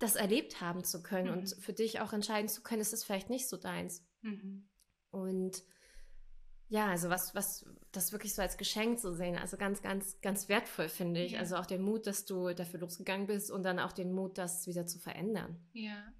das 0.00 0.16
erlebt 0.16 0.60
haben 0.60 0.84
zu 0.84 1.02
können 1.02 1.28
mhm. 1.28 1.38
und 1.38 1.56
für 1.60 1.72
dich 1.72 2.00
auch 2.00 2.12
entscheiden 2.12 2.48
zu 2.48 2.62
können, 2.62 2.80
ist 2.80 2.92
es 2.92 3.04
vielleicht 3.04 3.30
nicht 3.30 3.48
so 3.48 3.56
deins. 3.56 4.04
Mhm. 4.22 4.68
Und 5.10 5.62
ja, 6.68 6.88
also 6.88 7.10
was, 7.10 7.34
was, 7.34 7.64
das 7.92 8.12
wirklich 8.12 8.34
so 8.34 8.42
als 8.42 8.56
Geschenk 8.56 8.98
zu 8.98 9.12
sehen, 9.14 9.36
also 9.36 9.56
ganz, 9.56 9.82
ganz, 9.82 10.20
ganz 10.20 10.48
wertvoll, 10.48 10.88
finde 10.88 11.22
ich. 11.22 11.32
Ja. 11.32 11.40
Also 11.40 11.56
auch 11.56 11.66
den 11.66 11.82
Mut, 11.82 12.06
dass 12.06 12.24
du 12.24 12.54
dafür 12.54 12.80
losgegangen 12.80 13.26
bist 13.26 13.50
und 13.50 13.62
dann 13.62 13.78
auch 13.78 13.92
den 13.92 14.12
Mut, 14.12 14.38
das 14.38 14.66
wieder 14.66 14.86
zu 14.86 14.98
verändern. 14.98 15.64
Ja. 15.72 16.12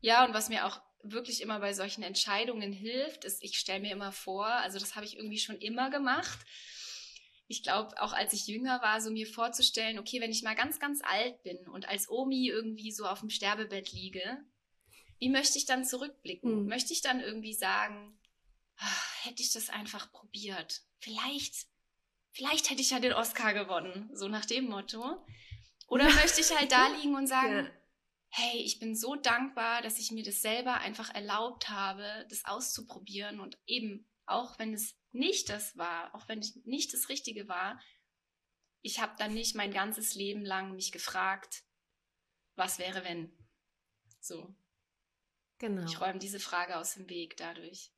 Ja, 0.00 0.24
und 0.24 0.34
was 0.34 0.48
mir 0.48 0.66
auch 0.66 0.80
wirklich 1.02 1.42
immer 1.42 1.60
bei 1.60 1.72
solchen 1.72 2.02
Entscheidungen 2.02 2.72
hilft, 2.72 3.24
ist, 3.24 3.42
ich 3.42 3.58
stelle 3.58 3.80
mir 3.80 3.92
immer 3.92 4.12
vor, 4.12 4.46
also 4.46 4.78
das 4.78 4.94
habe 4.94 5.06
ich 5.06 5.16
irgendwie 5.16 5.38
schon 5.38 5.56
immer 5.56 5.90
gemacht. 5.90 6.38
Ich 7.50 7.62
glaube, 7.62 8.00
auch 8.00 8.12
als 8.12 8.34
ich 8.34 8.46
jünger 8.46 8.82
war, 8.82 9.00
so 9.00 9.10
mir 9.10 9.26
vorzustellen, 9.26 9.98
okay, 9.98 10.20
wenn 10.20 10.30
ich 10.30 10.42
mal 10.42 10.54
ganz, 10.54 10.78
ganz 10.78 11.00
alt 11.02 11.42
bin 11.42 11.56
und 11.68 11.88
als 11.88 12.08
Omi 12.10 12.46
irgendwie 12.46 12.92
so 12.92 13.06
auf 13.06 13.20
dem 13.20 13.30
Sterbebett 13.30 13.92
liege, 13.92 14.44
wie 15.18 15.30
möchte 15.30 15.58
ich 15.58 15.64
dann 15.64 15.84
zurückblicken? 15.84 16.62
Mhm. 16.62 16.68
Möchte 16.68 16.92
ich 16.92 17.00
dann 17.00 17.20
irgendwie 17.20 17.54
sagen, 17.54 18.18
ach, 18.76 19.24
hätte 19.24 19.42
ich 19.42 19.52
das 19.52 19.70
einfach 19.70 20.12
probiert. 20.12 20.82
Vielleicht, 21.00 21.66
vielleicht 22.32 22.70
hätte 22.70 22.82
ich 22.82 22.90
ja 22.90 23.00
den 23.00 23.14
Oscar 23.14 23.54
gewonnen, 23.54 24.10
so 24.12 24.28
nach 24.28 24.44
dem 24.44 24.66
Motto. 24.66 25.24
Oder 25.86 26.04
möchte 26.04 26.42
ich 26.42 26.54
halt 26.54 26.70
da 26.70 26.88
liegen 27.00 27.16
und 27.16 27.26
sagen, 27.26 27.64
ja. 27.64 27.70
hey, 28.28 28.60
ich 28.60 28.78
bin 28.78 28.94
so 28.94 29.16
dankbar, 29.16 29.80
dass 29.80 29.98
ich 29.98 30.12
mir 30.12 30.22
das 30.22 30.42
selber 30.42 30.74
einfach 30.74 31.14
erlaubt 31.14 31.70
habe, 31.70 32.26
das 32.28 32.44
auszuprobieren 32.44 33.40
und 33.40 33.58
eben 33.66 34.06
auch 34.26 34.58
wenn 34.58 34.74
es 34.74 34.94
nicht 35.18 35.48
das 35.48 35.76
war, 35.76 36.14
auch 36.14 36.28
wenn 36.28 36.38
es 36.38 36.56
nicht 36.64 36.92
das 36.94 37.08
Richtige 37.08 37.48
war, 37.48 37.80
ich 38.80 39.00
habe 39.00 39.14
dann 39.18 39.34
nicht 39.34 39.54
mein 39.56 39.72
ganzes 39.72 40.14
Leben 40.14 40.44
lang 40.44 40.74
mich 40.74 40.92
gefragt, 40.92 41.64
was 42.54 42.78
wäre 42.78 43.04
wenn. 43.04 43.32
So. 44.20 44.54
Genau. 45.58 45.84
Ich 45.84 46.00
räume 46.00 46.18
diese 46.18 46.40
Frage 46.40 46.76
aus 46.76 46.94
dem 46.94 47.08
Weg 47.08 47.36
dadurch. 47.36 47.90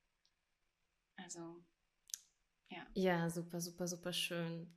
Also, 1.17 1.63
ja. 2.69 2.87
Ja, 2.95 3.31
super, 3.31 3.61
super, 3.61 3.87
super 3.87 4.13
schön. 4.13 4.75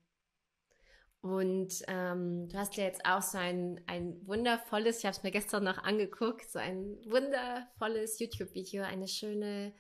Und 1.21 1.83
ähm, 1.87 2.49
du 2.49 2.57
hast 2.57 2.75
ja 2.75 2.83
jetzt 2.83 3.05
auch 3.05 3.21
so 3.21 3.37
ein, 3.37 3.81
ein 3.87 4.27
wundervolles, 4.27 4.99
ich 4.99 5.05
habe 5.05 5.15
es 5.15 5.23
mir 5.23 5.31
gestern 5.31 5.63
noch 5.63 5.77
angeguckt, 5.77 6.49
so 6.51 6.59
ein 6.59 6.97
wundervolles 7.05 8.19
YouTube-Video, 8.19 8.83
eine 8.83 9.07
schöne 9.07 9.73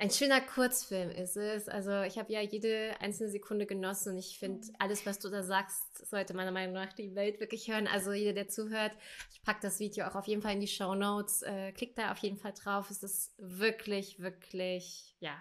ein 0.00 0.10
schöner 0.10 0.40
Kurzfilm 0.40 1.10
ist 1.10 1.36
es. 1.36 1.68
Also 1.68 2.00
ich 2.02 2.16
habe 2.16 2.32
ja 2.32 2.40
jede 2.40 2.94
einzelne 3.00 3.28
Sekunde 3.28 3.66
genossen 3.66 4.14
und 4.14 4.18
ich 4.18 4.38
finde, 4.38 4.66
alles, 4.78 5.04
was 5.04 5.18
du 5.18 5.28
da 5.28 5.42
sagst, 5.42 6.08
sollte 6.08 6.32
meiner 6.32 6.52
Meinung 6.52 6.72
nach 6.72 6.94
die 6.94 7.14
Welt 7.14 7.38
wirklich 7.38 7.70
hören. 7.70 7.86
Also 7.86 8.12
jeder, 8.12 8.32
der 8.32 8.48
zuhört, 8.48 8.92
ich 9.30 9.42
packe 9.42 9.60
das 9.60 9.78
Video 9.78 10.06
auch 10.06 10.14
auf 10.14 10.26
jeden 10.26 10.40
Fall 10.40 10.54
in 10.54 10.60
die 10.60 10.68
Show 10.68 10.94
Notes. 10.94 11.42
Äh, 11.42 11.72
klickt 11.72 11.98
da 11.98 12.12
auf 12.12 12.18
jeden 12.18 12.38
Fall 12.38 12.54
drauf. 12.54 12.88
Es 12.90 13.02
ist 13.02 13.34
wirklich, 13.36 14.20
wirklich, 14.20 15.16
ja, 15.20 15.36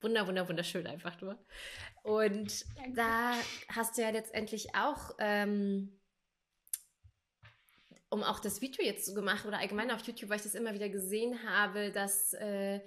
wunder, 0.00 0.28
wunder, 0.28 0.48
wunderschön 0.48 0.86
einfach 0.86 1.20
nur. 1.20 1.36
Und 2.04 2.64
Danke. 2.76 2.92
da 2.94 3.34
hast 3.74 3.98
du 3.98 4.02
ja 4.02 4.10
letztendlich 4.10 4.76
auch... 4.76 5.16
Ähm, 5.18 5.98
um 8.08 8.22
auch 8.22 8.40
das 8.40 8.60
Video 8.60 8.84
jetzt 8.84 9.06
so 9.06 9.14
gemacht 9.14 9.46
oder 9.46 9.58
allgemein 9.58 9.90
auf 9.90 10.02
YouTube, 10.02 10.28
weil 10.28 10.36
ich 10.36 10.42
das 10.42 10.54
immer 10.54 10.74
wieder 10.74 10.90
gesehen 10.90 11.48
habe, 11.48 11.90
dass 11.92 12.34
äh, 12.34 12.82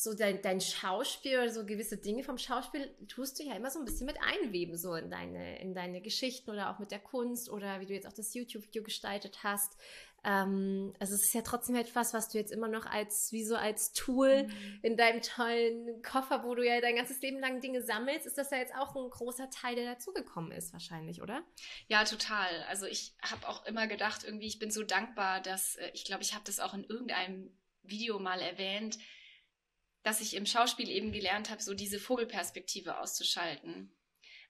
so 0.00 0.14
dein, 0.14 0.40
dein 0.42 0.60
Schauspiel 0.60 1.50
so 1.50 1.66
gewisse 1.66 1.96
Dinge 1.96 2.22
vom 2.22 2.38
Schauspiel 2.38 2.94
tust 3.08 3.40
du 3.40 3.42
ja 3.42 3.54
immer 3.54 3.68
so 3.68 3.80
ein 3.80 3.84
bisschen 3.84 4.06
mit 4.06 4.16
einweben, 4.22 4.76
so 4.76 4.94
in 4.94 5.10
deine, 5.10 5.60
in 5.60 5.74
deine 5.74 6.00
Geschichten 6.00 6.52
oder 6.52 6.70
auch 6.70 6.78
mit 6.78 6.92
der 6.92 7.00
Kunst 7.00 7.50
oder 7.50 7.80
wie 7.80 7.86
du 7.86 7.94
jetzt 7.94 8.06
auch 8.06 8.12
das 8.12 8.32
YouTube-Video 8.32 8.84
gestaltet 8.84 9.42
hast. 9.42 9.76
Ähm, 10.22 10.94
also 11.00 11.14
es 11.16 11.24
ist 11.24 11.34
ja 11.34 11.42
trotzdem 11.42 11.74
etwas, 11.74 12.14
was 12.14 12.28
du 12.28 12.38
jetzt 12.38 12.52
immer 12.52 12.68
noch 12.68 12.86
als, 12.86 13.32
wie 13.32 13.42
so 13.42 13.56
als 13.56 13.92
Tool 13.92 14.44
mhm. 14.44 14.78
in 14.82 14.96
deinem 14.96 15.20
tollen 15.20 16.00
Koffer, 16.02 16.44
wo 16.44 16.54
du 16.54 16.64
ja 16.64 16.80
dein 16.80 16.94
ganzes 16.94 17.20
Leben 17.20 17.40
lang 17.40 17.60
Dinge 17.60 17.82
sammelst, 17.82 18.24
ist 18.24 18.38
das 18.38 18.52
ja 18.52 18.58
jetzt 18.58 18.76
auch 18.76 18.94
ein 18.94 19.10
großer 19.10 19.50
Teil, 19.50 19.74
der 19.74 19.94
dazugekommen 19.94 20.52
ist 20.52 20.72
wahrscheinlich, 20.72 21.22
oder? 21.22 21.42
Ja, 21.88 22.04
total. 22.04 22.62
Also 22.68 22.86
ich 22.86 23.16
habe 23.20 23.48
auch 23.48 23.66
immer 23.66 23.88
gedacht, 23.88 24.22
irgendwie, 24.22 24.46
ich 24.46 24.60
bin 24.60 24.70
so 24.70 24.84
dankbar, 24.84 25.40
dass, 25.40 25.74
äh, 25.74 25.90
ich 25.92 26.04
glaube, 26.04 26.22
ich 26.22 26.34
habe 26.34 26.44
das 26.44 26.60
auch 26.60 26.74
in 26.74 26.84
irgendeinem 26.84 27.50
Video 27.82 28.20
mal 28.20 28.40
erwähnt, 28.40 28.96
dass 30.02 30.20
ich 30.20 30.34
im 30.34 30.46
Schauspiel 30.46 30.88
eben 30.88 31.12
gelernt 31.12 31.50
habe, 31.50 31.62
so 31.62 31.74
diese 31.74 31.98
Vogelperspektive 31.98 32.98
auszuschalten. 32.98 33.92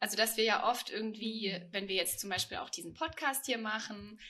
Also, 0.00 0.16
dass 0.16 0.36
wir 0.36 0.44
ja 0.44 0.68
oft 0.68 0.90
irgendwie, 0.90 1.52
mhm. 1.52 1.72
wenn 1.72 1.88
wir 1.88 1.96
jetzt 1.96 2.20
zum 2.20 2.30
Beispiel 2.30 2.58
auch 2.58 2.70
diesen 2.70 2.94
Podcast 2.94 3.46
hier 3.46 3.58
machen, 3.58 4.20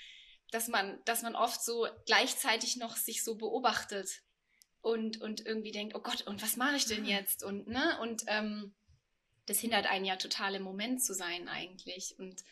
dass 0.50 0.68
man, 0.68 0.98
dass 1.04 1.22
man 1.22 1.34
oft 1.34 1.62
so 1.62 1.86
gleichzeitig 2.06 2.76
noch 2.76 2.96
sich 2.96 3.22
so 3.22 3.36
beobachtet 3.36 4.22
und, 4.80 5.20
und 5.20 5.44
irgendwie 5.44 5.72
denkt, 5.72 5.94
oh 5.94 6.00
Gott, 6.00 6.22
und 6.22 6.42
was 6.42 6.56
mache 6.56 6.76
ich 6.76 6.86
denn 6.86 7.04
jetzt? 7.04 7.42
Und, 7.42 7.68
ne, 7.68 7.98
und 8.00 8.24
ähm, 8.28 8.74
das 9.44 9.58
hindert 9.60 9.86
einen 9.86 10.04
ja 10.04 10.16
total 10.16 10.54
im 10.54 10.62
Moment 10.62 11.02
zu 11.02 11.14
sein 11.14 11.48
eigentlich. 11.48 12.18
Und 12.18 12.42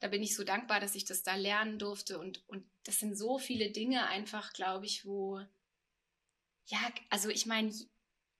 da 0.00 0.08
bin 0.08 0.22
ich 0.22 0.34
so 0.34 0.44
dankbar, 0.44 0.80
dass 0.80 0.94
ich 0.94 1.04
das 1.04 1.22
da 1.22 1.36
lernen 1.36 1.78
durfte. 1.78 2.18
Und, 2.18 2.46
und 2.48 2.68
das 2.84 2.98
sind 2.98 3.16
so 3.16 3.38
viele 3.38 3.70
Dinge 3.70 4.06
einfach, 4.06 4.52
glaube 4.52 4.84
ich, 4.84 5.06
wo, 5.06 5.40
ja, 6.66 6.78
also 7.08 7.28
ich 7.28 7.46
meine, 7.46 7.72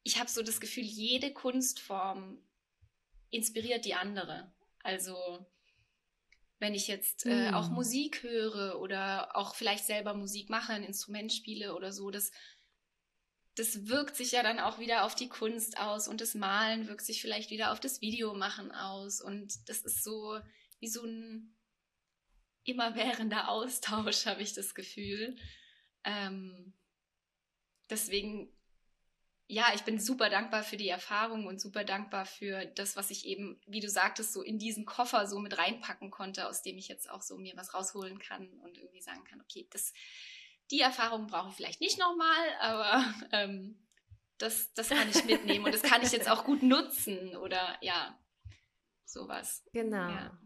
ich 0.02 0.18
habe 0.18 0.28
so 0.28 0.42
das 0.42 0.60
Gefühl, 0.60 0.84
jede 0.84 1.32
Kunstform 1.32 2.38
inspiriert 3.30 3.84
die 3.84 3.94
andere. 3.94 4.52
Also 4.82 5.46
wenn 6.58 6.74
ich 6.74 6.86
jetzt 6.86 7.26
äh, 7.26 7.50
mm. 7.50 7.54
auch 7.54 7.70
Musik 7.70 8.22
höre 8.22 8.80
oder 8.80 9.36
auch 9.36 9.54
vielleicht 9.54 9.84
selber 9.84 10.14
Musik 10.14 10.48
mache, 10.48 10.72
ein 10.72 10.84
Instrument 10.84 11.32
spiele 11.32 11.74
oder 11.74 11.92
so, 11.92 12.10
das, 12.10 12.30
das 13.56 13.88
wirkt 13.88 14.16
sich 14.16 14.32
ja 14.32 14.42
dann 14.42 14.60
auch 14.60 14.78
wieder 14.78 15.04
auf 15.04 15.14
die 15.14 15.28
Kunst 15.28 15.78
aus 15.78 16.08
und 16.08 16.20
das 16.20 16.34
Malen 16.34 16.86
wirkt 16.88 17.04
sich 17.04 17.20
vielleicht 17.20 17.50
wieder 17.50 17.72
auf 17.72 17.80
das 17.80 18.00
Videomachen 18.00 18.72
aus 18.72 19.20
und 19.20 19.68
das 19.68 19.82
ist 19.82 20.04
so 20.04 20.38
wie 20.78 20.88
so 20.88 21.04
ein 21.04 21.56
immerwährender 22.64 23.48
Austausch, 23.48 24.26
habe 24.26 24.42
ich 24.42 24.52
das 24.52 24.74
Gefühl. 24.74 25.36
Ähm, 26.04 26.74
deswegen 27.90 28.52
ja, 29.52 29.66
ich 29.74 29.82
bin 29.82 29.98
super 29.98 30.30
dankbar 30.30 30.62
für 30.62 30.78
die 30.78 30.88
Erfahrung 30.88 31.46
und 31.46 31.60
super 31.60 31.84
dankbar 31.84 32.24
für 32.24 32.64
das, 32.64 32.96
was 32.96 33.10
ich 33.10 33.26
eben, 33.26 33.60
wie 33.66 33.80
du 33.80 33.90
sagtest, 33.90 34.32
so 34.32 34.40
in 34.40 34.58
diesen 34.58 34.86
Koffer 34.86 35.26
so 35.26 35.38
mit 35.40 35.58
reinpacken 35.58 36.10
konnte, 36.10 36.48
aus 36.48 36.62
dem 36.62 36.78
ich 36.78 36.88
jetzt 36.88 37.10
auch 37.10 37.20
so 37.20 37.36
mir 37.36 37.52
was 37.54 37.74
rausholen 37.74 38.18
kann 38.18 38.48
und 38.60 38.78
irgendwie 38.78 39.02
sagen 39.02 39.24
kann, 39.24 39.42
okay, 39.42 39.68
das, 39.70 39.92
die 40.70 40.80
Erfahrung 40.80 41.26
brauche 41.26 41.50
ich 41.50 41.54
vielleicht 41.54 41.82
nicht 41.82 41.98
nochmal, 41.98 42.48
aber 42.60 43.04
ähm, 43.32 43.76
das, 44.38 44.72
das 44.72 44.88
kann 44.88 45.10
ich 45.10 45.22
mitnehmen 45.26 45.66
und 45.66 45.74
das 45.74 45.82
kann 45.82 46.00
ich 46.00 46.12
jetzt 46.12 46.30
auch 46.30 46.44
gut 46.44 46.62
nutzen 46.62 47.36
oder 47.36 47.76
ja, 47.82 48.18
sowas. 49.04 49.66
Genau. 49.74 50.08
Ja, 50.08 50.38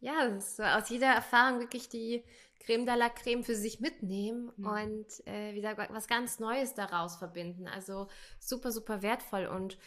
ja 0.00 0.40
so 0.40 0.62
aus 0.62 0.88
jeder 0.88 1.08
Erfahrung 1.08 1.60
wirklich 1.60 1.88
die 1.88 2.24
Creme 2.60 2.84
de 2.84 2.94
la 2.94 3.08
Creme 3.08 3.42
für 3.42 3.54
sich 3.54 3.80
mitnehmen 3.80 4.52
mhm. 4.56 4.66
und 4.66 5.26
äh, 5.26 5.54
wieder 5.54 5.76
was 5.90 6.08
ganz 6.08 6.38
Neues 6.38 6.74
daraus 6.74 7.16
verbinden. 7.16 7.66
Also 7.66 8.08
super, 8.38 8.70
super 8.70 9.02
wertvoll. 9.02 9.46
Und 9.46 9.78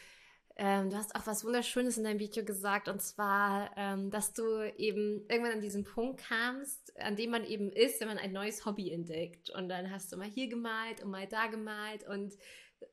ähm, 0.56 0.90
du 0.90 0.98
hast 0.98 1.16
auch 1.16 1.26
was 1.26 1.46
Wunderschönes 1.46 1.98
in 1.98 2.04
deinem 2.04 2.20
Video 2.20 2.44
gesagt, 2.44 2.88
und 2.88 3.02
zwar, 3.02 3.72
ähm, 3.76 4.12
dass 4.12 4.34
du 4.34 4.72
eben 4.78 5.26
irgendwann 5.30 5.54
an 5.54 5.62
diesen 5.62 5.84
Punkt 5.84 6.22
kamst, 6.28 6.94
an 7.00 7.16
dem 7.16 7.32
man 7.32 7.44
eben 7.46 7.72
ist, 7.72 8.02
wenn 8.02 8.08
man 8.08 8.20
ein 8.20 8.34
neues 8.34 8.66
Hobby 8.66 8.92
entdeckt. 8.92 9.50
Und 9.52 9.70
dann 9.70 9.92
hast 9.92 10.12
du 10.12 10.18
mal 10.18 10.28
hier 10.28 10.48
gemalt 10.48 11.02
und 11.02 11.10
mal 11.10 11.28
da 11.28 11.48
gemalt. 11.48 12.08
Und 12.08 12.34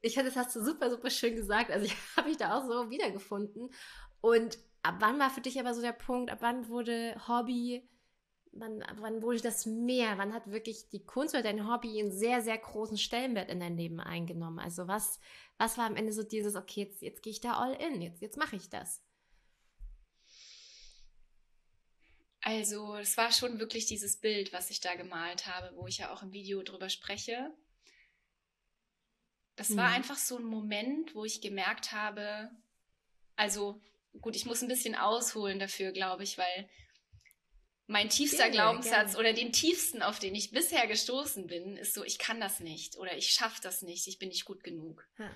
ich 0.03 0.15
finde, 0.15 0.31
das 0.31 0.37
hast 0.37 0.57
du 0.57 0.63
super, 0.63 0.91
super 0.91 1.11
schön 1.11 1.37
gesagt. 1.37 1.71
Also 1.71 1.85
ich 1.87 1.97
habe 2.17 2.29
mich 2.29 2.39
da 2.39 2.57
auch 2.57 2.67
so 2.67 2.91
wiedergefunden. 2.91 3.71
Und 4.21 4.59
ab 4.83 4.97
wann 5.01 5.19
war 5.19 5.31
für 5.31 5.41
dich 5.41 5.59
aber 5.59 5.75
so 5.75 5.81
der 5.81 5.93
Punkt, 5.93 6.31
ab 6.31 6.39
wann 6.41 6.69
wurde 6.69 7.17
Hobby 7.29 7.89
wann, 8.53 8.85
wann 8.97 9.23
wurde 9.23 9.41
das 9.41 9.67
mehr? 9.67 10.19
Wann 10.19 10.35
hat 10.35 10.51
wirklich 10.51 10.89
die 10.89 11.05
Kunst 11.05 11.35
oder 11.35 11.43
dein 11.43 11.69
Hobby 11.69 12.01
einen 12.01 12.13
sehr, 12.13 12.43
sehr 12.43 12.59
großen 12.59 12.99
Stellenwert 12.99 13.51
in 13.51 13.61
dein 13.61 13.77
Leben 13.77 14.01
eingenommen? 14.01 14.59
Also 14.59 14.89
was, 14.89 15.21
was 15.59 15.79
war 15.79 15.87
am 15.87 15.97
Ende 15.97 16.13
so 16.13 16.23
dieses, 16.23 16.57
okay, 16.57 16.85
jetzt, 16.85 17.03
jetzt 17.03 17.23
gehe 17.23 17.33
ich 17.33 17.41
da 17.41 17.55
all 17.55 17.75
in, 17.75 18.03
jetzt, 18.03 18.21
jetzt 18.21 18.37
mache 18.37 18.57
ich 18.57 18.69
das? 18.69 19.03
Also 22.43 22.97
es 22.97 23.17
war 23.17 23.33
schon 23.33 23.59
wirklich 23.59 23.87
dieses 23.87 24.17
Bild, 24.19 24.53
was 24.53 24.71
ich 24.71 24.81
da 24.81 24.95
gemalt 24.95 25.47
habe, 25.47 25.77
wo 25.77 25.87
ich 25.87 25.99
ja 25.99 26.13
auch 26.13 26.23
im 26.23 26.33
Video 26.33 26.63
drüber 26.63 26.89
spreche. 26.89 27.55
Das 29.57 29.77
war 29.77 29.89
mhm. 29.91 29.97
einfach 29.97 30.17
so 30.17 30.39
ein 30.39 30.45
Moment, 30.45 31.15
wo 31.15 31.25
ich 31.25 31.43
gemerkt 31.43 31.93
habe, 31.93 32.51
also 33.37 33.83
gut, 34.21 34.37
ich 34.37 34.47
muss 34.47 34.63
ein 34.63 34.69
bisschen 34.69 34.95
ausholen 34.95 35.59
dafür, 35.59 35.93
glaube 35.93 36.23
ich, 36.25 36.39
weil 36.39 36.69
mein 37.87 38.09
tiefster 38.09 38.51
gerne, 38.51 38.53
Glaubenssatz 38.53 39.13
gerne. 39.13 39.19
oder 39.19 39.33
den 39.33 39.53
tiefsten, 39.53 40.03
auf 40.03 40.19
den 40.19 40.35
ich 40.35 40.53
bisher 40.53 40.87
gestoßen 40.87 41.49
bin, 41.49 41.77
ist 41.77 41.95
so, 41.95 42.05
ich 42.05 42.19
kann 42.19 42.41
das 42.41 42.61
nicht 42.61 42.97
oder 42.97 43.17
ich 43.17 43.33
schaffe 43.33 43.61
das 43.63 43.83
nicht, 43.83 44.07
ich 44.07 44.19
bin 44.19 44.29
nicht 44.29 44.45
gut 44.45 44.63
genug. 44.63 45.09
Ja. 45.19 45.31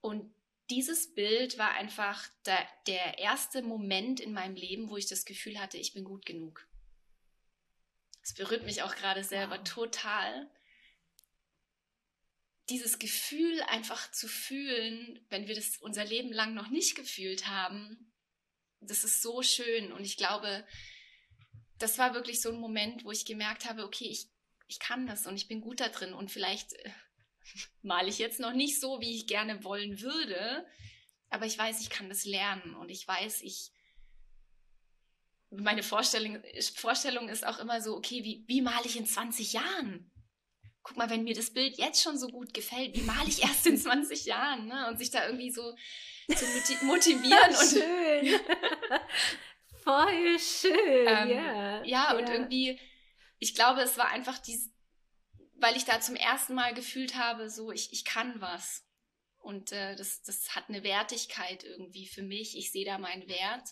Und 0.00 0.34
dieses 0.68 1.14
Bild 1.14 1.58
war 1.58 1.70
einfach 1.70 2.28
der, 2.44 2.58
der 2.86 3.18
erste 3.18 3.62
Moment 3.62 4.20
in 4.20 4.32
meinem 4.32 4.56
Leben, 4.56 4.90
wo 4.90 4.96
ich 4.96 5.06
das 5.06 5.24
Gefühl 5.24 5.58
hatte, 5.58 5.78
ich 5.78 5.94
bin 5.94 6.04
gut 6.04 6.26
genug. 6.26 6.66
Es 8.22 8.34
berührt 8.34 8.64
mich 8.64 8.82
auch 8.82 8.94
gerade 8.96 9.22
selber 9.22 9.58
wow. 9.58 9.64
total. 9.64 10.50
Dieses 12.68 12.98
Gefühl 12.98 13.62
einfach 13.68 14.10
zu 14.10 14.28
fühlen, 14.28 15.24
wenn 15.28 15.46
wir 15.46 15.54
das 15.54 15.76
unser 15.78 16.04
Leben 16.04 16.32
lang 16.32 16.54
noch 16.54 16.68
nicht 16.68 16.96
gefühlt 16.96 17.46
haben, 17.46 18.12
das 18.80 19.04
ist 19.04 19.22
so 19.22 19.42
schön. 19.42 19.92
Und 19.92 20.04
ich 20.04 20.16
glaube, 20.16 20.66
das 21.78 21.98
war 21.98 22.14
wirklich 22.14 22.40
so 22.40 22.50
ein 22.50 22.60
Moment, 22.60 23.04
wo 23.04 23.10
ich 23.10 23.24
gemerkt 23.24 23.64
habe, 23.66 23.84
okay, 23.84 24.06
ich, 24.06 24.28
ich 24.66 24.78
kann 24.78 25.06
das 25.06 25.26
und 25.26 25.36
ich 25.36 25.48
bin 25.48 25.60
gut 25.60 25.80
da 25.80 25.88
drin 25.88 26.12
und 26.12 26.30
vielleicht 26.30 26.72
äh, 26.72 26.90
male 27.82 28.08
ich 28.08 28.18
jetzt 28.18 28.40
noch 28.40 28.52
nicht 28.52 28.80
so, 28.80 29.00
wie 29.00 29.14
ich 29.14 29.26
gerne 29.26 29.62
wollen 29.64 30.00
würde, 30.00 30.66
aber 31.28 31.46
ich 31.46 31.58
weiß, 31.58 31.80
ich 31.80 31.90
kann 31.90 32.08
das 32.08 32.24
lernen 32.24 32.74
und 32.74 32.90
ich 32.90 33.06
weiß, 33.06 33.42
ich 33.42 33.70
meine 35.50 35.82
Vorstellung, 35.82 36.42
Vorstellung 36.74 37.28
ist 37.28 37.46
auch 37.46 37.58
immer 37.58 37.80
so, 37.80 37.96
okay, 37.96 38.24
wie, 38.24 38.44
wie 38.46 38.62
male 38.62 38.86
ich 38.86 38.96
in 38.96 39.06
20 39.06 39.52
Jahren? 39.52 40.10
Guck 40.86 40.96
mal, 40.96 41.10
wenn 41.10 41.24
mir 41.24 41.34
das 41.34 41.50
Bild 41.50 41.78
jetzt 41.78 42.00
schon 42.00 42.16
so 42.16 42.28
gut 42.28 42.54
gefällt, 42.54 42.94
wie 42.94 43.02
male 43.02 43.28
ich 43.28 43.42
erst 43.42 43.66
in 43.66 43.76
20 43.76 44.24
Jahren, 44.24 44.68
ne? 44.68 44.86
Und 44.86 44.98
sich 44.98 45.10
da 45.10 45.26
irgendwie 45.26 45.50
so 45.50 45.74
zu 46.28 46.44
motivieren 46.84 47.48
und 47.48 47.68
schön. 47.68 48.40
Voll 49.82 50.38
schön, 50.38 51.08
ähm, 51.08 51.28
ja. 51.28 51.84
Ja, 51.84 52.16
und 52.16 52.28
irgendwie, 52.28 52.78
ich 53.40 53.56
glaube, 53.56 53.80
es 53.80 53.98
war 53.98 54.10
einfach 54.10 54.38
dies, 54.38 54.70
weil 55.54 55.76
ich 55.76 55.84
da 55.84 56.00
zum 56.00 56.14
ersten 56.14 56.54
Mal 56.54 56.72
gefühlt 56.72 57.16
habe, 57.16 57.50
so, 57.50 57.72
ich, 57.72 57.92
ich 57.92 58.04
kann 58.04 58.40
was. 58.40 58.84
Und 59.38 59.72
äh, 59.72 59.96
das, 59.96 60.22
das 60.22 60.54
hat 60.54 60.68
eine 60.68 60.84
Wertigkeit 60.84 61.64
irgendwie 61.64 62.06
für 62.06 62.22
mich. 62.22 62.56
Ich 62.56 62.70
sehe 62.70 62.84
da 62.84 62.98
meinen 62.98 63.28
Wert, 63.28 63.70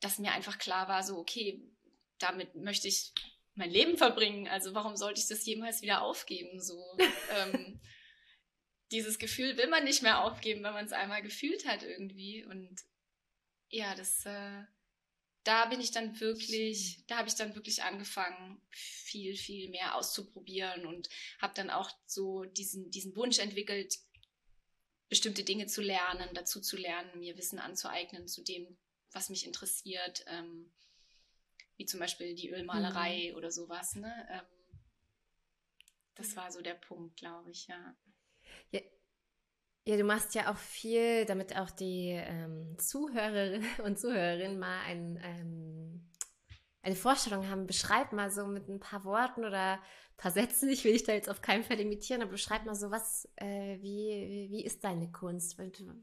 dass 0.00 0.18
mir 0.18 0.32
einfach 0.32 0.58
klar 0.58 0.88
war, 0.88 1.04
so, 1.04 1.18
okay, 1.18 1.62
damit 2.18 2.56
möchte 2.56 2.88
ich 2.88 3.12
mein 3.58 3.70
Leben 3.70 3.98
verbringen. 3.98 4.46
Also 4.48 4.72
warum 4.72 4.96
sollte 4.96 5.20
ich 5.20 5.26
das 5.26 5.44
jemals 5.44 5.82
wieder 5.82 6.02
aufgeben? 6.02 6.60
So, 6.60 6.80
ähm, 7.36 7.80
dieses 8.92 9.18
Gefühl 9.18 9.56
will 9.56 9.66
man 9.66 9.84
nicht 9.84 10.02
mehr 10.02 10.24
aufgeben, 10.24 10.62
wenn 10.62 10.72
man 10.72 10.86
es 10.86 10.92
einmal 10.92 11.22
gefühlt 11.22 11.66
hat 11.66 11.82
irgendwie. 11.82 12.44
Und 12.44 12.80
ja, 13.68 13.94
das, 13.96 14.24
äh, 14.24 14.62
da 15.42 15.66
bin 15.66 15.80
ich 15.80 15.90
dann 15.90 16.18
wirklich, 16.20 17.04
da 17.08 17.18
habe 17.18 17.28
ich 17.28 17.34
dann 17.34 17.56
wirklich 17.56 17.82
angefangen, 17.82 18.62
viel, 18.70 19.36
viel 19.36 19.70
mehr 19.70 19.96
auszuprobieren 19.96 20.86
und 20.86 21.08
habe 21.42 21.54
dann 21.54 21.68
auch 21.68 21.90
so 22.06 22.44
diesen, 22.44 22.90
diesen 22.90 23.16
Wunsch 23.16 23.40
entwickelt, 23.40 23.98
bestimmte 25.08 25.42
Dinge 25.42 25.66
zu 25.66 25.82
lernen, 25.82 26.28
dazu 26.34 26.60
zu 26.60 26.76
lernen, 26.76 27.18
mir 27.18 27.36
Wissen 27.36 27.58
anzueignen 27.58 28.28
zu 28.28 28.44
dem, 28.44 28.78
was 29.10 29.30
mich 29.30 29.46
interessiert, 29.46 30.24
ähm, 30.28 30.70
wie 31.78 31.86
zum 31.86 32.00
Beispiel 32.00 32.34
die 32.34 32.50
Ölmalerei 32.50 33.30
mhm. 33.30 33.36
oder 33.36 33.50
sowas. 33.50 33.94
Ne? 33.94 34.12
Ähm, 34.30 34.44
das 36.16 36.36
war 36.36 36.50
so 36.50 36.60
der 36.60 36.74
Punkt, 36.74 37.16
glaube 37.16 37.50
ich, 37.50 37.68
ja. 37.68 37.96
ja. 38.72 38.80
Ja, 39.86 39.96
du 39.96 40.04
machst 40.04 40.34
ja 40.34 40.52
auch 40.52 40.58
viel, 40.58 41.24
damit 41.24 41.56
auch 41.56 41.70
die 41.70 42.10
ähm, 42.10 42.76
Zuhörerinnen 42.78 43.66
und 43.84 43.98
Zuhörerinnen 43.98 44.58
mal 44.58 44.80
ein, 44.80 45.18
ähm, 45.22 46.10
eine 46.82 46.96
Vorstellung 46.96 47.48
haben. 47.48 47.66
Beschreib 47.66 48.12
mal 48.12 48.30
so 48.30 48.46
mit 48.46 48.68
ein 48.68 48.80
paar 48.80 49.04
Worten 49.04 49.46
oder 49.46 49.74
ein 49.74 50.16
paar 50.18 50.32
Sätzen. 50.32 50.68
Ich 50.68 50.84
will 50.84 50.92
dich 50.92 51.04
da 51.04 51.14
jetzt 51.14 51.30
auf 51.30 51.40
keinen 51.40 51.64
Fall 51.64 51.80
imitieren, 51.80 52.20
aber 52.20 52.32
beschreib 52.32 52.66
mal 52.66 52.74
so, 52.74 52.90
was, 52.90 53.30
äh, 53.36 53.80
wie, 53.80 54.48
wie 54.50 54.62
ist 54.62 54.84
deine 54.84 55.10
Kunst? 55.10 55.56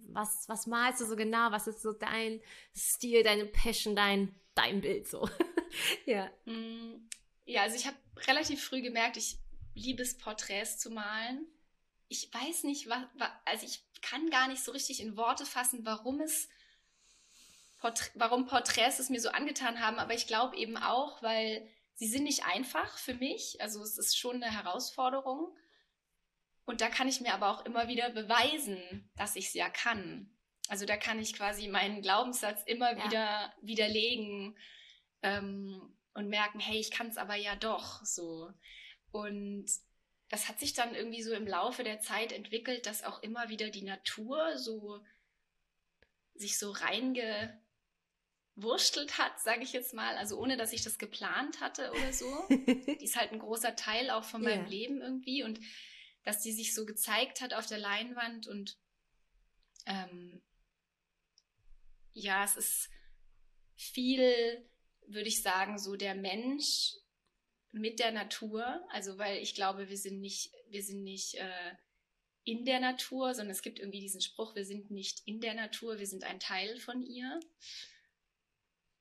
Was, 0.08 0.46
was 0.48 0.66
malst 0.66 1.02
du 1.02 1.06
so 1.06 1.16
genau? 1.16 1.52
Was 1.52 1.68
ist 1.68 1.84
so 1.84 1.94
dein 1.94 2.42
Stil, 2.76 3.22
deine 3.22 3.46
Passion, 3.46 3.96
dein, 3.96 4.34
dein 4.56 4.82
Bild 4.82 5.08
so? 5.08 5.30
ja. 6.06 6.30
Mm, 6.46 7.10
ja, 7.46 7.64
also 7.64 7.76
ich 7.76 7.86
habe 7.86 7.98
relativ 8.28 8.64
früh 8.64 8.82
gemerkt, 8.82 9.18
ich 9.18 9.38
liebe 9.74 10.02
es, 10.02 10.18
Porträts 10.18 10.78
zu 10.78 10.90
malen 10.90 11.48
ich 12.08 12.34
weiß 12.34 12.64
nicht, 12.64 12.90
was, 12.90 13.04
also 13.46 13.66
ich 13.66 13.82
kann 14.02 14.30
gar 14.30 14.48
nicht 14.48 14.64
so 14.64 14.72
richtig 14.72 15.02
in 15.02 15.18
Worte 15.18 15.46
fassen, 15.46 15.86
warum 15.86 16.22
es 16.22 16.50
Porträt, 17.80 18.12
warum 18.16 18.46
Porträts 18.46 19.00
es 19.00 19.10
mir 19.10 19.20
so 19.20 19.30
angetan 19.30 19.80
haben, 19.80 20.00
aber 20.00 20.14
ich 20.14 20.28
glaube 20.28 20.56
eben 20.56 20.78
auch, 20.78 21.22
weil 21.22 21.68
sie 21.96 22.08
sind 22.08 22.24
nicht 22.24 22.46
einfach 22.46 22.98
für 22.98 23.14
mich. 23.14 23.62
Also 23.62 23.82
es 23.82 23.98
ist 23.98 24.18
schon 24.18 24.42
eine 24.42 24.52
Herausforderung. 24.52 25.56
Und 26.66 26.82
da 26.82 26.90
kann 26.90 27.08
ich 27.08 27.22
mir 27.22 27.34
aber 27.34 27.50
auch 27.50 27.66
immer 27.66 27.88
wieder 27.88 28.10
beweisen, 28.10 29.10
dass 29.18 29.36
ich 29.36 29.48
es 29.48 29.54
ja 29.54 29.70
kann. 29.70 30.32
Also 30.68 30.86
da 30.86 30.98
kann 30.98 31.20
ich 31.20 31.34
quasi 31.34 31.68
meinen 31.68 32.02
Glaubenssatz 32.02 32.64
immer 32.66 32.98
ja. 32.98 33.06
wieder 33.06 33.54
widerlegen 33.62 34.58
ähm, 35.26 35.82
und 36.14 36.30
merken, 36.30 36.60
hey, 36.60 36.80
ich 36.80 36.92
kann 36.92 37.08
es 37.08 37.18
aber 37.18 37.36
ja 37.36 37.56
doch 37.56 38.06
so. 38.06 38.54
Und 39.12 39.66
das 40.30 40.48
hat 40.48 40.60
sich 40.60 40.74
dann 40.74 40.94
irgendwie 40.94 41.24
so 41.24 41.34
im 41.34 41.48
Laufe 41.48 41.84
der 41.84 42.00
Zeit 42.00 42.32
entwickelt, 42.32 42.86
dass 42.86 43.04
auch 43.04 43.24
immer 43.24 43.50
wieder 43.50 43.72
die 43.72 43.82
Natur 43.82 44.58
so 44.58 45.04
sich 46.36 46.60
so 46.60 46.72
reingewurstelt 46.72 49.18
hat, 49.18 49.40
sage 49.40 49.64
ich 49.64 49.74
jetzt 49.74 49.94
mal, 49.94 50.16
also 50.16 50.40
ohne 50.40 50.58
dass 50.58 50.74
ich 50.74 50.84
das 50.84 51.00
geplant 51.00 51.60
hatte 51.60 51.92
oder 51.92 52.14
so. 52.14 52.46
die 52.50 53.04
ist 53.04 53.16
halt 53.16 53.32
ein 53.32 53.40
großer 53.40 53.76
Teil 53.76 54.12
auch 54.12 54.24
von 54.24 54.44
meinem 54.44 54.62
yeah. 54.62 54.70
Leben 54.70 55.02
irgendwie 55.02 55.44
und 55.44 55.60
dass 56.24 56.42
die 56.42 56.52
sich 56.52 56.76
so 56.76 56.86
gezeigt 56.86 57.42
hat 57.42 57.54
auf 57.54 57.66
der 57.66 57.80
Leinwand 57.80 58.48
und 58.48 58.78
ähm, 59.86 60.42
ja, 62.14 62.44
es 62.44 62.58
ist 62.58 62.90
viel, 63.76 64.68
würde 65.08 65.28
ich 65.28 65.42
sagen, 65.42 65.78
so 65.78 65.96
der 65.96 66.16
Mensch 66.16 66.94
mit 67.72 68.00
der 68.00 68.12
Natur, 68.12 68.84
also 68.90 69.18
weil 69.18 69.42
ich 69.42 69.54
glaube, 69.54 69.90
wir 69.90 69.98
sind 69.98 70.22
nicht, 70.22 70.52
wir 70.70 70.82
sind 70.82 71.04
nicht 71.04 71.36
äh, 71.36 71.76
in 72.46 72.64
der 72.64 72.80
Natur, 72.80 73.34
sondern 73.34 73.52
es 73.52 73.62
gibt 73.62 73.80
irgendwie 73.80 74.00
diesen 74.00 74.22
Spruch, 74.22 74.56
wir 74.56 74.66
sind 74.66 74.92
nicht 74.92 75.22
in 75.26 75.42
der 75.42 75.56
Natur, 75.56 76.00
wir 76.00 76.08
sind 76.08 76.24
ein 76.24 76.40
Teil 76.40 76.80
von 76.80 77.04
ihr. 77.04 77.40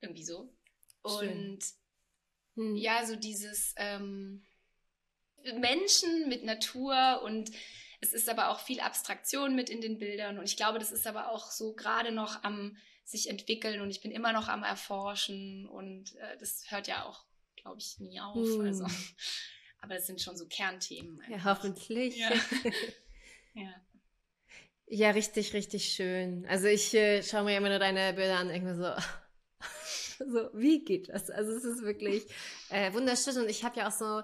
Irgendwie 0.00 0.24
so. 0.24 0.52
Und 1.02 1.60
hm. 2.56 2.76
ja, 2.76 3.06
so 3.06 3.16
dieses 3.16 3.74
ähm, 3.76 4.44
Menschen 5.60 6.28
mit 6.28 6.44
Natur 6.44 7.22
und 7.22 7.50
es 8.00 8.12
ist 8.12 8.28
aber 8.28 8.50
auch 8.50 8.60
viel 8.60 8.80
Abstraktion 8.80 9.54
mit 9.54 9.70
in 9.70 9.80
den 9.80 9.98
Bildern 9.98 10.38
und 10.38 10.44
ich 10.44 10.56
glaube, 10.56 10.78
das 10.78 10.92
ist 10.92 11.06
aber 11.06 11.30
auch 11.30 11.50
so 11.50 11.74
gerade 11.74 12.12
noch 12.12 12.42
am 12.44 12.76
sich 13.04 13.28
entwickeln 13.28 13.80
und 13.80 13.90
ich 13.90 14.00
bin 14.00 14.10
immer 14.10 14.32
noch 14.32 14.48
am 14.48 14.62
Erforschen 14.62 15.68
und 15.68 16.14
äh, 16.16 16.38
das 16.38 16.64
hört 16.70 16.86
ja 16.88 17.04
auch 17.04 17.24
glaube 17.64 17.78
ich, 17.78 17.98
nie 17.98 18.20
auf. 18.20 18.36
Mm. 18.36 18.60
Also, 18.60 18.86
aber 19.80 19.96
es 19.96 20.06
sind 20.06 20.20
schon 20.20 20.36
so 20.36 20.46
Kernthemen. 20.46 21.20
Einfach. 21.20 21.30
Ja, 21.30 21.44
hoffentlich. 21.44 22.16
Ja. 22.16 22.30
ja. 23.54 23.74
ja. 24.86 25.10
richtig, 25.10 25.54
richtig 25.54 25.92
schön. 25.92 26.46
Also 26.46 26.68
ich 26.68 26.94
äh, 26.94 27.22
schaue 27.22 27.44
mir 27.44 27.56
immer 27.56 27.70
nur 27.70 27.78
deine 27.78 28.12
Bilder 28.12 28.38
an 28.38 28.48
mir 28.48 28.74
so, 28.74 30.24
so, 30.24 30.50
wie 30.52 30.84
geht 30.84 31.08
das? 31.08 31.30
Also 31.30 31.52
es 31.52 31.64
ist 31.64 31.82
wirklich 31.82 32.26
äh, 32.68 32.92
wunderschön 32.92 33.38
und 33.38 33.48
ich 33.48 33.64
habe 33.64 33.80
ja 33.80 33.88
auch 33.88 33.92
so, 33.92 34.20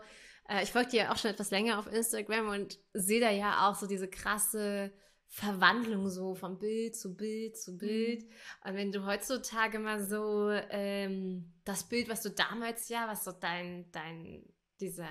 äh, 0.48 0.62
ich 0.62 0.70
folge 0.70 0.90
dir 0.90 1.04
ja 1.04 1.12
auch 1.12 1.18
schon 1.18 1.30
etwas 1.30 1.50
länger 1.50 1.78
auf 1.78 1.90
Instagram 1.90 2.48
und 2.48 2.78
sehe 2.92 3.20
da 3.20 3.30
ja 3.30 3.68
auch 3.68 3.74
so 3.74 3.86
diese 3.86 4.08
krasse 4.08 4.92
Verwandlung 5.32 6.10
so 6.10 6.34
von 6.34 6.58
Bild 6.58 6.96
zu 6.96 7.14
Bild 7.16 7.56
zu 7.56 7.78
Bild. 7.78 8.24
Mhm. 8.24 8.30
Und 8.64 8.74
wenn 8.74 8.92
du 8.92 9.06
heutzutage 9.06 9.78
mal 9.78 10.04
so 10.04 10.50
ähm, 10.50 11.54
das 11.64 11.88
Bild, 11.88 12.08
was 12.08 12.22
du 12.22 12.30
damals 12.30 12.88
ja, 12.88 13.06
was 13.06 13.24
so 13.24 13.30
dein, 13.30 13.90
dein, 13.92 14.44
dieser, 14.80 15.08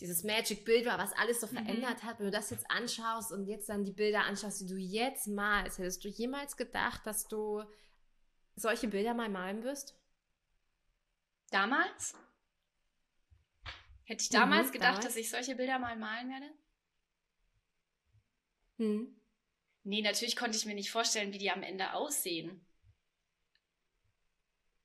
dieses 0.00 0.24
Magic-Bild 0.24 0.86
war, 0.86 0.98
was 0.98 1.12
alles 1.12 1.42
so 1.42 1.48
mhm. 1.48 1.50
verändert 1.50 2.02
hat, 2.02 2.18
wenn 2.18 2.26
du 2.26 2.32
das 2.32 2.48
jetzt 2.48 2.68
anschaust 2.70 3.30
und 3.30 3.44
jetzt 3.44 3.68
dann 3.68 3.84
die 3.84 3.92
Bilder 3.92 4.24
anschaust, 4.24 4.62
die 4.62 4.66
du 4.66 4.78
jetzt 4.78 5.28
malst, 5.28 5.78
hättest 5.78 6.02
du 6.02 6.08
jemals 6.08 6.56
gedacht, 6.56 7.02
dass 7.04 7.28
du 7.28 7.62
solche 8.54 8.88
Bilder 8.88 9.12
mal 9.12 9.28
malen 9.28 9.62
wirst? 9.64 10.00
Damals? 11.50 12.14
Hätte 14.04 14.22
ich 14.22 14.30
damals 14.30 14.68
mhm, 14.68 14.72
gedacht, 14.72 14.88
damals? 14.98 15.04
dass 15.04 15.16
ich 15.16 15.28
solche 15.28 15.54
Bilder 15.56 15.78
mal 15.78 15.96
malen 15.96 16.30
werde? 16.30 16.50
Hm. 18.78 19.15
Nee, 19.86 20.02
natürlich 20.02 20.34
konnte 20.34 20.58
ich 20.58 20.66
mir 20.66 20.74
nicht 20.74 20.90
vorstellen, 20.90 21.32
wie 21.32 21.38
die 21.38 21.52
am 21.52 21.62
Ende 21.62 21.92
aussehen. 21.92 22.66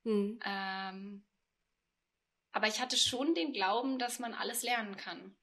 Hm. 0.04 0.40
Ähm, 0.46 1.26
aber 2.52 2.68
ich 2.68 2.80
hatte 2.80 2.98
schon 2.98 3.34
den 3.34 3.52
Glauben, 3.52 3.98
dass 3.98 4.20
man 4.20 4.36
alles 4.36 4.62
lernen 4.62 4.96
kann. 4.98 5.36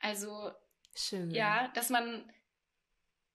Also, 0.00 0.50
Schön. 0.96 1.30
ja, 1.30 1.68
dass 1.68 1.90
man, 1.90 2.28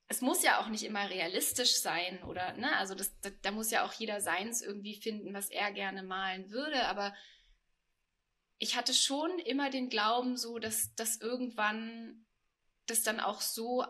es 0.07 0.19
muss 0.19 0.43
ja 0.43 0.59
auch 0.59 0.67
nicht 0.67 0.83
immer 0.83 1.09
realistisch 1.09 1.77
sein 1.77 2.21
oder, 2.23 2.51
ne, 2.57 2.75
also 2.75 2.93
das, 2.93 3.17
da, 3.21 3.29
da 3.29 3.51
muss 3.51 3.71
ja 3.71 3.85
auch 3.85 3.93
jeder 3.93 4.19
seins 4.19 4.61
irgendwie 4.61 4.99
finden, 4.99 5.33
was 5.33 5.49
er 5.49 5.71
gerne 5.71 6.03
malen 6.03 6.51
würde, 6.51 6.87
aber 6.87 7.15
ich 8.57 8.75
hatte 8.75 8.93
schon 8.93 9.39
immer 9.39 9.69
den 9.69 9.87
Glauben 9.87 10.35
so, 10.35 10.59
dass, 10.59 10.93
dass 10.95 11.21
irgendwann 11.21 12.25
das 12.85 13.03
dann 13.03 13.21
auch 13.21 13.39
so 13.39 13.85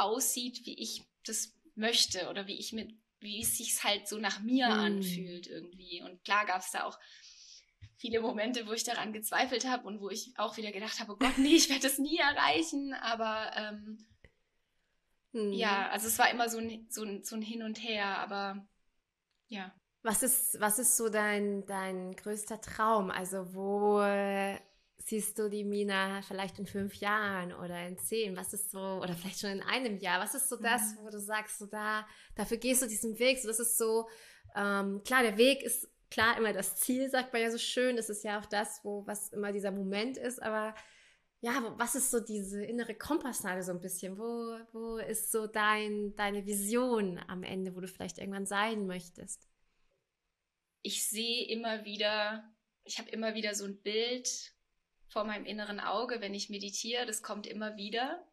aussieht, 0.00 0.64
wie 0.66 0.74
ich 0.74 1.02
das 1.24 1.54
möchte 1.74 2.28
oder 2.28 2.46
wie 2.46 2.58
ich 2.58 2.72
mit, 2.72 2.94
wie 3.20 3.42
es 3.42 3.56
sich 3.56 3.82
halt 3.84 4.08
so 4.08 4.18
nach 4.18 4.40
mir 4.40 4.68
mm. 4.68 4.72
anfühlt 4.72 5.46
irgendwie. 5.46 6.02
Und 6.02 6.24
klar 6.24 6.46
gab 6.46 6.60
es 6.60 6.70
da 6.70 6.84
auch 6.84 6.98
viele 7.96 8.20
Momente, 8.20 8.66
wo 8.66 8.72
ich 8.72 8.84
daran 8.84 9.12
gezweifelt 9.12 9.66
habe 9.66 9.86
und 9.86 10.00
wo 10.00 10.10
ich 10.10 10.32
auch 10.36 10.56
wieder 10.56 10.72
gedacht 10.72 11.00
habe, 11.00 11.12
oh 11.12 11.16
Gott, 11.16 11.38
nee, 11.38 11.56
ich 11.56 11.68
werde 11.68 11.82
das 11.82 11.98
nie 11.98 12.18
erreichen. 12.18 12.94
Aber 12.94 13.50
ähm, 13.56 14.06
mm. 15.32 15.52
ja, 15.52 15.88
also 15.90 16.08
es 16.08 16.18
war 16.18 16.30
immer 16.30 16.48
so 16.48 16.58
ein, 16.58 16.86
so, 16.90 17.04
ein, 17.04 17.24
so 17.24 17.36
ein 17.36 17.42
Hin 17.42 17.62
und 17.62 17.82
Her, 17.82 18.18
aber 18.18 18.66
ja. 19.48 19.74
Was 20.02 20.22
ist, 20.22 20.60
was 20.60 20.78
ist 20.78 20.96
so 20.96 21.08
dein, 21.08 21.66
dein 21.66 22.14
größter 22.14 22.60
Traum? 22.60 23.10
Also 23.10 23.54
wo 23.54 24.00
siehst 25.08 25.38
du 25.38 25.48
die 25.48 25.64
Mina 25.64 26.20
vielleicht 26.22 26.58
in 26.58 26.66
fünf 26.66 26.94
Jahren 26.96 27.52
oder 27.54 27.86
in 27.86 27.98
zehn? 27.98 28.36
Was 28.36 28.52
ist 28.52 28.70
so, 28.70 28.78
oder 28.78 29.14
vielleicht 29.14 29.40
schon 29.40 29.50
in 29.50 29.62
einem 29.62 29.96
Jahr? 29.98 30.20
Was 30.20 30.34
ist 30.34 30.48
so 30.48 30.56
das, 30.56 30.94
mhm. 30.94 31.04
wo 31.04 31.10
du 31.10 31.18
sagst, 31.18 31.58
so 31.58 31.66
da, 31.66 32.06
dafür 32.34 32.58
gehst 32.58 32.82
du 32.82 32.86
diesen 32.86 33.18
Weg? 33.18 33.38
So, 33.38 33.48
das 33.48 33.58
ist 33.58 33.78
so, 33.78 34.08
ähm, 34.54 35.02
klar, 35.04 35.22
der 35.22 35.38
Weg 35.38 35.62
ist 35.62 35.88
klar 36.10 36.36
immer 36.36 36.52
das 36.52 36.76
Ziel, 36.76 37.08
sagt 37.08 37.32
man 37.32 37.42
ja 37.42 37.50
so 37.50 37.58
schön. 37.58 37.96
Das 37.96 38.10
ist 38.10 38.22
ja 38.22 38.38
auch 38.38 38.46
das, 38.46 38.80
wo 38.84 39.06
was 39.06 39.30
immer 39.30 39.52
dieser 39.52 39.70
Moment 39.70 40.18
ist. 40.18 40.42
Aber 40.42 40.74
ja, 41.40 41.74
was 41.78 41.94
ist 41.94 42.10
so 42.10 42.20
diese 42.20 42.62
innere 42.62 42.94
Kompassnadel 42.94 43.62
so 43.62 43.72
ein 43.72 43.80
bisschen? 43.80 44.18
Wo, 44.18 44.58
wo 44.72 44.98
ist 44.98 45.32
so 45.32 45.46
dein, 45.46 46.14
deine 46.16 46.44
Vision 46.44 47.18
am 47.28 47.42
Ende, 47.42 47.74
wo 47.74 47.80
du 47.80 47.88
vielleicht 47.88 48.18
irgendwann 48.18 48.46
sein 48.46 48.86
möchtest? 48.86 49.48
Ich 50.82 51.08
sehe 51.08 51.48
immer 51.48 51.84
wieder, 51.84 52.44
ich 52.84 52.98
habe 52.98 53.08
immer 53.10 53.34
wieder 53.34 53.54
so 53.54 53.64
ein 53.64 53.80
Bild 53.80 54.52
vor 55.08 55.24
meinem 55.24 55.44
inneren 55.44 55.80
Auge, 55.80 56.20
wenn 56.20 56.34
ich 56.34 56.50
meditiere. 56.50 57.06
Das 57.06 57.22
kommt 57.22 57.46
immer 57.46 57.76
wieder. 57.76 58.24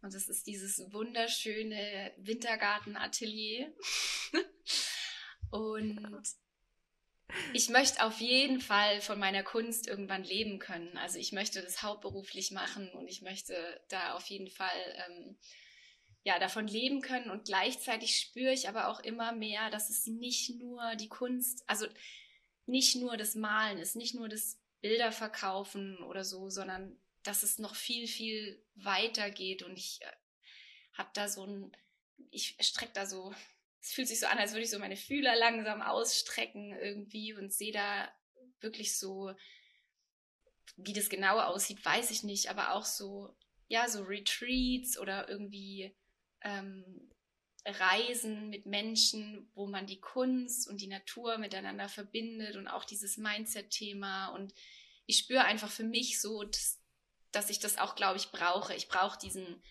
Und 0.00 0.14
das 0.14 0.28
ist 0.28 0.46
dieses 0.46 0.92
wunderschöne 0.92 2.12
Wintergartenatelier. 2.18 3.72
Und 5.50 6.22
ich 7.52 7.68
möchte 7.68 8.02
auf 8.02 8.20
jeden 8.20 8.60
Fall 8.60 9.00
von 9.00 9.18
meiner 9.18 9.42
Kunst 9.42 9.86
irgendwann 9.86 10.24
leben 10.24 10.58
können. 10.58 10.96
Also 10.96 11.18
ich 11.18 11.32
möchte 11.32 11.62
das 11.62 11.82
hauptberuflich 11.82 12.52
machen 12.52 12.90
und 12.92 13.06
ich 13.06 13.20
möchte 13.20 13.54
da 13.88 14.14
auf 14.14 14.26
jeden 14.26 14.48
Fall 14.48 15.04
ähm, 15.06 15.36
ja 16.24 16.38
davon 16.38 16.66
leben 16.66 17.02
können. 17.02 17.30
Und 17.30 17.44
gleichzeitig 17.44 18.16
spüre 18.16 18.52
ich 18.52 18.68
aber 18.68 18.88
auch 18.88 19.00
immer 19.00 19.32
mehr, 19.32 19.70
dass 19.70 19.90
es 19.90 20.06
nicht 20.06 20.58
nur 20.58 20.96
die 20.96 21.08
Kunst, 21.08 21.64
also 21.66 21.86
nicht 22.66 22.96
nur 22.96 23.16
das 23.16 23.34
Malen 23.34 23.78
ist, 23.78 23.96
nicht 23.96 24.14
nur 24.14 24.28
das 24.28 24.58
Bilder 24.80 25.12
verkaufen 25.12 26.02
oder 26.02 26.24
so, 26.24 26.50
sondern 26.50 26.98
dass 27.22 27.42
es 27.42 27.58
noch 27.58 27.74
viel, 27.74 28.06
viel 28.06 28.62
weiter 28.74 29.30
geht. 29.30 29.62
Und 29.62 29.76
ich 29.76 30.00
äh, 30.02 30.12
habe 30.94 31.10
da 31.14 31.28
so 31.28 31.44
ein, 31.44 31.76
ich 32.30 32.56
strecke 32.60 32.92
da 32.92 33.06
so 33.06 33.34
es 33.80 33.92
fühlt 33.92 34.08
sich 34.08 34.20
so 34.20 34.26
an, 34.26 34.38
als 34.38 34.52
würde 34.52 34.64
ich 34.64 34.70
so 34.70 34.78
meine 34.78 34.96
Fühler 34.96 35.36
langsam 35.36 35.82
ausstrecken 35.82 36.72
irgendwie 36.72 37.32
und 37.34 37.52
sehe 37.52 37.72
da 37.72 38.12
wirklich 38.60 38.98
so, 38.98 39.32
wie 40.76 40.92
das 40.92 41.08
genau 41.08 41.38
aussieht, 41.40 41.84
weiß 41.84 42.10
ich 42.10 42.22
nicht, 42.22 42.50
aber 42.50 42.74
auch 42.74 42.84
so, 42.84 43.34
ja, 43.68 43.88
so 43.88 44.02
Retreats 44.02 44.98
oder 44.98 45.28
irgendwie 45.28 45.94
ähm, 46.42 47.10
Reisen 47.68 48.48
mit 48.48 48.66
Menschen, 48.66 49.50
wo 49.54 49.66
man 49.66 49.86
die 49.86 50.00
Kunst 50.00 50.68
und 50.68 50.80
die 50.80 50.86
Natur 50.86 51.38
miteinander 51.38 51.88
verbindet 51.88 52.56
und 52.56 52.68
auch 52.68 52.84
dieses 52.84 53.16
Mindset-Thema. 53.16 54.28
Und 54.28 54.54
ich 55.06 55.18
spüre 55.18 55.44
einfach 55.44 55.70
für 55.70 55.84
mich 55.84 56.20
so, 56.20 56.42
dass, 56.44 56.80
dass 57.32 57.50
ich 57.50 57.58
das 57.58 57.78
auch, 57.78 57.94
glaube 57.94 58.18
ich, 58.18 58.30
brauche. 58.30 58.74
Ich 58.74 58.88
brauche 58.88 59.18
diesen 59.18 59.62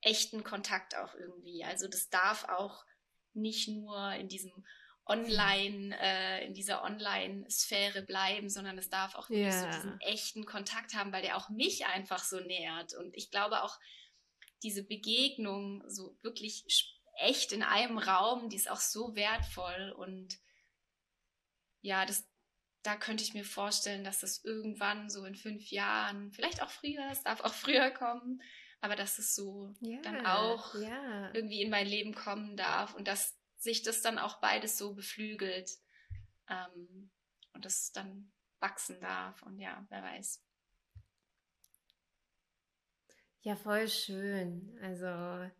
echten 0.00 0.44
Kontakt 0.44 0.96
auch 0.96 1.14
irgendwie. 1.14 1.64
Also 1.64 1.88
das 1.88 2.08
darf 2.08 2.44
auch 2.44 2.84
nicht 3.34 3.68
nur 3.68 4.12
in 4.12 4.28
diesem 4.28 4.64
Online, 5.06 5.96
äh, 6.00 6.46
in 6.46 6.54
dieser 6.54 6.84
Online-Sphäre 6.84 8.02
bleiben, 8.02 8.50
sondern 8.50 8.76
es 8.76 8.90
darf 8.90 9.14
auch 9.14 9.30
wirklich 9.30 9.54
yeah. 9.54 9.72
so 9.72 9.78
diesen 9.78 10.00
echten 10.02 10.44
Kontakt 10.44 10.94
haben, 10.94 11.12
weil 11.12 11.22
der 11.22 11.36
auch 11.36 11.48
mich 11.48 11.86
einfach 11.86 12.22
so 12.22 12.40
nährt. 12.40 12.94
Und 12.94 13.16
ich 13.16 13.30
glaube 13.30 13.62
auch, 13.62 13.78
diese 14.62 14.82
Begegnung 14.82 15.82
so 15.88 16.16
wirklich 16.22 16.64
echt 17.18 17.52
in 17.52 17.62
einem 17.62 17.98
Raum, 17.98 18.48
die 18.48 18.56
ist 18.56 18.70
auch 18.70 18.80
so 18.80 19.14
wertvoll. 19.14 19.94
Und 19.96 20.38
ja, 21.80 22.06
das, 22.06 22.28
da 22.82 22.96
könnte 22.96 23.24
ich 23.24 23.34
mir 23.34 23.44
vorstellen, 23.44 24.04
dass 24.04 24.20
das 24.20 24.44
irgendwann 24.44 25.10
so 25.10 25.24
in 25.24 25.34
fünf 25.34 25.70
Jahren, 25.70 26.32
vielleicht 26.32 26.62
auch 26.62 26.70
früher, 26.70 27.08
es 27.10 27.22
darf 27.22 27.40
auch 27.40 27.54
früher 27.54 27.90
kommen, 27.90 28.42
aber 28.80 28.96
dass 28.96 29.18
es 29.18 29.34
so 29.34 29.74
ja, 29.80 30.00
dann 30.02 30.24
auch 30.26 30.74
ja. 30.76 31.32
irgendwie 31.34 31.62
in 31.62 31.70
mein 31.70 31.86
Leben 31.86 32.14
kommen 32.14 32.56
darf 32.56 32.94
und 32.94 33.08
dass 33.08 33.36
sich 33.56 33.82
das 33.82 34.02
dann 34.02 34.18
auch 34.18 34.40
beides 34.40 34.78
so 34.78 34.94
beflügelt 34.94 35.70
ähm, 36.48 37.10
und 37.52 37.64
das 37.64 37.90
dann 37.90 38.32
wachsen 38.60 39.00
darf 39.00 39.42
und 39.42 39.58
ja, 39.58 39.84
wer 39.88 40.02
weiß. 40.02 40.44
Ja, 43.40 43.56
voll 43.56 43.88
schön. 43.88 44.78
Also 44.82 45.50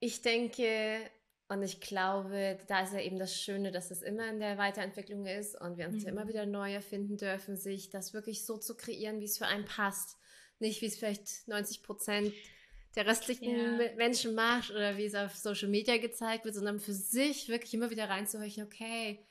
ich 0.00 0.22
denke, 0.22 1.00
und 1.48 1.62
ich 1.62 1.80
glaube, 1.80 2.58
da 2.66 2.82
ist 2.82 2.92
ja 2.92 3.00
eben 3.00 3.18
das 3.18 3.40
Schöne, 3.40 3.70
dass 3.70 3.90
es 3.90 4.02
immer 4.02 4.28
in 4.28 4.40
der 4.40 4.58
Weiterentwicklung 4.58 5.26
ist 5.26 5.60
und 5.60 5.78
wir 5.78 5.86
uns 5.86 5.98
mhm. 5.98 6.02
ja 6.02 6.08
immer 6.10 6.24
mhm. 6.24 6.28
wieder 6.28 6.46
neu 6.46 6.72
erfinden 6.72 7.16
dürfen, 7.16 7.56
sich 7.56 7.88
das 7.88 8.14
wirklich 8.14 8.44
so 8.44 8.56
zu 8.56 8.76
kreieren, 8.76 9.20
wie 9.20 9.26
es 9.26 9.38
für 9.38 9.46
einen 9.46 9.64
passt. 9.64 10.16
Nicht, 10.58 10.80
wie 10.80 10.86
es 10.86 10.96
vielleicht 10.98 11.46
90 11.46 11.82
Prozent 11.82 12.32
der 12.96 13.06
restlichen 13.06 13.56
ja. 13.56 13.94
Menschen 13.96 14.34
macht 14.34 14.70
oder 14.70 14.96
wie 14.96 15.04
es 15.04 15.14
auf 15.14 15.36
Social 15.36 15.68
Media 15.68 15.98
gezeigt 15.98 16.44
wird, 16.46 16.54
sondern 16.54 16.80
für 16.80 16.94
sich 16.94 17.48
wirklich 17.48 17.74
immer 17.74 17.90
wieder 17.90 18.08
reinzuhören, 18.08 18.64
okay, 18.64 19.24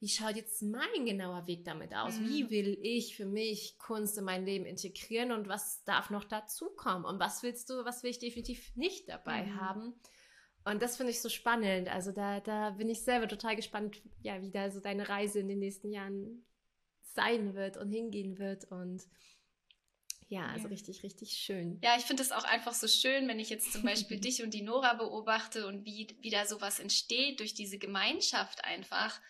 wie 0.00 0.08
schaut 0.08 0.36
jetzt 0.36 0.62
mein 0.62 1.04
genauer 1.04 1.46
Weg 1.46 1.64
damit 1.64 1.94
aus? 1.94 2.18
Mhm. 2.18 2.28
Wie 2.28 2.50
will 2.50 2.78
ich 2.82 3.16
für 3.16 3.26
mich 3.26 3.78
Kunst 3.78 4.16
in 4.16 4.24
mein 4.24 4.46
Leben 4.46 4.64
integrieren 4.64 5.30
und 5.30 5.46
was 5.46 5.84
darf 5.84 6.08
noch 6.08 6.24
dazukommen? 6.24 7.04
Und 7.04 7.20
was 7.20 7.42
willst 7.42 7.68
du, 7.68 7.84
was 7.84 8.02
will 8.02 8.10
ich 8.10 8.18
definitiv 8.18 8.74
nicht 8.76 9.10
dabei 9.10 9.44
mhm. 9.44 9.60
haben? 9.60 9.94
Und 10.64 10.82
das 10.82 10.96
finde 10.96 11.12
ich 11.12 11.20
so 11.20 11.28
spannend. 11.28 11.88
Also 11.88 12.12
da, 12.12 12.40
da 12.40 12.70
bin 12.70 12.88
ich 12.88 13.02
selber 13.02 13.28
total 13.28 13.56
gespannt, 13.56 14.00
ja, 14.22 14.40
wie 14.40 14.50
da 14.50 14.70
so 14.70 14.80
deine 14.80 15.08
Reise 15.08 15.40
in 15.40 15.48
den 15.48 15.58
nächsten 15.58 15.90
Jahren 15.90 16.46
sein 17.02 17.54
wird 17.54 17.76
und 17.76 17.90
hingehen 17.90 18.38
wird. 18.38 18.64
Und 18.70 19.06
ja, 20.28 20.46
also 20.46 20.64
ja. 20.64 20.70
richtig, 20.70 21.02
richtig 21.02 21.32
schön. 21.32 21.78
Ja, 21.82 21.96
ich 21.98 22.04
finde 22.04 22.22
es 22.22 22.32
auch 22.32 22.44
einfach 22.44 22.72
so 22.72 22.88
schön, 22.88 23.28
wenn 23.28 23.38
ich 23.38 23.50
jetzt 23.50 23.72
zum 23.72 23.82
Beispiel 23.82 24.18
dich 24.20 24.42
und 24.42 24.54
die 24.54 24.62
Nora 24.62 24.94
beobachte 24.94 25.66
und 25.66 25.84
wie, 25.84 26.06
wie 26.20 26.30
da 26.30 26.46
sowas 26.46 26.78
entsteht 26.78 27.40
durch 27.40 27.52
diese 27.52 27.78
Gemeinschaft 27.78 28.64
einfach. 28.64 29.20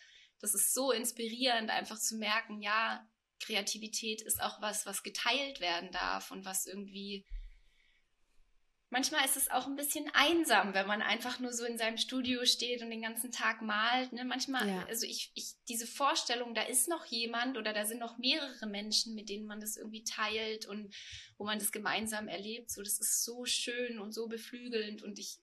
Das 0.41 0.55
ist 0.55 0.74
so 0.74 0.91
inspirierend, 0.93 1.70
einfach 1.70 1.99
zu 1.99 2.16
merken, 2.16 2.62
ja, 2.62 3.07
Kreativität 3.41 4.22
ist 4.22 4.43
auch 4.43 4.61
was, 4.61 4.86
was 4.86 5.03
geteilt 5.03 5.61
werden 5.61 5.91
darf 5.93 6.30
und 6.30 6.45
was 6.45 6.66
irgendwie 6.66 7.26
manchmal 8.91 9.24
ist 9.24 9.36
es 9.36 9.51
auch 9.51 9.66
ein 9.66 9.76
bisschen 9.76 10.11
einsam, 10.12 10.74
wenn 10.74 10.86
man 10.86 11.01
einfach 11.01 11.38
nur 11.38 11.53
so 11.53 11.64
in 11.64 11.78
seinem 11.78 11.97
Studio 11.97 12.45
steht 12.45 12.82
und 12.82 12.91
den 12.91 13.03
ganzen 13.03 13.32
Tag 13.32 13.62
malt. 13.62 14.12
Ne? 14.12 14.24
Manchmal, 14.24 14.68
ja. 14.68 14.84
also 14.86 15.07
ich, 15.07 15.30
ich, 15.34 15.55
diese 15.68 15.86
Vorstellung, 15.86 16.55
da 16.55 16.62
ist 16.62 16.88
noch 16.88 17.07
jemand 17.07 17.57
oder 17.57 17.72
da 17.72 17.86
sind 17.86 18.01
noch 18.01 18.18
mehrere 18.18 18.66
Menschen, 18.66 19.14
mit 19.14 19.28
denen 19.28 19.47
man 19.47 19.61
das 19.61 19.76
irgendwie 19.76 20.05
teilt 20.05 20.66
und 20.66 20.93
wo 21.38 21.45
man 21.45 21.59
das 21.59 21.72
gemeinsam 21.72 22.28
erlebt. 22.28 22.70
So, 22.70 22.82
das 22.82 22.99
ist 22.99 23.24
so 23.24 23.45
schön 23.45 23.99
und 23.99 24.12
so 24.12 24.28
beflügelnd 24.28 25.03
und 25.03 25.18
ich, 25.18 25.38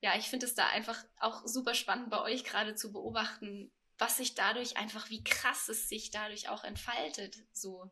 ja, 0.00 0.16
ich 0.16 0.26
finde 0.26 0.46
es 0.46 0.54
da 0.54 0.68
einfach 0.68 1.04
auch 1.18 1.46
super 1.46 1.74
spannend 1.74 2.10
bei 2.10 2.22
euch 2.22 2.44
gerade 2.44 2.76
zu 2.76 2.92
beobachten, 2.92 3.72
was 3.98 4.16
sich 4.18 4.34
dadurch 4.34 4.76
einfach, 4.76 5.10
wie 5.10 5.24
krass 5.24 5.68
es 5.68 5.88
sich 5.88 6.10
dadurch 6.10 6.48
auch 6.48 6.64
entfaltet. 6.64 7.38
So, 7.52 7.90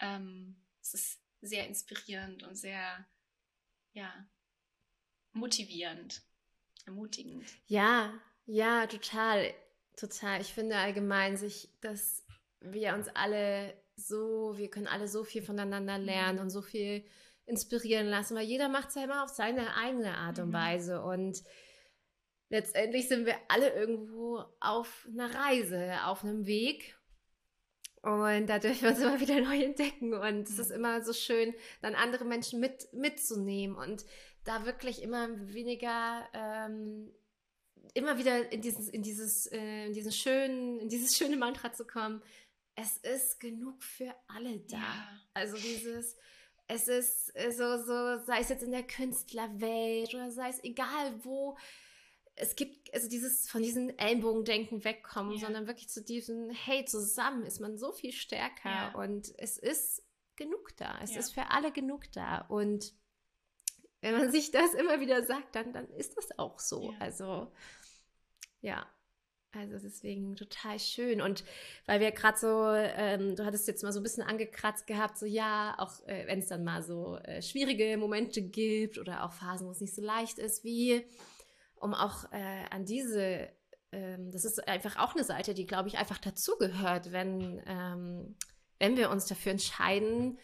ähm, 0.00 0.60
es 0.80 0.94
ist 0.94 1.20
sehr 1.40 1.66
inspirierend 1.66 2.42
und 2.42 2.56
sehr 2.56 3.06
ja, 3.92 4.12
motivierend, 5.32 6.22
ermutigend. 6.86 7.46
Ja, 7.66 8.12
ja, 8.46 8.86
total, 8.86 9.54
total. 9.96 10.40
Ich 10.40 10.52
finde 10.52 10.76
allgemein 10.76 11.36
sich, 11.36 11.70
dass 11.80 12.24
wir 12.60 12.94
uns 12.94 13.08
alle 13.08 13.74
so, 13.96 14.56
wir 14.56 14.70
können 14.70 14.86
alle 14.86 15.08
so 15.08 15.24
viel 15.24 15.42
voneinander 15.42 15.98
mhm. 15.98 16.04
lernen 16.04 16.38
und 16.38 16.50
so 16.50 16.62
viel 16.62 17.04
inspirieren 17.46 18.06
lassen, 18.06 18.36
weil 18.36 18.46
jeder 18.46 18.68
macht 18.68 18.90
es 18.90 18.94
ja 18.94 19.04
immer 19.04 19.24
auf 19.24 19.30
seine 19.30 19.74
eigene 19.76 20.16
Art 20.16 20.38
und 20.38 20.48
mhm. 20.48 20.54
Weise 20.54 21.02
und 21.02 21.42
letztendlich 22.50 23.08
sind 23.08 23.24
wir 23.24 23.36
alle 23.48 23.72
irgendwo 23.72 24.44
auf 24.60 25.08
einer 25.10 25.34
Reise, 25.34 26.04
auf 26.04 26.22
einem 26.22 26.46
Weg 26.46 27.00
und 28.02 28.46
da 28.46 28.58
dürfen 28.58 28.82
wir 28.82 28.90
uns 28.90 29.00
immer 29.00 29.20
wieder 29.20 29.40
neu 29.40 29.62
entdecken. 29.62 30.14
Und 30.14 30.48
es 30.48 30.58
ist 30.58 30.70
immer 30.70 31.02
so 31.02 31.12
schön, 31.12 31.54
dann 31.82 31.94
andere 31.94 32.24
Menschen 32.24 32.60
mit, 32.60 32.92
mitzunehmen 32.92 33.76
und 33.76 34.04
da 34.44 34.64
wirklich 34.64 35.02
immer 35.02 35.28
weniger, 35.52 36.26
ähm, 36.32 37.12
immer 37.94 38.18
wieder 38.18 38.50
in 38.52 38.62
dieses, 38.62 38.88
in 38.88 39.02
dieses, 39.02 39.46
äh, 39.46 39.86
in 39.86 39.92
diesen 39.92 40.12
schönen, 40.12 40.80
in 40.80 40.88
dieses 40.88 41.16
schöne 41.16 41.36
Mantra 41.36 41.72
zu 41.72 41.86
kommen. 41.86 42.22
Es 42.74 42.96
ist 42.98 43.38
genug 43.40 43.82
für 43.82 44.14
alle 44.28 44.60
da. 44.60 44.78
Ja. 44.78 45.08
Also 45.34 45.56
dieses, 45.56 46.16
es 46.68 46.88
ist 46.88 47.26
so, 47.50 47.76
so, 47.76 48.24
sei 48.24 48.40
es 48.40 48.48
jetzt 48.48 48.62
in 48.62 48.70
der 48.70 48.84
Künstlerwelt 48.84 50.14
oder 50.14 50.30
sei 50.30 50.48
es 50.48 50.64
egal 50.64 51.12
wo, 51.22 51.58
es 52.36 52.56
gibt 52.56 52.92
also 52.94 53.08
dieses 53.08 53.48
von 53.48 53.62
diesen 53.62 53.96
Ellenbogendenken 53.98 54.84
wegkommen, 54.84 55.34
ja. 55.34 55.40
sondern 55.40 55.66
wirklich 55.66 55.88
zu 55.88 56.02
diesem 56.02 56.50
Hey, 56.50 56.84
zusammen 56.84 57.44
ist 57.44 57.60
man 57.60 57.76
so 57.76 57.92
viel 57.92 58.12
stärker 58.12 58.70
ja. 58.70 58.94
und 58.94 59.32
es 59.38 59.58
ist 59.58 60.02
genug 60.36 60.76
da. 60.76 60.98
Es 61.02 61.12
ja. 61.12 61.20
ist 61.20 61.32
für 61.32 61.50
alle 61.50 61.72
genug 61.72 62.10
da 62.12 62.38
und 62.48 62.92
wenn 64.00 64.16
man 64.16 64.32
sich 64.32 64.50
das 64.50 64.74
immer 64.74 65.00
wieder 65.00 65.22
sagt, 65.24 65.54
dann, 65.54 65.72
dann 65.72 65.88
ist 65.90 66.16
das 66.16 66.38
auch 66.38 66.58
so. 66.58 66.94
Also 66.98 67.52
ja, 68.62 68.86
also 69.52 69.78
deswegen 69.78 70.36
total 70.36 70.78
schön. 70.78 71.20
Und 71.20 71.44
weil 71.86 72.00
wir 72.00 72.12
gerade 72.12 72.38
so, 72.38 72.72
ähm, 72.72 73.36
du 73.36 73.44
hattest 73.44 73.66
jetzt 73.66 73.82
mal 73.82 73.92
so 73.92 74.00
ein 74.00 74.02
bisschen 74.02 74.22
angekratzt 74.22 74.86
gehabt, 74.86 75.18
so 75.18 75.26
ja, 75.26 75.74
auch 75.78 76.06
äh, 76.06 76.26
wenn 76.26 76.38
es 76.38 76.48
dann 76.48 76.64
mal 76.64 76.82
so 76.82 77.16
äh, 77.18 77.42
schwierige 77.42 77.96
Momente 77.96 78.42
gibt 78.42 78.98
oder 78.98 79.24
auch 79.24 79.32
Phasen, 79.32 79.66
wo 79.66 79.72
es 79.72 79.80
nicht 79.80 79.94
so 79.94 80.02
leicht 80.02 80.38
ist, 80.38 80.64
wie 80.64 81.04
um 81.80 81.94
auch 81.94 82.30
äh, 82.32 82.64
an 82.70 82.84
diese, 82.84 83.48
ähm, 83.90 84.30
das 84.30 84.44
ist 84.44 84.66
einfach 84.68 84.98
auch 84.98 85.14
eine 85.14 85.24
Seite, 85.24 85.54
die, 85.54 85.66
glaube 85.66 85.88
ich, 85.88 85.98
einfach 85.98 86.18
dazugehört, 86.18 87.10
wenn, 87.10 87.62
ähm, 87.66 88.36
wenn 88.78 88.96
wir 88.96 89.10
uns 89.10 89.26
dafür 89.26 89.52
entscheiden, 89.52 90.38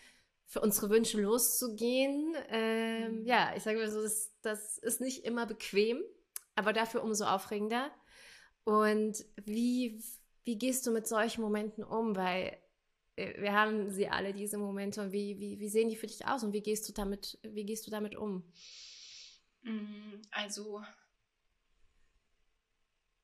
für 0.47 0.61
unsere 0.61 0.91
Wünsche 0.91 1.21
loszugehen. 1.21 2.35
Ähm, 2.49 3.21
mhm. 3.21 3.27
ja, 3.27 3.53
ich 3.57 3.63
sage 3.63 3.79
mal 3.79 3.91
so, 3.91 4.03
das, 4.03 4.33
das 4.43 4.79
ist 4.79 5.01
nicht 5.01 5.25
immer 5.25 5.47
bequem, 5.47 6.03
aber 6.55 6.73
dafür 6.73 7.03
umso 7.03 7.25
aufregender. 7.25 7.91
Und 8.65 9.25
wie, 9.45 10.03
wie 10.45 10.59
gehst 10.59 10.87
du 10.87 10.91
mit 10.91 11.07
solchen 11.07 11.43
Momenten 11.43 11.85
um? 11.85 12.17
Weil 12.17 12.57
äh, 13.17 13.41
wir 13.41 13.53
haben 13.53 13.91
sie 13.91 14.09
alle, 14.09 14.33
diese 14.33 14.57
Momente. 14.57 15.03
Und 15.03 15.13
wie, 15.13 15.39
wie, 15.39 15.61
wie 15.61 15.69
sehen 15.69 15.89
die 15.89 15.97
für 15.97 16.07
dich 16.07 16.27
aus 16.27 16.43
und 16.45 16.53
wie 16.53 16.63
gehst 16.63 16.89
du 16.89 16.93
damit, 16.93 17.39
wie 17.43 17.65
gehst 17.65 17.87
du 17.87 17.91
damit 17.91 18.17
um? 18.17 18.45
Mm, 19.63 20.23
also, 20.31 20.83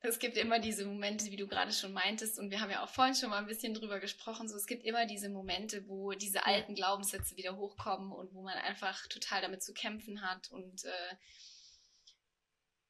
es 0.05 0.19
gibt 0.19 0.37
immer 0.37 0.59
diese 0.59 0.85
Momente, 0.85 1.31
wie 1.31 1.37
du 1.37 1.47
gerade 1.47 1.71
schon 1.71 1.93
meintest, 1.93 2.37
und 2.37 2.51
wir 2.51 2.59
haben 2.59 2.69
ja 2.69 2.83
auch 2.83 2.89
vorhin 2.89 3.15
schon 3.15 3.29
mal 3.29 3.37
ein 3.37 3.47
bisschen 3.47 3.73
drüber 3.73 4.01
gesprochen, 4.01 4.49
so 4.49 4.55
es 4.57 4.67
gibt 4.67 4.83
immer 4.83 5.05
diese 5.05 5.29
Momente, 5.29 5.87
wo 5.87 6.11
diese 6.11 6.45
alten 6.45 6.75
Glaubenssätze 6.75 7.37
wieder 7.37 7.55
hochkommen 7.55 8.11
und 8.11 8.33
wo 8.33 8.41
man 8.41 8.57
einfach 8.57 9.07
total 9.07 9.41
damit 9.41 9.63
zu 9.63 9.73
kämpfen 9.73 10.21
hat. 10.21 10.51
Und 10.51 10.83
äh, 10.83 11.15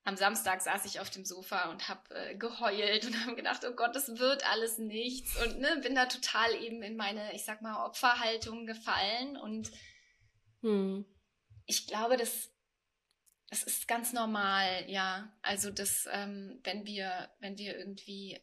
am 0.06 0.18
Samstag 0.18 0.62
saß 0.62 0.86
ich 0.86 1.00
auf 1.00 1.12
dem 1.12 1.24
Sofa 1.24 1.70
und 1.70 1.88
habe 1.88 2.16
äh, 2.16 2.36
geheult 2.36 3.06
und 3.06 3.20
habe 3.26 3.36
gedacht, 3.36 3.64
oh 3.64 3.76
Gott, 3.76 3.96
das 3.96 4.18
wird 4.18 4.50
alles 4.52 4.80
nichts. 4.80 5.40
Und 5.44 5.60
ne, 5.60 5.80
bin 5.84 5.94
da 5.94 6.08
total 6.08 6.56
eben 6.56 6.82
in 6.82 6.98
meine, 6.98 7.34
ich 7.36 7.46
sag 7.46 7.62
mal, 7.62 7.86
Opferhaltung 7.86 8.66
gefallen. 8.66 9.38
Und 9.38 9.70
hm. 10.62 11.06
ich 11.68 11.86
glaube, 11.86 12.18
das, 12.18 12.50
das 13.54 13.62
ist 13.62 13.88
ganz 13.88 14.14
normal, 14.14 14.90
ja. 14.90 15.32
Also 15.44 15.70
das, 15.70 16.10
ähm, 16.12 16.60
wenn 16.64 16.88
wir, 16.88 17.30
wenn 17.40 17.56
wir 17.60 17.78
irgendwie 17.78 18.42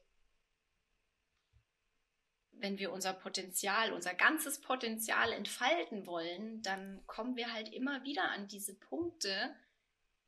wenn 2.52 2.78
wir 2.78 2.92
unser 2.92 3.14
Potenzial, 3.14 3.92
unser 3.92 4.14
ganzes 4.14 4.60
Potenzial 4.60 5.32
entfalten 5.32 6.06
wollen, 6.06 6.62
dann 6.62 7.00
kommen 7.06 7.34
wir 7.34 7.52
halt 7.52 7.72
immer 7.72 8.04
wieder 8.04 8.30
an 8.30 8.48
diese 8.48 8.74
Punkte, 8.74 9.56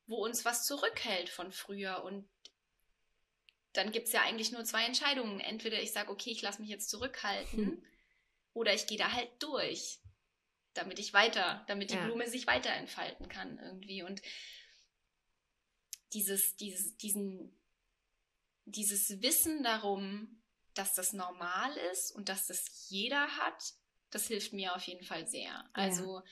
wo 0.07 0.17
uns 0.25 0.45
was 0.47 0.67
zurückhält 0.67 1.29
von 1.29 1.53
früher. 1.53 2.03
Und 2.03 2.27
dann 3.75 3.93
gibt 3.93 4.07
es 4.07 4.15
ja 4.15 4.23
eigentlich 4.23 4.51
nur 4.51 4.65
zwei 4.65 4.85
Entscheidungen. 4.87 5.41
Entweder 5.41 5.81
ich 5.81 5.93
sage, 5.93 6.11
okay, 6.11 6.31
ich 6.31 6.41
lasse 6.41 6.63
mich 6.63 6.71
jetzt 6.71 6.89
zurückhalten 6.89 7.67
hm. 7.67 7.85
oder 8.55 8.73
ich 8.73 8.87
gehe 8.87 8.99
da 8.99 9.13
halt 9.13 9.31
durch, 9.39 9.99
damit 10.73 10.99
ich 10.99 11.13
weiter, 11.13 11.65
damit 11.69 11.91
die 11.91 11.97
ja. 11.97 12.05
Blume 12.07 12.27
sich 12.29 12.47
weiter 12.47 12.71
entfalten 12.71 13.29
kann 13.29 13.59
irgendwie. 13.59 14.03
Und 14.03 14.23
dieses, 16.13 16.57
dieses, 16.57 16.97
diesen, 16.97 17.57
dieses 18.65 19.23
Wissen 19.23 19.63
darum, 19.63 20.43
dass 20.75 20.95
das 20.95 21.13
normal 21.13 21.77
ist 21.93 22.13
und 22.13 22.29
dass 22.29 22.47
das 22.47 22.89
jeder 22.89 23.37
hat, 23.39 23.75
das 24.11 24.27
hilft 24.27 24.53
mir 24.53 24.75
auf 24.75 24.83
jeden 24.85 25.05
Fall 25.05 25.27
sehr. 25.27 25.69
Also 25.73 26.19
ja. 26.19 26.25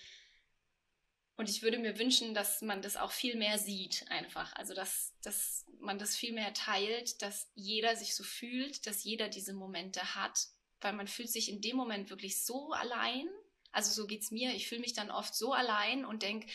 Und 1.41 1.49
ich 1.49 1.63
würde 1.63 1.79
mir 1.79 1.99
wünschen, 1.99 2.35
dass 2.35 2.61
man 2.61 2.83
das 2.83 2.99
auch 2.99 3.13
viel 3.13 3.35
mehr 3.35 3.57
sieht, 3.57 4.05
einfach. 4.11 4.53
Also, 4.57 4.75
dass, 4.75 5.15
dass 5.23 5.65
man 5.81 5.99
das 5.99 6.15
viel 6.15 6.35
mehr 6.35 6.53
teilt, 6.53 7.23
dass 7.23 7.51
jeder 7.55 7.97
sich 7.97 8.15
so 8.15 8.25
fühlt, 8.25 8.87
dass 8.87 9.05
jeder 9.05 9.31
diese 9.31 9.55
Momente 9.55 10.15
hat. 10.15 10.49
Weil 10.83 10.93
man 10.93 11.09
fühlt 11.09 11.31
sich 11.31 11.49
in 11.49 11.63
dem 11.63 11.79
Moment 11.79 12.11
wirklich 12.11 12.45
so 12.45 12.73
allein. 12.73 13.27
Also, 13.73 13.91
so 13.91 14.07
geht 14.07 14.21
es 14.21 14.31
mir. 14.31 14.55
Ich 14.55 14.69
fühle 14.69 14.83
mich 14.83 14.93
dann 14.93 15.11
oft 15.11 15.35
so 15.35 15.55
allein 15.55 16.05
und 16.05 16.23
denke, 16.23 16.47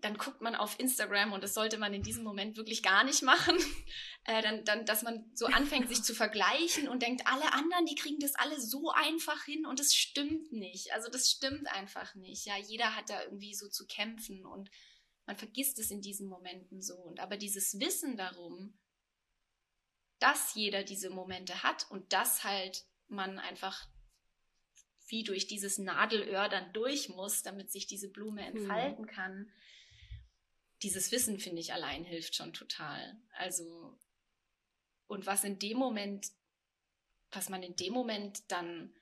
dann 0.00 0.16
guckt 0.16 0.40
man 0.40 0.54
auf 0.54 0.78
Instagram 0.78 1.32
und 1.32 1.42
das 1.42 1.54
sollte 1.54 1.78
man 1.78 1.92
in 1.92 2.02
diesem 2.02 2.22
Moment 2.22 2.56
wirklich 2.56 2.82
gar 2.82 3.04
nicht 3.04 3.22
machen, 3.22 3.56
äh, 4.24 4.42
dann, 4.42 4.64
dann, 4.64 4.86
dass 4.86 5.02
man 5.02 5.30
so 5.34 5.46
anfängt, 5.46 5.88
sich 5.88 6.02
zu 6.02 6.14
vergleichen 6.14 6.88
und 6.88 7.02
denkt, 7.02 7.26
alle 7.26 7.52
anderen, 7.52 7.86
die 7.86 7.94
kriegen 7.94 8.20
das 8.20 8.34
alle 8.34 8.60
so 8.60 8.90
einfach 8.90 9.44
hin 9.44 9.66
und 9.66 9.80
das 9.80 9.94
stimmt 9.94 10.52
nicht. 10.52 10.92
Also 10.92 11.10
das 11.10 11.30
stimmt 11.30 11.68
einfach 11.72 12.14
nicht. 12.14 12.46
Ja, 12.46 12.56
jeder 12.56 12.94
hat 12.94 13.10
da 13.10 13.22
irgendwie 13.24 13.54
so 13.54 13.68
zu 13.68 13.86
kämpfen 13.86 14.44
und 14.44 14.70
man 15.26 15.36
vergisst 15.36 15.78
es 15.78 15.90
in 15.90 16.00
diesen 16.00 16.28
Momenten 16.28 16.80
so. 16.80 16.94
Und 16.94 17.20
aber 17.20 17.36
dieses 17.36 17.78
Wissen 17.80 18.16
darum, 18.16 18.78
dass 20.18 20.54
jeder 20.54 20.84
diese 20.84 21.10
Momente 21.10 21.62
hat 21.62 21.86
und 21.90 22.12
dass 22.12 22.44
halt 22.44 22.84
man 23.08 23.38
einfach 23.38 23.88
wie 25.08 25.24
durch 25.24 25.46
dieses 25.46 25.78
Nadelöhr 25.78 26.48
dann 26.48 26.72
durch 26.72 27.08
muss, 27.08 27.42
damit 27.42 27.70
sich 27.70 27.86
diese 27.86 28.10
Blume 28.10 28.46
hm. 28.46 28.56
entfalten 28.56 29.06
kann, 29.06 29.50
dieses 30.82 31.10
Wissen, 31.12 31.38
finde 31.38 31.60
ich, 31.60 31.72
allein 31.72 32.04
hilft 32.04 32.34
schon 32.34 32.52
total. 32.52 33.20
Also, 33.36 33.98
und 35.06 35.26
was 35.26 35.44
in 35.44 35.58
dem 35.58 35.78
Moment, 35.78 36.28
was 37.30 37.48
man 37.48 37.62
in 37.62 37.76
dem 37.76 37.92
Moment 37.92 38.50
dann 38.50 38.94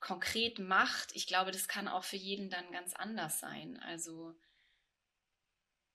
konkret 0.00 0.58
macht, 0.58 1.14
ich 1.14 1.26
glaube, 1.26 1.50
das 1.50 1.68
kann 1.68 1.88
auch 1.88 2.04
für 2.04 2.16
jeden 2.16 2.50
dann 2.50 2.70
ganz 2.72 2.94
anders 2.94 3.40
sein. 3.40 3.78
Also, 3.80 4.34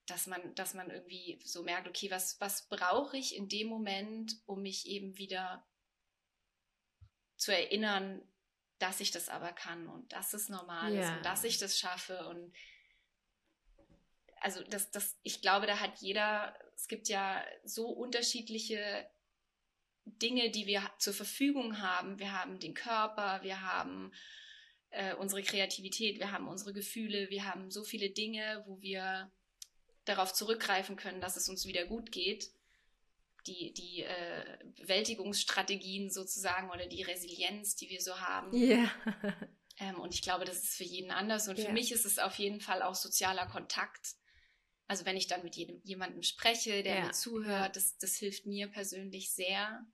dass 0.05 0.27
man, 0.27 0.55
dass 0.55 0.73
man 0.73 0.89
irgendwie 0.89 1.39
so 1.43 1.63
merkt, 1.63 1.87
okay, 1.87 2.09
was, 2.09 2.39
was 2.39 2.67
brauche 2.69 3.17
ich 3.17 3.35
in 3.35 3.49
dem 3.49 3.67
Moment, 3.67 4.37
um 4.45 4.61
mich 4.61 4.87
eben 4.87 5.17
wieder 5.17 5.67
zu 7.35 7.53
erinnern, 7.53 8.21
dass 8.79 8.99
ich 8.99 9.11
das 9.11 9.29
aber 9.29 9.51
kann 9.51 9.87
und 9.87 10.13
dass 10.13 10.33
es 10.33 10.49
normal 10.49 10.93
ja. 10.93 11.01
ist 11.01 11.17
und 11.17 11.25
dass 11.25 11.43
ich 11.43 11.57
das 11.57 11.77
schaffe 11.77 12.27
und 12.27 12.53
also 14.41 14.63
das, 14.63 14.91
das, 14.91 15.17
ich 15.23 15.41
glaube, 15.41 15.67
da 15.67 15.79
hat 15.79 15.99
jeder, 15.99 16.57
es 16.75 16.87
gibt 16.87 17.09
ja 17.09 17.43
so 17.63 17.87
unterschiedliche 17.87 19.09
Dinge, 20.05 20.49
die 20.51 20.67
wir 20.67 20.81
zur 20.99 21.13
Verfügung 21.13 21.81
haben. 21.81 22.19
Wir 22.19 22.31
haben 22.31 22.59
den 22.59 22.73
Körper, 22.73 23.41
wir 23.43 23.61
haben 23.61 24.11
äh, 24.89 25.13
unsere 25.15 25.43
Kreativität, 25.43 26.19
wir 26.19 26.31
haben 26.31 26.47
unsere 26.47 26.73
Gefühle, 26.73 27.29
wir 27.29 27.45
haben 27.45 27.71
so 27.71 27.83
viele 27.83 28.09
Dinge, 28.09 28.63
wo 28.67 28.81
wir 28.81 29.31
darauf 30.05 30.33
zurückgreifen 30.33 30.95
können, 30.95 31.21
dass 31.21 31.35
es 31.35 31.49
uns 31.49 31.65
wieder 31.65 31.85
gut 31.85 32.11
geht. 32.11 32.51
Die, 33.45 33.73
die 33.73 34.03
äh, 34.03 34.57
Bewältigungsstrategien 34.75 36.09
sozusagen 36.09 36.69
oder 36.69 36.85
die 36.85 37.03
Resilienz, 37.03 37.77
die 37.77 37.89
wir 37.89 38.01
so 38.01 38.19
haben. 38.19 38.53
Ja. 38.55 38.91
Ähm, 39.79 39.99
und 39.99 40.13
ich 40.13 40.21
glaube, 40.21 40.43
das 40.43 40.63
ist 40.63 40.75
für 40.75 40.83
jeden 40.83 41.11
anders. 41.11 41.47
Und 41.47 41.59
ja. 41.59 41.65
für 41.65 41.71
mich 41.71 41.91
ist 41.91 42.05
es 42.05 42.17
auf 42.17 42.39
jeden 42.39 42.61
Fall 42.61 42.81
auch 42.81 42.95
sozialer 42.95 43.45
Kontakt. 43.45 44.15
Also 44.87 45.05
wenn 45.05 45.17
ich 45.17 45.27
dann 45.27 45.43
mit 45.43 45.55
jedem, 45.55 45.81
jemandem 45.83 46.23
spreche, 46.23 46.81
der 46.81 46.95
ja. 46.95 47.05
mir 47.05 47.11
zuhört, 47.11 47.75
das, 47.75 47.97
das 47.97 48.15
hilft 48.15 48.45
mir 48.45 48.67
persönlich 48.67 49.31
sehr. 49.31 49.85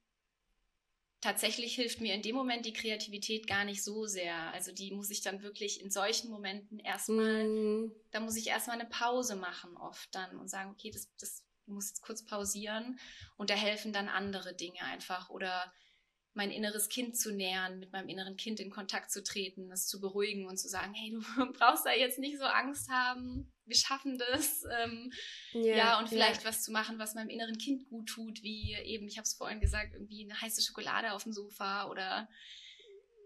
Tatsächlich 1.19 1.75
hilft 1.75 2.01
mir 2.01 2.13
in 2.13 2.21
dem 2.21 2.35
Moment 2.35 2.65
die 2.65 2.73
Kreativität 2.73 3.47
gar 3.47 3.65
nicht 3.65 3.83
so 3.83 4.05
sehr. 4.05 4.35
Also 4.53 4.71
die 4.71 4.91
muss 4.91 5.09
ich 5.09 5.21
dann 5.21 5.41
wirklich 5.41 5.81
in 5.81 5.89
solchen 5.89 6.29
Momenten 6.29 6.79
erstmal, 6.79 7.47
mm. 7.47 7.91
da 8.11 8.19
muss 8.19 8.35
ich 8.35 8.47
erstmal 8.47 8.79
eine 8.79 8.89
Pause 8.89 9.35
machen 9.35 9.75
oft 9.77 10.13
dann 10.13 10.37
und 10.37 10.49
sagen, 10.49 10.71
okay, 10.71 10.91
das, 10.91 11.09
das 11.17 11.43
muss 11.65 11.89
jetzt 11.89 12.01
kurz 12.01 12.25
pausieren 12.25 12.99
und 13.37 13.49
da 13.49 13.55
helfen 13.55 13.93
dann 13.93 14.09
andere 14.09 14.53
Dinge 14.53 14.81
einfach 14.81 15.29
oder 15.29 15.73
mein 16.35 16.49
inneres 16.49 16.89
Kind 16.89 17.17
zu 17.17 17.31
nähern, 17.31 17.79
mit 17.79 17.91
meinem 17.91 18.09
inneren 18.09 18.37
Kind 18.37 18.59
in 18.59 18.71
Kontakt 18.71 19.11
zu 19.11 19.23
treten, 19.23 19.71
es 19.71 19.87
zu 19.87 20.01
beruhigen 20.01 20.47
und 20.47 20.57
zu 20.57 20.67
sagen, 20.67 20.93
hey, 20.93 21.11
du 21.11 21.21
brauchst 21.53 21.85
da 21.85 21.91
jetzt 21.91 22.17
nicht 22.17 22.37
so 22.37 22.45
Angst 22.45 22.89
haben, 22.89 23.51
wir 23.65 23.75
schaffen 23.75 24.17
das. 24.17 24.63
Ähm, 24.79 25.11
yeah, 25.53 25.77
ja, 25.77 25.99
und 25.99 26.09
vielleicht 26.09 26.41
yeah. 26.41 26.49
was 26.49 26.63
zu 26.63 26.71
machen, 26.71 26.99
was 26.99 27.13
meinem 27.13 27.29
inneren 27.29 27.57
Kind 27.57 27.85
gut 27.85 28.07
tut, 28.07 28.41
wie 28.41 28.73
eben, 28.73 29.07
ich 29.07 29.17
habe 29.17 29.25
es 29.25 29.33
vorhin 29.33 29.61
gesagt, 29.61 29.93
irgendwie 29.93 30.23
eine 30.23 30.41
heiße 30.41 30.61
Schokolade 30.61 31.13
auf 31.13 31.23
dem 31.23 31.33
Sofa 31.33 31.89
oder 31.89 32.27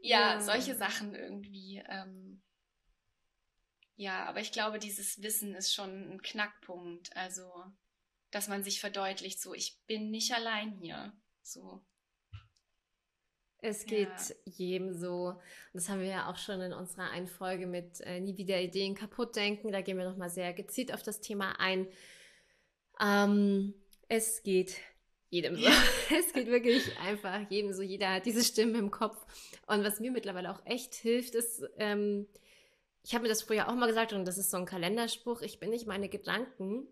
ja, 0.01 0.33
yeah. 0.33 0.41
solche 0.41 0.75
Sachen 0.75 1.15
irgendwie. 1.15 1.83
Ähm, 1.87 2.41
ja, 3.95 4.25
aber 4.25 4.41
ich 4.41 4.51
glaube, 4.51 4.79
dieses 4.79 5.21
Wissen 5.23 5.55
ist 5.55 5.73
schon 5.73 6.11
ein 6.11 6.21
Knackpunkt. 6.21 7.15
Also, 7.15 7.51
dass 8.31 8.47
man 8.47 8.63
sich 8.63 8.79
verdeutlicht, 8.79 9.41
so, 9.41 9.53
ich 9.53 9.79
bin 9.87 10.11
nicht 10.11 10.33
allein 10.33 10.71
hier. 10.73 11.13
So. 11.41 11.83
Es 13.67 13.85
geht 13.85 14.07
ja. 14.07 14.35
jedem 14.45 14.93
so. 14.93 15.35
Das 15.73 15.89
haben 15.89 15.99
wir 15.99 16.07
ja 16.07 16.29
auch 16.29 16.37
schon 16.37 16.61
in 16.61 16.71
unserer 16.71 17.09
einen 17.09 17.27
Folge 17.27 17.67
mit 17.67 17.99
äh, 18.01 18.21
Nie 18.21 18.37
wieder 18.37 18.61
Ideen 18.61 18.95
kaputt 18.95 19.35
denken. 19.35 19.71
Da 19.71 19.81
gehen 19.81 19.97
wir 19.97 20.09
nochmal 20.09 20.29
sehr 20.29 20.53
gezielt 20.53 20.93
auf 20.93 21.03
das 21.03 21.19
Thema 21.19 21.59
ein. 21.59 21.87
Ähm, 23.01 23.73
es 24.07 24.41
geht 24.43 24.77
jedem 25.29 25.57
so. 25.57 25.67
es 26.17 26.31
geht 26.31 26.47
wirklich 26.47 26.97
einfach 26.99 27.49
jedem 27.49 27.73
so. 27.73 27.81
Jeder 27.81 28.13
hat 28.13 28.25
diese 28.25 28.43
Stimme 28.43 28.77
im 28.77 28.89
Kopf. 28.89 29.17
Und 29.67 29.83
was 29.83 29.99
mir 29.99 30.11
mittlerweile 30.11 30.51
auch 30.51 30.65
echt 30.65 30.95
hilft, 30.95 31.35
ist, 31.35 31.63
ähm, 31.77 32.25
ich 33.03 33.13
habe 33.13 33.23
mir 33.23 33.29
das 33.29 33.41
früher 33.41 33.67
auch 33.67 33.75
mal 33.75 33.87
gesagt 33.87 34.13
und 34.13 34.25
das 34.25 34.37
ist 34.37 34.49
so 34.49 34.57
ein 34.57 34.65
Kalenderspruch, 34.65 35.41
ich 35.41 35.59
bin 35.59 35.69
nicht 35.69 35.87
meine 35.87 36.09
Gedanken, 36.09 36.87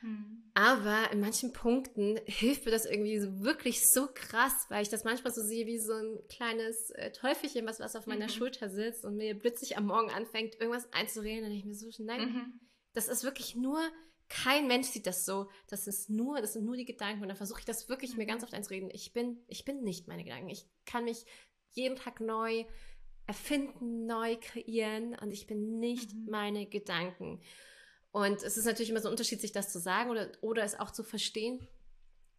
hm. 0.00 0.40
Aber 0.54 1.12
in 1.12 1.20
manchen 1.20 1.52
Punkten 1.52 2.18
hilft 2.26 2.64
mir 2.64 2.70
das 2.70 2.84
irgendwie 2.84 3.18
so 3.18 3.42
wirklich 3.42 3.80
so 3.92 4.08
krass, 4.12 4.66
weil 4.68 4.82
ich 4.82 4.88
das 4.88 5.04
manchmal 5.04 5.32
so 5.32 5.42
sehe 5.42 5.66
wie 5.66 5.78
so 5.78 5.92
ein 5.92 6.18
kleines 6.28 6.90
äh, 6.90 7.12
Teufelchen, 7.12 7.66
was, 7.66 7.80
was 7.80 7.96
auf 7.96 8.06
meiner 8.06 8.26
mhm. 8.26 8.30
Schulter 8.30 8.68
sitzt 8.68 9.04
und 9.04 9.16
mir 9.16 9.38
plötzlich 9.38 9.76
am 9.76 9.86
Morgen 9.86 10.10
anfängt, 10.10 10.56
irgendwas 10.60 10.92
einzureden. 10.92 11.44
Und 11.44 11.52
ich 11.52 11.64
mir 11.64 11.74
so, 11.74 11.88
nein, 12.02 12.20
mhm. 12.20 12.60
das 12.94 13.08
ist 13.08 13.24
wirklich 13.24 13.54
nur 13.54 13.80
kein 14.28 14.68
Mensch 14.68 14.86
sieht 14.86 15.06
das 15.06 15.24
so. 15.24 15.50
Das 15.68 15.86
ist 15.88 16.08
nur, 16.08 16.40
das 16.40 16.52
sind 16.52 16.64
nur 16.64 16.76
die 16.76 16.84
Gedanken. 16.84 17.22
Und 17.22 17.28
dann 17.28 17.36
versuche 17.36 17.60
ich 17.60 17.66
das 17.66 17.88
wirklich 17.88 18.12
mhm. 18.12 18.18
mir 18.18 18.26
ganz 18.26 18.42
oft 18.42 18.54
einzureden. 18.54 18.88
Ich 18.92 19.12
bin, 19.12 19.42
ich 19.48 19.64
bin 19.64 19.82
nicht 19.82 20.08
meine 20.08 20.24
Gedanken. 20.24 20.50
Ich 20.50 20.66
kann 20.86 21.04
mich 21.04 21.26
jeden 21.72 21.96
Tag 21.96 22.20
neu 22.20 22.64
erfinden, 23.26 24.06
neu 24.06 24.36
kreieren 24.40 25.16
und 25.20 25.32
ich 25.32 25.46
bin 25.46 25.78
nicht 25.78 26.14
mhm. 26.14 26.26
meine 26.30 26.66
Gedanken. 26.66 27.40
Und 28.12 28.42
es 28.42 28.56
ist 28.56 28.64
natürlich 28.64 28.90
immer 28.90 29.00
so 29.00 29.10
unterschiedlich, 29.10 29.52
das 29.52 29.72
zu 29.72 29.78
sagen 29.78 30.10
oder, 30.10 30.30
oder 30.40 30.64
es 30.64 30.78
auch 30.78 30.90
zu 30.90 31.04
verstehen. 31.04 31.66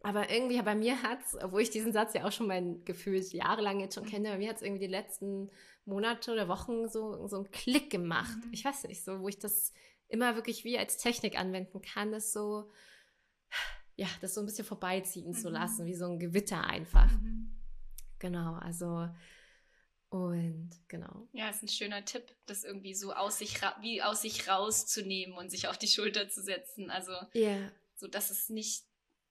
Aber 0.02 0.30
irgendwie 0.30 0.60
bei 0.60 0.74
mir 0.74 1.02
hat 1.02 1.20
es, 1.24 1.36
obwohl 1.40 1.62
ich 1.62 1.70
diesen 1.70 1.92
Satz 1.92 2.12
ja 2.14 2.24
auch 2.24 2.32
schon 2.32 2.48
mein 2.48 2.84
Gefühl 2.84 3.20
jahrelang 3.20 3.80
jetzt 3.80 3.94
schon 3.94 4.04
kenne, 4.04 4.30
bei 4.30 4.38
mir 4.38 4.48
hat 4.48 4.56
es 4.56 4.62
irgendwie 4.62 4.86
die 4.86 4.92
letzten 4.92 5.50
Monate 5.84 6.32
oder 6.32 6.48
Wochen 6.48 6.88
so, 6.88 7.26
so 7.28 7.36
einen 7.36 7.50
Klick 7.50 7.90
gemacht. 7.90 8.36
Mhm. 8.44 8.52
Ich 8.52 8.64
weiß 8.64 8.84
nicht, 8.84 9.04
so, 9.04 9.20
wo 9.20 9.28
ich 9.28 9.38
das 9.38 9.72
immer 10.08 10.34
wirklich 10.34 10.64
wie 10.64 10.78
als 10.78 10.96
Technik 10.96 11.38
anwenden 11.38 11.80
kann, 11.82 12.10
das 12.10 12.32
so, 12.32 12.70
ja, 13.96 14.08
das 14.20 14.34
so 14.34 14.40
ein 14.40 14.46
bisschen 14.46 14.64
vorbeiziehen 14.64 15.28
mhm. 15.28 15.34
zu 15.34 15.48
lassen, 15.48 15.86
wie 15.86 15.94
so 15.94 16.06
ein 16.06 16.18
Gewitter 16.18 16.64
einfach. 16.64 17.10
Mhm. 17.12 17.54
Genau, 18.18 18.54
also 18.54 19.08
und 20.12 20.70
genau. 20.88 21.26
Ja, 21.32 21.48
ist 21.48 21.62
ein 21.62 21.68
schöner 21.68 22.04
Tipp, 22.04 22.34
das 22.44 22.64
irgendwie 22.64 22.94
so 22.94 23.14
aus 23.14 23.38
sich 23.38 23.62
wie 23.80 24.02
aus 24.02 24.20
sich 24.20 24.46
rauszunehmen 24.46 25.34
und 25.34 25.50
sich 25.50 25.68
auf 25.68 25.78
die 25.78 25.88
Schulter 25.88 26.28
zu 26.28 26.42
setzen. 26.42 26.90
Also 26.90 27.12
yeah. 27.34 27.72
so 27.96 28.08
dass 28.08 28.30
es 28.30 28.50
nicht, 28.50 28.84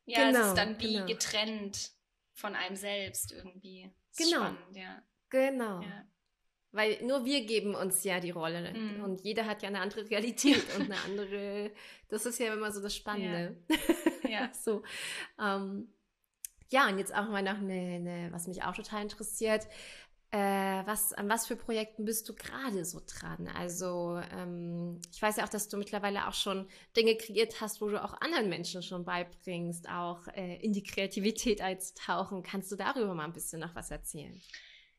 ja, 0.06 0.26
genau, 0.26 0.40
es 0.40 0.48
ist 0.48 0.58
dann 0.58 0.80
wie 0.80 0.94
genau. 0.94 1.06
getrennt 1.06 1.92
von 2.34 2.56
einem 2.56 2.76
selbst 2.76 3.32
irgendwie. 3.32 3.92
Genau. 4.18 4.38
Spannend, 4.38 4.76
ja. 4.76 5.04
Genau. 5.30 5.82
Ja. 5.82 6.06
Weil 6.72 7.04
nur 7.04 7.26
wir 7.26 7.46
geben 7.46 7.76
uns 7.76 8.04
ja 8.04 8.20
die 8.20 8.32
Rolle. 8.32 8.74
Mm. 8.74 9.04
Und 9.04 9.22
jeder 9.22 9.46
hat 9.46 9.62
ja 9.62 9.68
eine 9.68 9.82
andere 9.82 10.10
Realität 10.10 10.64
und 10.76 10.86
eine 10.86 11.00
andere. 11.02 11.72
Das 12.08 12.26
ist 12.26 12.40
ja 12.40 12.56
immer 12.56 12.72
so 12.72 12.82
das 12.82 12.96
Spannende. 12.96 13.56
Ja. 14.24 14.30
ja. 14.30 14.54
so. 14.54 14.82
Ähm, 15.40 15.94
ja, 16.72 16.88
und 16.88 16.98
jetzt 16.98 17.14
auch 17.14 17.28
mal 17.28 17.44
noch 17.44 17.58
eine, 17.58 17.74
eine, 17.74 18.32
was 18.32 18.48
mich 18.48 18.64
auch 18.64 18.74
total 18.74 19.04
interessiert. 19.04 19.68
Äh, 20.34 20.86
was, 20.86 21.12
an 21.12 21.28
was 21.28 21.46
für 21.46 21.58
Projekten 21.58 22.06
bist 22.06 22.30
du 22.30 22.34
gerade 22.34 22.86
so 22.86 23.02
dran? 23.06 23.50
Also 23.50 24.22
ähm, 24.32 25.02
ich 25.12 25.22
weiß 25.22 25.36
ja 25.36 25.44
auch, 25.44 25.50
dass 25.50 25.68
du 25.68 25.76
mittlerweile 25.76 26.28
auch 26.28 26.34
schon 26.34 26.70
Dinge 26.96 27.18
kreiert 27.18 27.60
hast, 27.60 27.82
wo 27.82 27.90
du 27.90 28.02
auch 28.02 28.14
anderen 28.22 28.48
Menschen 28.48 28.82
schon 28.82 29.04
beibringst, 29.04 29.90
auch 29.90 30.26
äh, 30.30 30.56
in 30.62 30.72
die 30.72 30.84
Kreativität 30.84 31.60
einzutauchen. 31.60 32.44
Kannst 32.44 32.72
du 32.72 32.78
darüber 32.78 33.14
mal 33.14 33.26
ein 33.26 33.34
bisschen 33.34 33.60
noch 33.60 33.76
was 33.76 33.92
erzählen? 33.92 34.42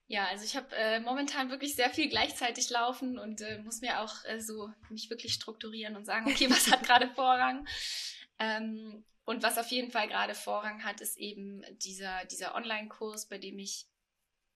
Ja, 0.06 0.26
also 0.26 0.44
ich 0.44 0.54
habe 0.54 0.76
äh, 0.76 1.00
momentan 1.00 1.48
wirklich 1.48 1.74
sehr 1.76 1.88
viel 1.88 2.10
gleichzeitig 2.10 2.68
laufen 2.68 3.18
und 3.18 3.40
äh, 3.40 3.62
muss 3.62 3.80
mir 3.80 4.00
auch 4.00 4.14
äh, 4.26 4.38
so 4.38 4.70
mich 4.90 5.08
wirklich 5.08 5.32
strukturieren 5.32 5.96
und 5.96 6.04
sagen, 6.04 6.30
okay, 6.30 6.50
was 6.50 6.70
hat 6.70 6.82
gerade 6.86 7.08
Vorrang? 7.08 7.66
Ähm, 8.38 9.02
und 9.24 9.42
was 9.42 9.56
auf 9.56 9.68
jeden 9.68 9.90
Fall 9.90 10.08
gerade 10.08 10.34
Vorrang 10.34 10.84
hat, 10.84 11.00
ist 11.00 11.16
eben 11.16 11.62
dieser, 11.78 12.26
dieser 12.26 12.54
Online-Kurs, 12.54 13.28
bei 13.28 13.38
dem 13.38 13.58
ich 13.58 13.86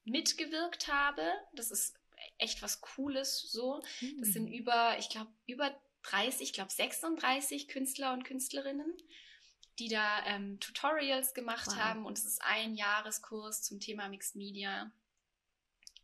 mitgewirkt 0.07 0.89
habe. 0.89 1.23
Das 1.53 1.71
ist 1.71 1.99
echt 2.39 2.63
was 2.63 2.81
Cooles 2.81 3.51
so. 3.51 3.83
Das 4.19 4.31
sind 4.31 4.47
hm. 4.47 4.53
über, 4.53 4.97
ich 4.99 5.11
glaube, 5.11 5.31
über 5.47 5.75
30, 6.03 6.43
ich 6.43 6.53
glaube 6.53 6.73
36 6.73 7.69
Künstler 7.69 8.13
und 8.13 8.25
Künstlerinnen, 8.25 8.93
die 9.79 9.89
da 9.89 10.25
ähm, 10.27 10.59
Tutorials 10.61 11.35
gemacht 11.35 11.69
wow. 11.69 11.77
haben 11.77 12.07
und 12.07 12.19
es 12.19 12.25
ist 12.25 12.43
ein 12.43 12.75
Jahreskurs 12.75 13.63
zum 13.63 13.81
Thema 13.81 14.09
Mixed 14.09 14.37
Media. 14.37 14.91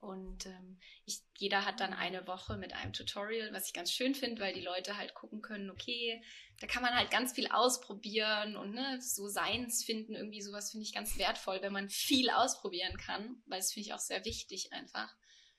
Und 0.03 0.47
ähm, 0.47 0.81
ich, 1.05 1.21
jeder 1.39 1.65
hat 1.65 1.79
dann 1.79 1.93
eine 1.93 2.27
Woche 2.27 2.57
mit 2.57 2.73
einem 2.73 2.93
Tutorial, 2.93 3.53
was 3.53 3.69
ich 3.69 3.73
ganz 3.73 3.93
schön 3.93 4.17
finde, 4.17 4.43
weil 4.43 4.53
die 4.53 4.61
Leute 4.61 4.97
halt 4.97 5.15
gucken 5.15 5.43
können, 5.43 5.71
okay, 5.71 6.21
da 6.59 6.67
kann 6.67 6.83
man 6.83 6.93
halt 6.93 7.13
ganz 7.13 7.35
viel 7.35 7.47
ausprobieren 7.47 8.57
und 8.57 8.75
ne, 8.75 9.01
so 9.01 9.29
Seins 9.29 9.85
finden, 9.85 10.17
irgendwie 10.17 10.43
sowas 10.43 10.73
finde 10.73 10.85
ich 10.85 10.93
ganz 10.93 11.19
wertvoll, 11.19 11.63
wenn 11.63 11.73
man 11.73 11.89
viel 11.89 12.31
ausprobieren 12.31 12.97
kann, 12.97 13.41
weil 13.47 13.61
das 13.61 13.73
finde 13.73 13.87
ich 13.87 13.95
auch 13.95 14.01
sehr 14.01 14.25
wichtig 14.25 14.73
einfach. 14.73 15.15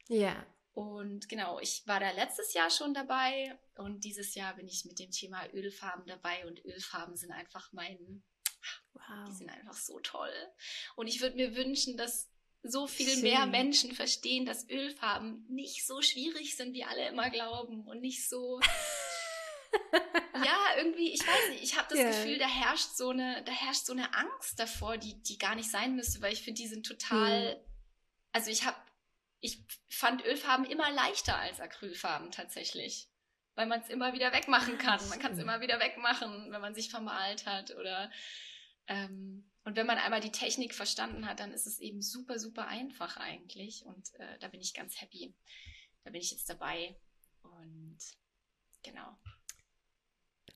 Ja. 0.09 0.45
Und 0.73 1.29
genau, 1.29 1.61
ich 1.61 1.83
war 1.85 2.01
da 2.01 2.11
letztes 2.11 2.53
Jahr 2.53 2.69
schon 2.69 2.93
dabei 2.93 3.57
und 3.75 4.03
dieses 4.03 4.35
Jahr 4.35 4.57
bin 4.57 4.67
ich 4.67 4.83
mit 4.83 4.99
dem 4.99 5.11
Thema 5.11 5.47
Ölfarben 5.53 6.05
dabei 6.05 6.45
und 6.47 6.65
Ölfarben 6.65 7.15
sind 7.15 7.31
einfach 7.31 7.71
mein, 7.71 8.23
wow. 8.91 9.29
die 9.29 9.35
sind 9.35 9.49
einfach 9.49 9.77
so 9.77 10.01
toll. 10.01 10.33
Und 10.97 11.07
ich 11.07 11.21
würde 11.21 11.37
mir 11.37 11.55
wünschen, 11.55 11.95
dass 11.95 12.32
so 12.63 12.87
viel 12.87 13.09
Schön. 13.09 13.21
mehr 13.21 13.45
Menschen 13.45 13.93
verstehen, 13.93 14.45
dass 14.45 14.69
Ölfarben 14.69 15.45
nicht 15.49 15.85
so 15.85 16.01
schwierig 16.01 16.55
sind, 16.55 16.73
wie 16.73 16.85
alle 16.85 17.09
immer 17.09 17.29
glauben 17.29 17.85
und 17.85 17.99
nicht 17.99 18.27
so. 18.27 18.59
ja, 20.45 20.77
irgendwie, 20.77 21.11
ich 21.13 21.19
weiß 21.19 21.49
nicht, 21.49 21.63
ich 21.63 21.77
habe 21.77 21.87
das 21.89 21.99
yeah. 21.99 22.09
Gefühl, 22.09 22.37
da 22.37 22.47
herrscht 22.47 22.95
so 22.95 23.09
eine, 23.09 23.43
da 23.43 23.51
herrscht 23.51 23.85
so 23.85 23.93
eine 23.93 24.13
Angst 24.15 24.59
davor, 24.59 24.97
die, 24.97 25.21
die 25.21 25.37
gar 25.37 25.55
nicht 25.55 25.69
sein 25.69 25.95
müsste, 25.95 26.21
weil 26.21 26.31
ich 26.31 26.41
finde, 26.41 26.61
die 26.61 26.67
sind 26.67 26.85
total. 26.85 27.55
Mhm. 27.55 27.61
Also 28.31 28.49
ich 28.49 28.65
habe, 28.65 28.77
ich 29.41 29.59
fand 29.89 30.23
Ölfarben 30.23 30.65
immer 30.65 30.89
leichter 30.91 31.37
als 31.37 31.59
Acrylfarben 31.59 32.31
tatsächlich. 32.31 33.09
Weil 33.55 33.67
man 33.67 33.81
es 33.81 33.89
immer 33.89 34.13
wieder 34.13 34.33
wegmachen 34.33 34.79
kann. 34.79 35.07
Man 35.09 35.19
kann 35.19 35.33
es 35.33 35.37
immer 35.37 35.61
wieder 35.61 35.79
wegmachen, 35.79 36.51
wenn 36.51 36.61
man 36.61 36.73
sich 36.73 36.89
vermalt 36.89 37.45
hat 37.45 37.69
oder 37.75 38.09
ähm, 38.87 39.47
und 39.65 39.77
wenn 39.77 39.87
man 39.87 39.97
einmal 39.97 40.19
die 40.19 40.31
Technik 40.31 40.73
verstanden 40.73 41.25
hat, 41.25 41.39
dann 41.39 41.51
ist 41.51 41.67
es 41.67 41.79
eben 41.79 42.01
super, 42.01 42.37
super 42.37 42.67
einfach 42.67 43.17
eigentlich. 43.17 43.85
Und 43.85 44.13
äh, 44.15 44.37
da 44.39 44.49
bin 44.49 44.59
ich 44.59 44.73
ganz 44.73 44.99
happy. 44.99 45.33
Da 46.03 46.11
bin 46.11 46.21
ich 46.21 46.31
jetzt 46.31 46.49
dabei. 46.49 46.95
Und 47.43 47.97
genau. 48.83 49.17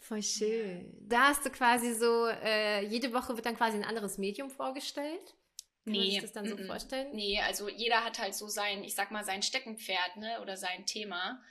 Voll 0.01 0.21
schön. 0.21 0.93
Da 1.01 1.29
hast 1.29 1.45
du 1.45 1.49
quasi 1.49 1.93
so, 1.93 2.27
äh, 2.27 2.85
jede 2.85 3.13
Woche 3.13 3.35
wird 3.35 3.45
dann 3.45 3.55
quasi 3.55 3.77
ein 3.77 3.85
anderes 3.85 4.17
Medium 4.17 4.49
vorgestellt. 4.49 5.35
Kann 5.83 5.93
nee, 5.93 5.99
man 5.99 6.11
sich 6.11 6.21
das 6.21 6.33
dann 6.33 6.49
so 6.49 6.57
vorstellen? 6.57 7.15
Nee, 7.15 7.39
also 7.39 7.69
jeder 7.69 8.03
hat 8.03 8.19
halt 8.19 8.35
so 8.35 8.49
sein, 8.49 8.83
ich 8.83 8.93
sag 8.93 9.11
mal, 9.11 9.23
sein 9.23 9.41
Steckenpferd, 9.41 10.17
ne? 10.17 10.41
Oder 10.41 10.57
sein 10.57 10.85
Thema. 10.85 11.41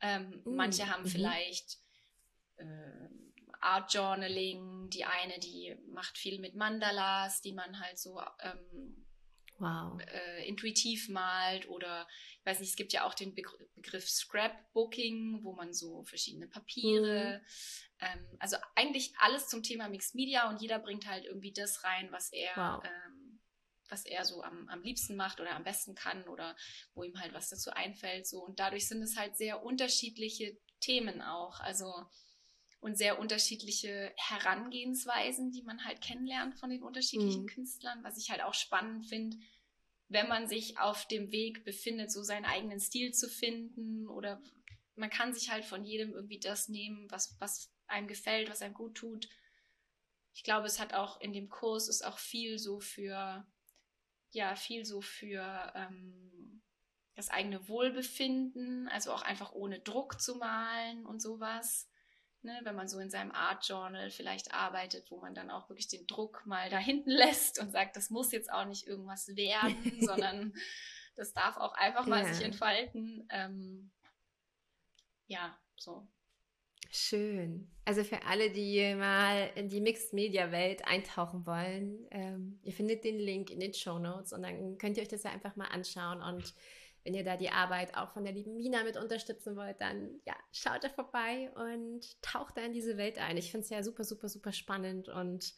Ähm, 0.00 0.42
mm. 0.44 0.54
Manche 0.54 0.88
haben 0.88 1.02
mhm. 1.02 1.08
vielleicht 1.08 1.78
äh, 2.56 2.64
Art 3.64 3.92
Journaling, 3.92 4.90
die 4.90 5.04
eine, 5.04 5.38
die 5.38 5.76
macht 5.88 6.18
viel 6.18 6.38
mit 6.38 6.54
Mandalas, 6.54 7.40
die 7.40 7.52
man 7.52 7.80
halt 7.80 7.98
so 7.98 8.20
ähm, 8.40 9.04
wow. 9.58 10.00
äh, 10.00 10.46
intuitiv 10.46 11.08
malt 11.08 11.68
oder 11.68 12.06
ich 12.40 12.46
weiß 12.46 12.60
nicht, 12.60 12.70
es 12.70 12.76
gibt 12.76 12.92
ja 12.92 13.04
auch 13.04 13.14
den 13.14 13.34
Begr 13.34 13.52
Begriff 13.74 14.08
Scrapbooking, 14.08 15.40
wo 15.42 15.52
man 15.52 15.74
so 15.74 16.04
verschiedene 16.04 16.46
Papiere, 16.46 17.40
mhm. 17.40 18.06
ähm, 18.06 18.36
also 18.38 18.56
eigentlich 18.74 19.12
alles 19.18 19.48
zum 19.48 19.62
Thema 19.62 19.88
Mixed 19.88 20.14
Media 20.14 20.48
und 20.48 20.60
jeder 20.62 20.78
bringt 20.78 21.06
halt 21.06 21.26
irgendwie 21.26 21.52
das 21.52 21.84
rein, 21.84 22.10
was 22.10 22.32
er 22.32 22.56
wow. 22.56 22.84
ähm, 22.84 23.40
was 23.90 24.06
er 24.06 24.24
so 24.24 24.42
am, 24.42 24.68
am 24.68 24.82
liebsten 24.82 25.16
macht 25.16 25.40
oder 25.40 25.54
am 25.54 25.64
besten 25.64 25.94
kann 25.94 26.26
oder 26.28 26.56
wo 26.94 27.02
ihm 27.02 27.20
halt 27.20 27.34
was 27.34 27.50
dazu 27.50 27.70
einfällt 27.70 28.26
so 28.26 28.42
und 28.42 28.58
dadurch 28.58 28.88
sind 28.88 29.02
es 29.02 29.16
halt 29.16 29.36
sehr 29.36 29.62
unterschiedliche 29.62 30.56
Themen 30.80 31.20
auch 31.20 31.60
also 31.60 31.92
und 32.84 32.98
sehr 32.98 33.18
unterschiedliche 33.18 34.12
Herangehensweisen, 34.14 35.50
die 35.50 35.62
man 35.62 35.86
halt 35.86 36.02
kennenlernt 36.02 36.54
von 36.56 36.68
den 36.68 36.82
unterschiedlichen 36.82 37.44
mhm. 37.44 37.46
Künstlern, 37.46 38.04
was 38.04 38.18
ich 38.18 38.30
halt 38.30 38.42
auch 38.42 38.52
spannend 38.52 39.06
finde, 39.06 39.38
wenn 40.08 40.28
man 40.28 40.48
sich 40.48 40.78
auf 40.78 41.08
dem 41.08 41.32
Weg 41.32 41.64
befindet, 41.64 42.12
so 42.12 42.22
seinen 42.22 42.44
eigenen 42.44 42.80
Stil 42.80 43.14
zu 43.14 43.30
finden 43.30 44.06
oder 44.06 44.42
man 44.96 45.08
kann 45.08 45.32
sich 45.32 45.50
halt 45.50 45.64
von 45.64 45.82
jedem 45.82 46.12
irgendwie 46.12 46.38
das 46.38 46.68
nehmen, 46.68 47.10
was, 47.10 47.34
was 47.40 47.72
einem 47.86 48.06
gefällt, 48.06 48.50
was 48.50 48.60
einem 48.60 48.74
gut 48.74 48.96
tut. 48.96 49.30
Ich 50.34 50.44
glaube, 50.44 50.66
es 50.66 50.78
hat 50.78 50.92
auch 50.92 51.18
in 51.22 51.32
dem 51.32 51.48
Kurs 51.48 51.88
ist 51.88 52.04
auch 52.04 52.18
viel 52.18 52.58
so 52.58 52.80
für, 52.80 53.46
ja, 54.32 54.56
viel 54.56 54.84
so 54.84 55.00
für 55.00 55.72
ähm, 55.74 56.60
das 57.14 57.30
eigene 57.30 57.66
Wohlbefinden, 57.66 58.88
also 58.88 59.10
auch 59.10 59.22
einfach 59.22 59.52
ohne 59.52 59.80
Druck 59.80 60.20
zu 60.20 60.34
malen 60.34 61.06
und 61.06 61.22
sowas. 61.22 61.88
Ne, 62.44 62.60
wenn 62.64 62.74
man 62.76 62.88
so 62.88 62.98
in 62.98 63.08
seinem 63.08 63.32
Art 63.32 63.66
Journal 63.66 64.10
vielleicht 64.10 64.52
arbeitet, 64.52 65.10
wo 65.10 65.18
man 65.18 65.34
dann 65.34 65.50
auch 65.50 65.70
wirklich 65.70 65.88
den 65.88 66.06
Druck 66.06 66.44
mal 66.44 66.68
da 66.68 66.76
hinten 66.76 67.10
lässt 67.10 67.58
und 67.58 67.72
sagt, 67.72 67.96
das 67.96 68.10
muss 68.10 68.32
jetzt 68.32 68.52
auch 68.52 68.66
nicht 68.66 68.86
irgendwas 68.86 69.28
werden, 69.28 69.96
sondern 70.00 70.52
das 71.16 71.32
darf 71.32 71.56
auch 71.56 71.72
einfach 71.72 72.06
mal 72.06 72.22
ja. 72.22 72.34
sich 72.34 72.44
entfalten. 72.44 73.26
Ähm, 73.30 73.90
ja, 75.26 75.58
so. 75.76 76.06
Schön. 76.90 77.70
Also 77.86 78.04
für 78.04 78.22
alle, 78.26 78.50
die 78.50 78.94
mal 78.94 79.50
in 79.54 79.70
die 79.70 79.80
Mixed 79.80 80.12
Media 80.12 80.52
Welt 80.52 80.86
eintauchen 80.86 81.46
wollen, 81.46 82.06
ähm, 82.10 82.60
ihr 82.62 82.74
findet 82.74 83.04
den 83.04 83.18
Link 83.18 83.48
in 83.48 83.58
den 83.58 83.72
Show 83.72 83.98
Notes 83.98 84.34
und 84.34 84.42
dann 84.42 84.76
könnt 84.76 84.98
ihr 84.98 85.02
euch 85.02 85.08
das 85.08 85.22
ja 85.22 85.30
einfach 85.30 85.56
mal 85.56 85.68
anschauen 85.68 86.20
und 86.20 86.54
wenn 87.04 87.14
ihr 87.14 87.24
da 87.24 87.36
die 87.36 87.50
Arbeit 87.50 87.96
auch 87.96 88.10
von 88.10 88.24
der 88.24 88.32
lieben 88.32 88.56
Mina 88.56 88.82
mit 88.82 88.96
unterstützen 88.96 89.56
wollt, 89.56 89.80
dann 89.80 90.20
ja, 90.24 90.34
schaut 90.52 90.84
da 90.84 90.88
vorbei 90.88 91.50
und 91.54 92.00
taucht 92.22 92.56
da 92.56 92.62
in 92.62 92.72
diese 92.72 92.96
Welt 92.96 93.18
ein. 93.18 93.36
Ich 93.36 93.50
finde 93.50 93.64
es 93.64 93.70
ja 93.70 93.82
super, 93.82 94.04
super, 94.04 94.28
super 94.28 94.52
spannend 94.52 95.08
und 95.08 95.54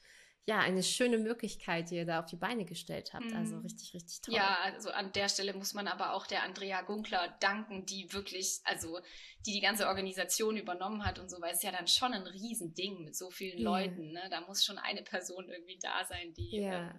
ja, 0.49 0.61
eine 0.61 0.85
schöne 0.85 1.19
Möglichkeit, 1.19 1.91
die 1.91 1.97
ihr 1.97 2.07
da 2.07 2.21
auf 2.21 2.27
die 2.27 2.37
Beine 2.37 2.65
gestellt 2.65 3.13
habt. 3.13 3.33
Also 3.33 3.57
mhm. 3.57 3.63
richtig, 3.63 3.95
richtig 3.95 4.21
toll. 4.21 4.35
Ja, 4.35 4.59
also 4.63 4.91
an 4.91 5.13
der 5.13 5.29
Stelle 5.29 5.53
muss 5.55 5.75
man 5.75 5.89
aber 5.89 6.13
auch 6.13 6.25
der 6.25 6.45
Andrea 6.45 6.83
Gunkler 6.83 7.37
danken, 7.41 7.85
die 7.85 8.13
wirklich, 8.13 8.61
also 8.63 9.01
die 9.45 9.53
die 9.53 9.61
ganze 9.61 9.89
Organisation 9.89 10.57
übernommen 10.57 11.05
hat 11.05 11.19
und 11.19 11.29
so, 11.29 11.41
weil 11.41 11.53
es 11.53 11.65
ja 11.65 11.73
dann 11.73 11.89
schon 11.89 12.13
ein 12.13 12.23
Riesending 12.23 13.03
mit 13.03 13.17
so 13.17 13.31
vielen 13.31 13.59
ja. 13.59 13.65
Leuten. 13.65 14.13
Ne? 14.13 14.23
Da 14.31 14.41
muss 14.43 14.65
schon 14.65 14.79
eine 14.79 15.03
Person 15.03 15.49
irgendwie 15.49 15.81
da 15.83 16.05
sein, 16.05 16.33
die, 16.35 16.59
ja. 16.59 16.91
äh, 16.91 16.95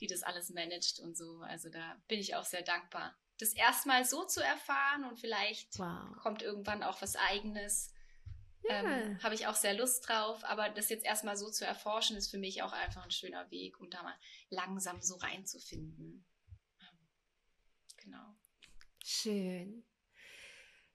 die 0.00 0.06
das 0.06 0.22
alles 0.22 0.48
managt 0.48 0.98
und 1.00 1.18
so. 1.18 1.40
Also 1.42 1.68
da 1.68 1.96
bin 2.08 2.18
ich 2.18 2.34
auch 2.34 2.44
sehr 2.44 2.62
dankbar. 2.62 3.14
Das 3.38 3.52
erstmal 3.52 4.04
so 4.04 4.24
zu 4.24 4.42
erfahren 4.42 5.04
und 5.04 5.20
vielleicht 5.20 5.78
wow. 5.78 6.16
kommt 6.22 6.42
irgendwann 6.42 6.82
auch 6.82 7.02
was 7.02 7.16
eigenes 7.16 7.92
ja. 8.68 8.82
Ähm, 8.82 9.22
Habe 9.22 9.34
ich 9.34 9.46
auch 9.46 9.54
sehr 9.54 9.74
Lust 9.74 10.08
drauf, 10.08 10.44
aber 10.44 10.68
das 10.68 10.88
jetzt 10.88 11.04
erstmal 11.04 11.36
so 11.36 11.50
zu 11.50 11.64
erforschen, 11.64 12.16
ist 12.16 12.30
für 12.30 12.38
mich 12.38 12.62
auch 12.62 12.72
einfach 12.72 13.04
ein 13.04 13.10
schöner 13.10 13.50
Weg, 13.50 13.80
um 13.80 13.90
da 13.90 14.02
mal 14.02 14.14
langsam 14.50 15.00
so 15.02 15.16
reinzufinden. 15.16 16.24
Ähm, 16.80 16.98
genau. 17.96 18.36
Schön. 19.04 19.84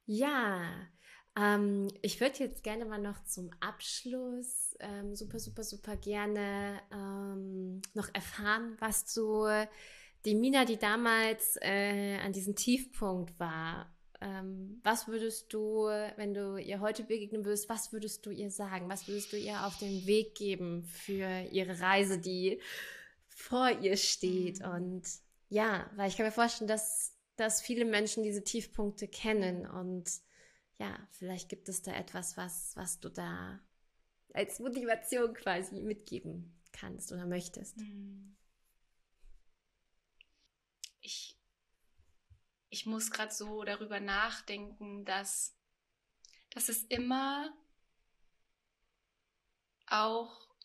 Ja, 0.05 0.89
ähm, 1.37 1.87
ich 2.01 2.19
würde 2.19 2.39
jetzt 2.39 2.63
gerne 2.63 2.85
mal 2.85 2.99
noch 2.99 3.23
zum 3.23 3.51
Abschluss 3.61 4.75
ähm, 4.79 5.15
super, 5.15 5.39
super, 5.39 5.63
super 5.63 5.95
gerne 5.95 6.81
ähm, 6.91 7.81
noch 7.93 8.13
erfahren, 8.13 8.75
was 8.79 9.13
du 9.13 9.47
die 10.25 10.35
Mina, 10.35 10.65
die 10.65 10.77
damals 10.77 11.57
äh, 11.61 12.17
an 12.17 12.33
diesem 12.33 12.55
Tiefpunkt 12.55 13.39
war, 13.39 13.91
ähm, 14.21 14.79
was 14.83 15.07
würdest 15.07 15.51
du, 15.51 15.85
wenn 16.15 16.33
du 16.33 16.57
ihr 16.57 16.79
heute 16.79 17.03
begegnen 17.03 17.43
würdest, 17.43 17.69
was 17.69 17.91
würdest 17.91 18.25
du 18.25 18.29
ihr 18.29 18.51
sagen? 18.51 18.87
Was 18.87 19.07
würdest 19.07 19.33
du 19.33 19.37
ihr 19.37 19.65
auf 19.65 19.77
den 19.77 20.05
Weg 20.05 20.35
geben 20.35 20.83
für 20.83 21.47
ihre 21.51 21.79
Reise, 21.79 22.19
die 22.19 22.61
vor 23.27 23.71
ihr 23.81 23.97
steht? 23.97 24.59
Mhm. 24.59 24.71
Und 24.71 25.03
ja, 25.49 25.89
weil 25.95 26.07
ich 26.07 26.17
kann 26.17 26.25
mir 26.25 26.31
vorstellen, 26.31 26.67
dass, 26.67 27.15
dass 27.35 27.61
viele 27.61 27.85
Menschen 27.85 28.21
diese 28.21 28.43
Tiefpunkte 28.43 29.07
kennen 29.07 29.65
und 29.65 30.09
ja, 30.77 30.97
vielleicht 31.11 31.49
gibt 31.49 31.69
es 31.69 31.81
da 31.81 31.93
etwas, 31.93 32.37
was, 32.37 32.75
was 32.75 32.99
du 32.99 33.09
da 33.09 33.59
als 34.33 34.59
Motivation 34.59 35.33
quasi 35.33 35.81
mitgeben 35.81 36.59
kannst 36.71 37.11
oder 37.11 37.25
möchtest. 37.25 37.77
Mhm. 37.77 38.35
Ich 41.01 41.37
ich 42.71 42.85
muss 42.85 43.11
gerade 43.11 43.33
so 43.33 43.63
darüber 43.63 43.99
nachdenken, 43.99 45.03
dass, 45.03 45.55
dass 46.51 46.69
es 46.69 46.83
immer 46.83 47.53
auch 49.87 50.55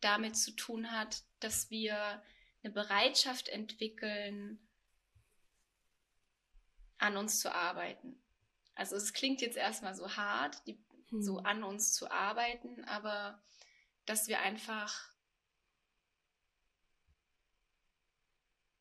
damit 0.00 0.36
zu 0.36 0.50
tun 0.50 0.90
hat, 0.90 1.22
dass 1.38 1.70
wir 1.70 2.20
eine 2.62 2.72
Bereitschaft 2.72 3.48
entwickeln, 3.48 4.58
an 6.98 7.16
uns 7.16 7.38
zu 7.38 7.54
arbeiten. 7.54 8.20
Also 8.74 8.96
es 8.96 9.12
klingt 9.12 9.40
jetzt 9.40 9.56
erstmal 9.56 9.94
so 9.94 10.16
hart, 10.16 10.66
die, 10.66 10.84
hm. 11.10 11.22
so 11.22 11.38
an 11.38 11.62
uns 11.62 11.94
zu 11.94 12.10
arbeiten, 12.10 12.82
aber 12.86 13.40
dass 14.04 14.26
wir 14.26 14.40
einfach, 14.40 15.10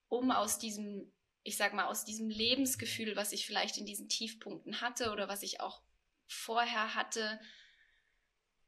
um 0.10 0.32
aus 0.32 0.60
diesem 0.60 1.12
ich 1.46 1.58
sag 1.58 1.74
mal, 1.76 1.86
aus 1.86 2.04
diesem 2.06 2.28
Lebensgefühl, 2.28 3.16
was 3.16 3.32
ich 3.32 3.46
vielleicht 3.46 3.78
in 3.78 3.86
diesen 3.86 4.10
Tiefpunkten 4.10 4.82
hatte 4.82 5.12
oder 5.12 5.30
was 5.30 5.44
ich 5.44 5.62
auch 5.62 5.84
vorher 6.28 6.96
hatte, 6.96 7.40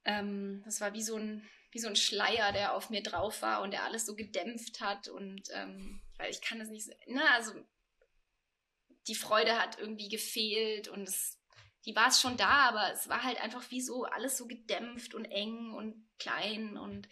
ähm, 0.06 0.62
das 0.64 0.80
war 0.80 0.94
wie 0.94 1.02
so 1.02 1.16
ein, 1.16 1.44
wie 1.72 1.80
so 1.80 1.88
ein 1.88 1.96
Schleier, 1.96 2.52
der 2.52 2.76
auf 2.76 2.92
mir 2.92 3.02
drauf 3.02 3.42
war 3.42 3.64
und 3.64 3.72
der 3.72 3.84
alles 3.84 4.06
so 4.06 4.16
gedämpft 4.16 4.80
hat 4.80 5.08
und 5.08 5.50
ähm, 5.54 6.04
weil 6.18 6.30
ich 6.30 6.40
kann 6.40 6.60
das 6.60 6.70
nicht, 6.70 6.86
so, 6.86 6.92
ne, 7.08 7.28
also 7.32 7.54
die 9.08 9.16
Freude 9.16 9.60
hat 9.60 9.80
irgendwie 9.80 10.10
gefehlt 10.10 10.88
und 10.88 11.10
es, 11.10 11.40
die 11.86 11.96
war 11.96 12.10
es 12.10 12.22
schon 12.22 12.38
da, 12.38 12.70
aber 12.70 12.94
es 12.94 13.10
war 13.10 13.24
halt 13.24 13.42
einfach 13.42 13.72
wie 13.72 13.82
so 13.82 14.04
alles 14.04 14.38
so 14.38 14.46
gedämpft 14.46 15.16
und 15.16 15.26
eng 15.26 15.74
und 15.74 16.08
klein 16.20 16.78
und 16.78 17.10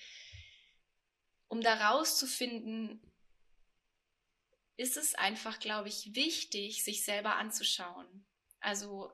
um 1.48 1.62
da 1.62 1.90
rauszufinden, 1.90 3.02
ist 4.78 4.98
es 4.98 5.16
einfach, 5.16 5.60
glaube 5.60 5.90
ich, 5.90 6.16
wichtig, 6.16 6.84
sich 6.84 7.04
selber 7.06 7.36
anzuschauen. 7.36 8.26
Also 8.60 9.12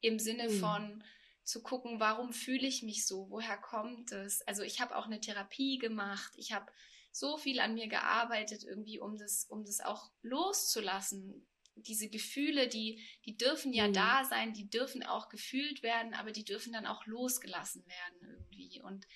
im 0.00 0.18
Sinne 0.18 0.48
mhm. 0.48 0.60
von 0.60 1.04
zu 1.44 1.62
gucken, 1.62 1.98
warum 2.00 2.32
fühle 2.32 2.66
ich 2.66 2.82
mich 2.82 3.06
so, 3.06 3.28
woher 3.30 3.56
kommt 3.58 4.12
es. 4.12 4.42
Also 4.42 4.62
ich 4.62 4.80
habe 4.80 4.96
auch 4.96 5.06
eine 5.06 5.20
Therapie 5.20 5.78
gemacht, 5.78 6.32
ich 6.36 6.52
habe 6.52 6.70
so 7.12 7.36
viel 7.36 7.58
an 7.58 7.74
mir 7.74 7.88
gearbeitet, 7.88 8.62
irgendwie, 8.62 9.00
um 9.00 9.18
das, 9.18 9.46
um 9.48 9.64
das 9.64 9.80
auch 9.80 10.12
loszulassen. 10.22 11.46
Diese 11.74 12.08
Gefühle, 12.08 12.68
die, 12.68 13.04
die 13.24 13.36
dürfen 13.36 13.72
ja 13.72 13.88
mhm. 13.88 13.94
da 13.94 14.24
sein, 14.24 14.52
die 14.52 14.70
dürfen 14.70 15.02
auch 15.02 15.28
gefühlt 15.28 15.82
werden, 15.82 16.14
aber 16.14 16.30
die 16.30 16.44
dürfen 16.44 16.72
dann 16.72 16.86
auch 16.86 17.04
losgelassen 17.06 17.84
werden 17.86 18.20
irgendwie. 18.22 18.80
Und 18.82 19.06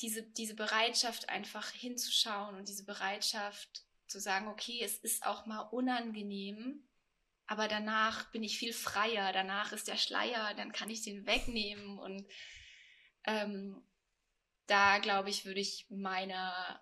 diese, 0.00 0.22
diese 0.22 0.54
Bereitschaft 0.54 1.28
einfach 1.28 1.70
hinzuschauen 1.70 2.56
und 2.56 2.68
diese 2.68 2.84
Bereitschaft 2.84 3.84
zu 4.06 4.20
sagen, 4.20 4.48
okay, 4.48 4.80
es 4.82 4.96
ist 4.98 5.26
auch 5.26 5.46
mal 5.46 5.60
unangenehm, 5.60 6.88
aber 7.46 7.68
danach 7.68 8.30
bin 8.30 8.42
ich 8.42 8.58
viel 8.58 8.72
freier, 8.72 9.32
danach 9.32 9.72
ist 9.72 9.88
der 9.88 9.96
Schleier, 9.96 10.54
dann 10.54 10.72
kann 10.72 10.90
ich 10.90 11.02
den 11.02 11.26
wegnehmen 11.26 11.98
und 11.98 12.26
ähm, 13.24 13.82
da 14.66 14.98
glaube 14.98 15.30
ich, 15.30 15.44
würde 15.44 15.60
ich 15.60 15.86
meiner 15.90 16.80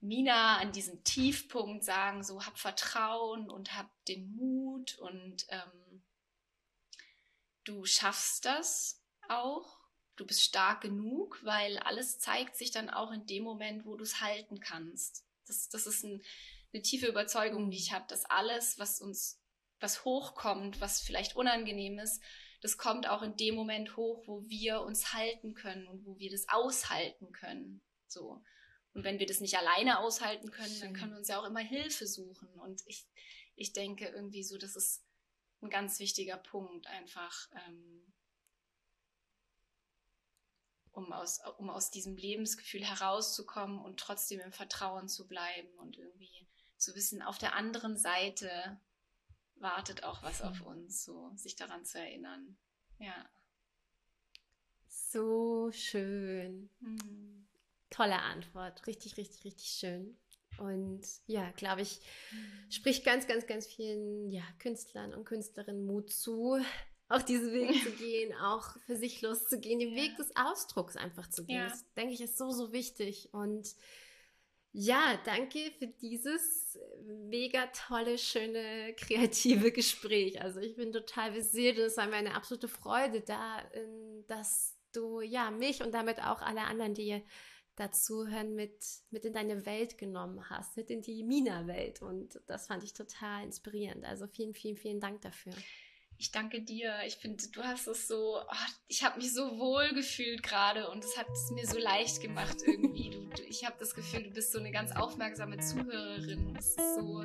Mina 0.00 0.58
an 0.58 0.72
diesem 0.72 1.02
Tiefpunkt 1.04 1.84
sagen, 1.84 2.22
so 2.22 2.44
hab 2.44 2.58
Vertrauen 2.58 3.48
und 3.48 3.74
hab 3.76 3.88
den 4.04 4.34
Mut 4.34 4.98
und 4.98 5.46
ähm, 5.48 6.02
du 7.64 7.86
schaffst 7.86 8.44
das 8.44 9.02
auch 9.28 9.83
du 10.16 10.26
bist 10.26 10.42
stark 10.42 10.82
genug, 10.82 11.40
weil 11.44 11.78
alles 11.78 12.18
zeigt 12.18 12.56
sich 12.56 12.70
dann 12.70 12.90
auch 12.90 13.12
in 13.12 13.26
dem 13.26 13.42
Moment, 13.42 13.84
wo 13.84 13.96
du 13.96 14.04
es 14.04 14.20
halten 14.20 14.60
kannst. 14.60 15.24
Das, 15.46 15.68
das 15.68 15.86
ist 15.86 16.04
ein, 16.04 16.22
eine 16.72 16.82
tiefe 16.82 17.06
Überzeugung, 17.06 17.70
die 17.70 17.78
ich 17.78 17.92
habe, 17.92 18.06
dass 18.08 18.24
alles, 18.24 18.78
was 18.78 19.00
uns, 19.00 19.40
was 19.80 20.04
hochkommt, 20.04 20.80
was 20.80 21.00
vielleicht 21.00 21.36
unangenehm 21.36 21.98
ist, 21.98 22.22
das 22.60 22.78
kommt 22.78 23.06
auch 23.06 23.22
in 23.22 23.36
dem 23.36 23.54
Moment 23.56 23.96
hoch, 23.96 24.26
wo 24.26 24.42
wir 24.48 24.80
uns 24.80 25.12
halten 25.12 25.54
können 25.54 25.86
und 25.86 26.06
wo 26.06 26.18
wir 26.18 26.30
das 26.30 26.48
aushalten 26.48 27.30
können. 27.32 27.82
So. 28.06 28.42
Und 28.94 29.04
wenn 29.04 29.18
wir 29.18 29.26
das 29.26 29.40
nicht 29.40 29.58
alleine 29.58 29.98
aushalten 29.98 30.50
können, 30.50 30.80
dann 30.80 30.94
können 30.94 31.10
wir 31.10 31.18
uns 31.18 31.28
ja 31.28 31.38
auch 31.38 31.44
immer 31.44 31.60
Hilfe 31.60 32.06
suchen. 32.06 32.48
Und 32.60 32.80
ich, 32.86 33.06
ich 33.54 33.74
denke 33.74 34.06
irgendwie 34.06 34.42
so, 34.42 34.56
das 34.56 34.76
ist 34.76 35.04
ein 35.60 35.68
ganz 35.68 35.98
wichtiger 35.98 36.38
Punkt, 36.38 36.86
einfach 36.86 37.50
ähm, 37.66 38.13
um 40.94 41.12
aus, 41.12 41.40
um 41.58 41.70
aus 41.70 41.90
diesem 41.90 42.16
Lebensgefühl 42.16 42.84
herauszukommen 42.84 43.78
und 43.78 43.98
trotzdem 43.98 44.40
im 44.40 44.52
Vertrauen 44.52 45.08
zu 45.08 45.26
bleiben 45.26 45.68
und 45.78 45.98
irgendwie 45.98 46.48
zu 46.76 46.94
wissen, 46.94 47.22
auf 47.22 47.38
der 47.38 47.54
anderen 47.54 47.96
Seite 47.96 48.80
wartet 49.56 50.04
auch 50.04 50.22
was 50.22 50.42
auf 50.42 50.60
uns, 50.60 51.04
so 51.04 51.32
sich 51.36 51.56
daran 51.56 51.84
zu 51.84 51.98
erinnern. 51.98 52.56
Ja. 52.98 53.28
So 54.88 55.70
schön. 55.72 56.70
Mhm. 56.80 57.46
Tolle 57.90 58.20
Antwort. 58.20 58.86
Richtig, 58.86 59.16
richtig, 59.16 59.44
richtig 59.44 59.68
schön. 59.68 60.16
Und 60.58 61.02
ja, 61.26 61.50
glaube 61.52 61.82
ich, 61.82 62.00
mhm. 62.30 62.70
spricht 62.70 63.04
ganz, 63.04 63.26
ganz, 63.26 63.46
ganz 63.46 63.66
vielen 63.66 64.30
ja, 64.30 64.44
Künstlern 64.58 65.14
und 65.14 65.24
Künstlerinnen 65.24 65.84
Mut 65.84 66.12
zu, 66.12 66.60
auch 67.08 67.22
diesen 67.22 67.52
Weg 67.52 67.82
zu 67.82 67.90
gehen, 67.92 68.34
auch 68.40 68.76
für 68.86 68.96
sich 68.96 69.20
loszugehen, 69.22 69.78
den 69.78 69.94
ja. 69.94 70.02
Weg 70.02 70.16
des 70.16 70.34
Ausdrucks 70.36 70.96
einfach 70.96 71.28
zu 71.28 71.44
gehen. 71.44 71.56
Ja. 71.56 71.68
Das 71.68 71.84
denke 71.94 72.14
ich 72.14 72.20
ist 72.20 72.38
so, 72.38 72.50
so 72.50 72.72
wichtig. 72.72 73.28
Und 73.32 73.74
ja, 74.72 75.18
danke 75.24 75.70
für 75.78 75.86
dieses 75.86 76.78
mega 77.04 77.66
tolle, 77.68 78.18
schöne, 78.18 78.94
kreative 78.96 79.70
Gespräch. 79.70 80.40
Also 80.42 80.60
ich 80.60 80.74
bin 80.74 80.92
total 80.92 81.32
beseelt. 81.32 81.78
Es 81.78 81.96
war 81.96 82.06
mir 82.06 82.16
eine 82.16 82.34
absolute 82.34 82.68
Freude 82.68 83.20
da, 83.20 83.62
dass 84.26 84.76
du 84.92 85.20
ja 85.20 85.50
mich 85.50 85.82
und 85.82 85.92
damit 85.92 86.20
auch 86.20 86.42
alle 86.42 86.62
anderen, 86.62 86.94
die 86.94 87.22
dazuhören, 87.76 88.54
mit, 88.54 88.84
mit 89.10 89.24
in 89.24 89.32
deine 89.32 89.66
Welt 89.66 89.98
genommen 89.98 90.48
hast, 90.48 90.76
mit 90.76 90.90
in 90.90 91.02
die 91.02 91.24
Mina-Welt. 91.24 92.02
Und 92.02 92.40
das 92.46 92.66
fand 92.66 92.84
ich 92.84 92.94
total 92.94 93.44
inspirierend. 93.44 94.04
Also 94.04 94.26
vielen, 94.26 94.54
vielen, 94.54 94.76
vielen 94.76 95.00
Dank 95.00 95.22
dafür. 95.22 95.52
Ich 96.18 96.30
danke 96.30 96.62
dir. 96.62 96.94
Ich 97.06 97.16
finde, 97.16 97.42
du 97.52 97.62
hast 97.62 97.86
es 97.86 98.06
so, 98.08 98.40
oh, 98.40 98.66
ich 98.88 99.02
habe 99.04 99.18
mich 99.18 99.32
so 99.32 99.58
wohl 99.58 99.92
gefühlt 99.94 100.42
gerade 100.42 100.88
und 100.90 101.04
es 101.04 101.16
hat 101.18 101.26
es 101.30 101.50
mir 101.50 101.66
so 101.66 101.78
leicht 101.78 102.20
gemacht 102.22 102.56
irgendwie. 102.66 103.10
Du, 103.10 103.26
du, 103.26 103.42
ich 103.42 103.64
habe 103.64 103.76
das 103.78 103.94
Gefühl, 103.94 104.22
du 104.22 104.30
bist 104.30 104.52
so 104.52 104.58
eine 104.58 104.70
ganz 104.70 104.92
aufmerksame 104.94 105.58
Zuhörerin. 105.58 106.56
Es 106.56 106.68
ist 106.68 106.94
so 106.96 107.24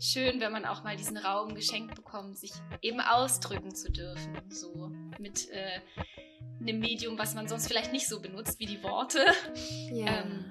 schön, 0.00 0.40
wenn 0.40 0.52
man 0.52 0.64
auch 0.64 0.84
mal 0.84 0.96
diesen 0.96 1.16
Raum 1.16 1.54
geschenkt 1.54 1.94
bekommt, 1.96 2.38
sich 2.38 2.52
eben 2.82 3.00
ausdrücken 3.00 3.74
zu 3.74 3.90
dürfen. 3.90 4.38
So 4.48 4.90
mit, 5.18 5.50
äh, 5.50 5.80
einem 6.60 6.78
Medium, 6.80 7.18
was 7.18 7.34
man 7.34 7.48
sonst 7.48 7.66
vielleicht 7.68 7.92
nicht 7.92 8.08
so 8.08 8.20
benutzt, 8.20 8.58
wie 8.58 8.66
die 8.66 8.82
Worte. 8.82 9.24
Ja. 9.90 10.22
Ähm, 10.22 10.44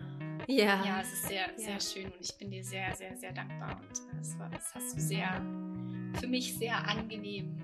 ja. 0.47 0.85
ja, 0.85 1.01
es 1.01 1.13
ist 1.13 1.27
sehr, 1.27 1.45
sehr 1.55 1.73
Ja. 1.73 1.79
schön 1.79 2.11
und 2.11 2.19
ich 2.21 2.37
bin 2.37 2.51
dir 2.51 2.63
sehr, 2.63 2.93
sehr, 2.95 3.15
sehr 3.17 3.31
dankbar. 3.31 3.79
Und 3.79 4.19
das, 4.19 4.37
war, 4.37 4.49
das 4.49 4.75
hast 4.75 4.95
du 4.95 4.99
sehr, 5.01 5.41
für 6.19 6.27
mich 6.27 6.55
sehr 6.57 6.75
angenehm 6.87 7.55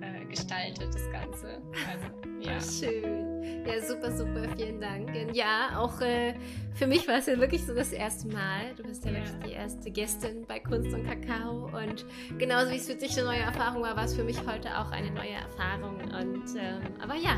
äh, 0.00 0.24
gestaltet, 0.26 0.88
das 0.94 1.10
Ganze. 1.10 1.60
Also, 1.90 2.06
ja. 2.40 2.60
Schön. 2.60 3.64
Ja, 3.66 3.82
super, 3.82 4.12
super, 4.16 4.42
vielen 4.56 4.80
Dank. 4.80 5.10
Ja, 5.34 5.70
auch 5.78 6.00
äh, 6.00 6.34
für 6.74 6.86
mich 6.86 7.06
war 7.08 7.16
es 7.18 7.26
ja 7.26 7.38
wirklich 7.38 7.64
so 7.66 7.74
das 7.74 7.92
erste 7.92 8.28
Mal. 8.28 8.74
Du 8.76 8.82
bist 8.84 9.04
ja, 9.04 9.10
Ja. 9.10 9.16
wirklich 9.18 9.36
die 9.46 9.52
erste 9.52 9.90
Gästin 9.90 10.44
bei 10.46 10.58
Kunst 10.60 10.92
und 10.94 11.04
Kakao. 11.04 11.66
Und 11.76 12.04
genauso 12.38 12.70
wie 12.70 12.76
es 12.76 12.86
für 12.86 12.94
dich 12.94 13.16
eine 13.18 13.26
neue 13.26 13.40
Erfahrung 13.40 13.82
war, 13.82 13.96
war 13.96 14.04
es 14.04 14.14
für 14.14 14.24
mich 14.24 14.38
heute 14.46 14.78
auch 14.78 14.90
eine 14.92 15.10
neue 15.10 15.32
Erfahrung. 15.32 15.96
Und 16.00 16.44
ähm, 16.56 16.80
aber 17.02 17.14
ja, 17.16 17.36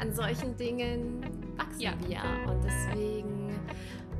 an 0.00 0.12
solchen 0.14 0.56
Dingen 0.56 1.20
wachsen 1.56 1.80
Ja. 1.80 1.92
wir. 2.08 2.50
Und 2.50 2.64
deswegen, 2.64 3.60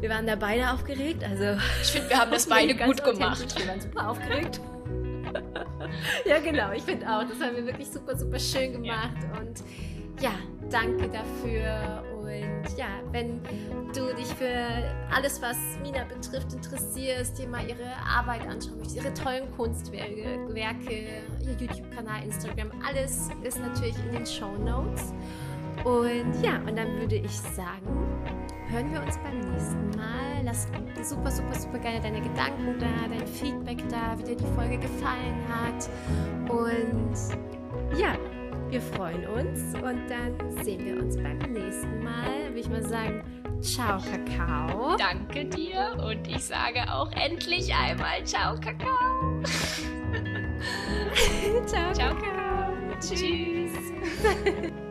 wir 0.01 0.11
waren 0.11 0.27
da 0.27 0.37
beide 0.37 0.71
aufgeregt. 0.71 1.25
Also 1.25 1.61
Ich 1.83 1.89
finde, 1.93 2.11
wir 2.11 2.19
haben 2.19 2.31
das 2.31 2.47
beide 2.47 2.75
gut 2.77 3.03
gemacht. 3.03 3.59
Wir 3.59 3.69
waren 3.69 3.81
super 3.81 4.11
aufgeregt. 4.11 4.61
ja, 6.25 6.39
genau. 6.39 6.73
Ich 6.73 6.83
finde 6.83 7.07
auch, 7.09 7.23
das 7.25 7.41
haben 7.41 7.57
wir 7.57 7.67
wirklich 7.67 7.89
super, 7.89 8.17
super 8.17 8.39
schön 8.39 8.73
gemacht. 8.73 9.17
Und 9.41 9.63
ja, 10.21 10.33
danke 10.71 11.09
dafür. 11.09 12.05
Und 12.23 12.79
ja, 12.79 12.87
wenn 13.11 13.41
du 13.95 14.15
dich 14.15 14.29
für 14.35 14.55
alles, 15.15 15.43
was 15.43 15.57
Mina 15.83 16.05
betrifft, 16.05 16.53
interessierst, 16.53 17.39
dir 17.39 17.49
mal 17.49 17.69
ihre 17.69 17.93
Arbeit 18.07 18.47
anschauen 18.47 18.79
möchtest, 18.79 18.97
ihre 18.97 19.15
tollen 19.15 19.51
Kunstwerke, 19.57 20.55
Werke, 20.55 21.23
ihr 21.41 21.53
YouTube-Kanal, 21.59 22.25
Instagram, 22.25 22.71
alles 22.87 23.29
ist 23.43 23.61
natürlich 23.61 23.97
in 23.99 24.13
den 24.13 24.27
Show 24.27 24.53
Notes. 24.59 25.13
Und 25.85 26.43
ja, 26.43 26.59
und 26.59 26.77
dann 26.77 26.99
würde 27.01 27.17
ich 27.17 27.33
sagen, 27.33 28.32
hören 28.73 28.91
wir 28.91 29.03
uns 29.03 29.19
beim 29.19 29.39
nächsten 29.39 29.91
Mal. 29.91 30.43
Lass 30.45 30.67
super, 31.03 31.31
super, 31.31 31.55
super 31.55 31.79
gerne 31.79 32.01
deine 32.01 32.21
Gedanken 32.21 32.77
da, 32.79 32.87
dein 33.09 33.27
Feedback 33.27 33.83
da, 33.91 34.19
wie 34.19 34.25
dir 34.25 34.37
die 34.37 34.47
Folge 34.57 34.79
gefallen 34.79 35.37
hat. 35.49 35.89
Und 36.51 37.15
ja, 37.99 38.15
wir 38.71 38.81
freuen 38.81 39.27
uns 39.27 39.75
und 39.75 40.09
dann 40.09 40.35
sehen 40.65 40.85
wir 40.85 41.03
uns 41.03 41.17
beim 41.17 41.39
nächsten 41.39 42.03
Mal. 42.03 42.49
Würde 42.49 42.61
ich 42.61 42.71
mal 42.71 42.83
sagen, 42.83 43.23
ciao, 43.61 44.01
Kakao. 44.01 44.97
Danke 44.97 45.45
dir 45.45 45.95
und 46.03 46.27
ich 46.27 46.43
sage 46.43 46.81
auch 46.91 47.13
endlich 47.13 47.75
einmal 47.75 48.25
Ciao, 48.25 48.55
Kakao. 48.55 49.43
ciao, 51.67 51.93
Ciao. 51.93 52.15
Kakao. 52.15 52.73
Tschüss. 53.01 53.73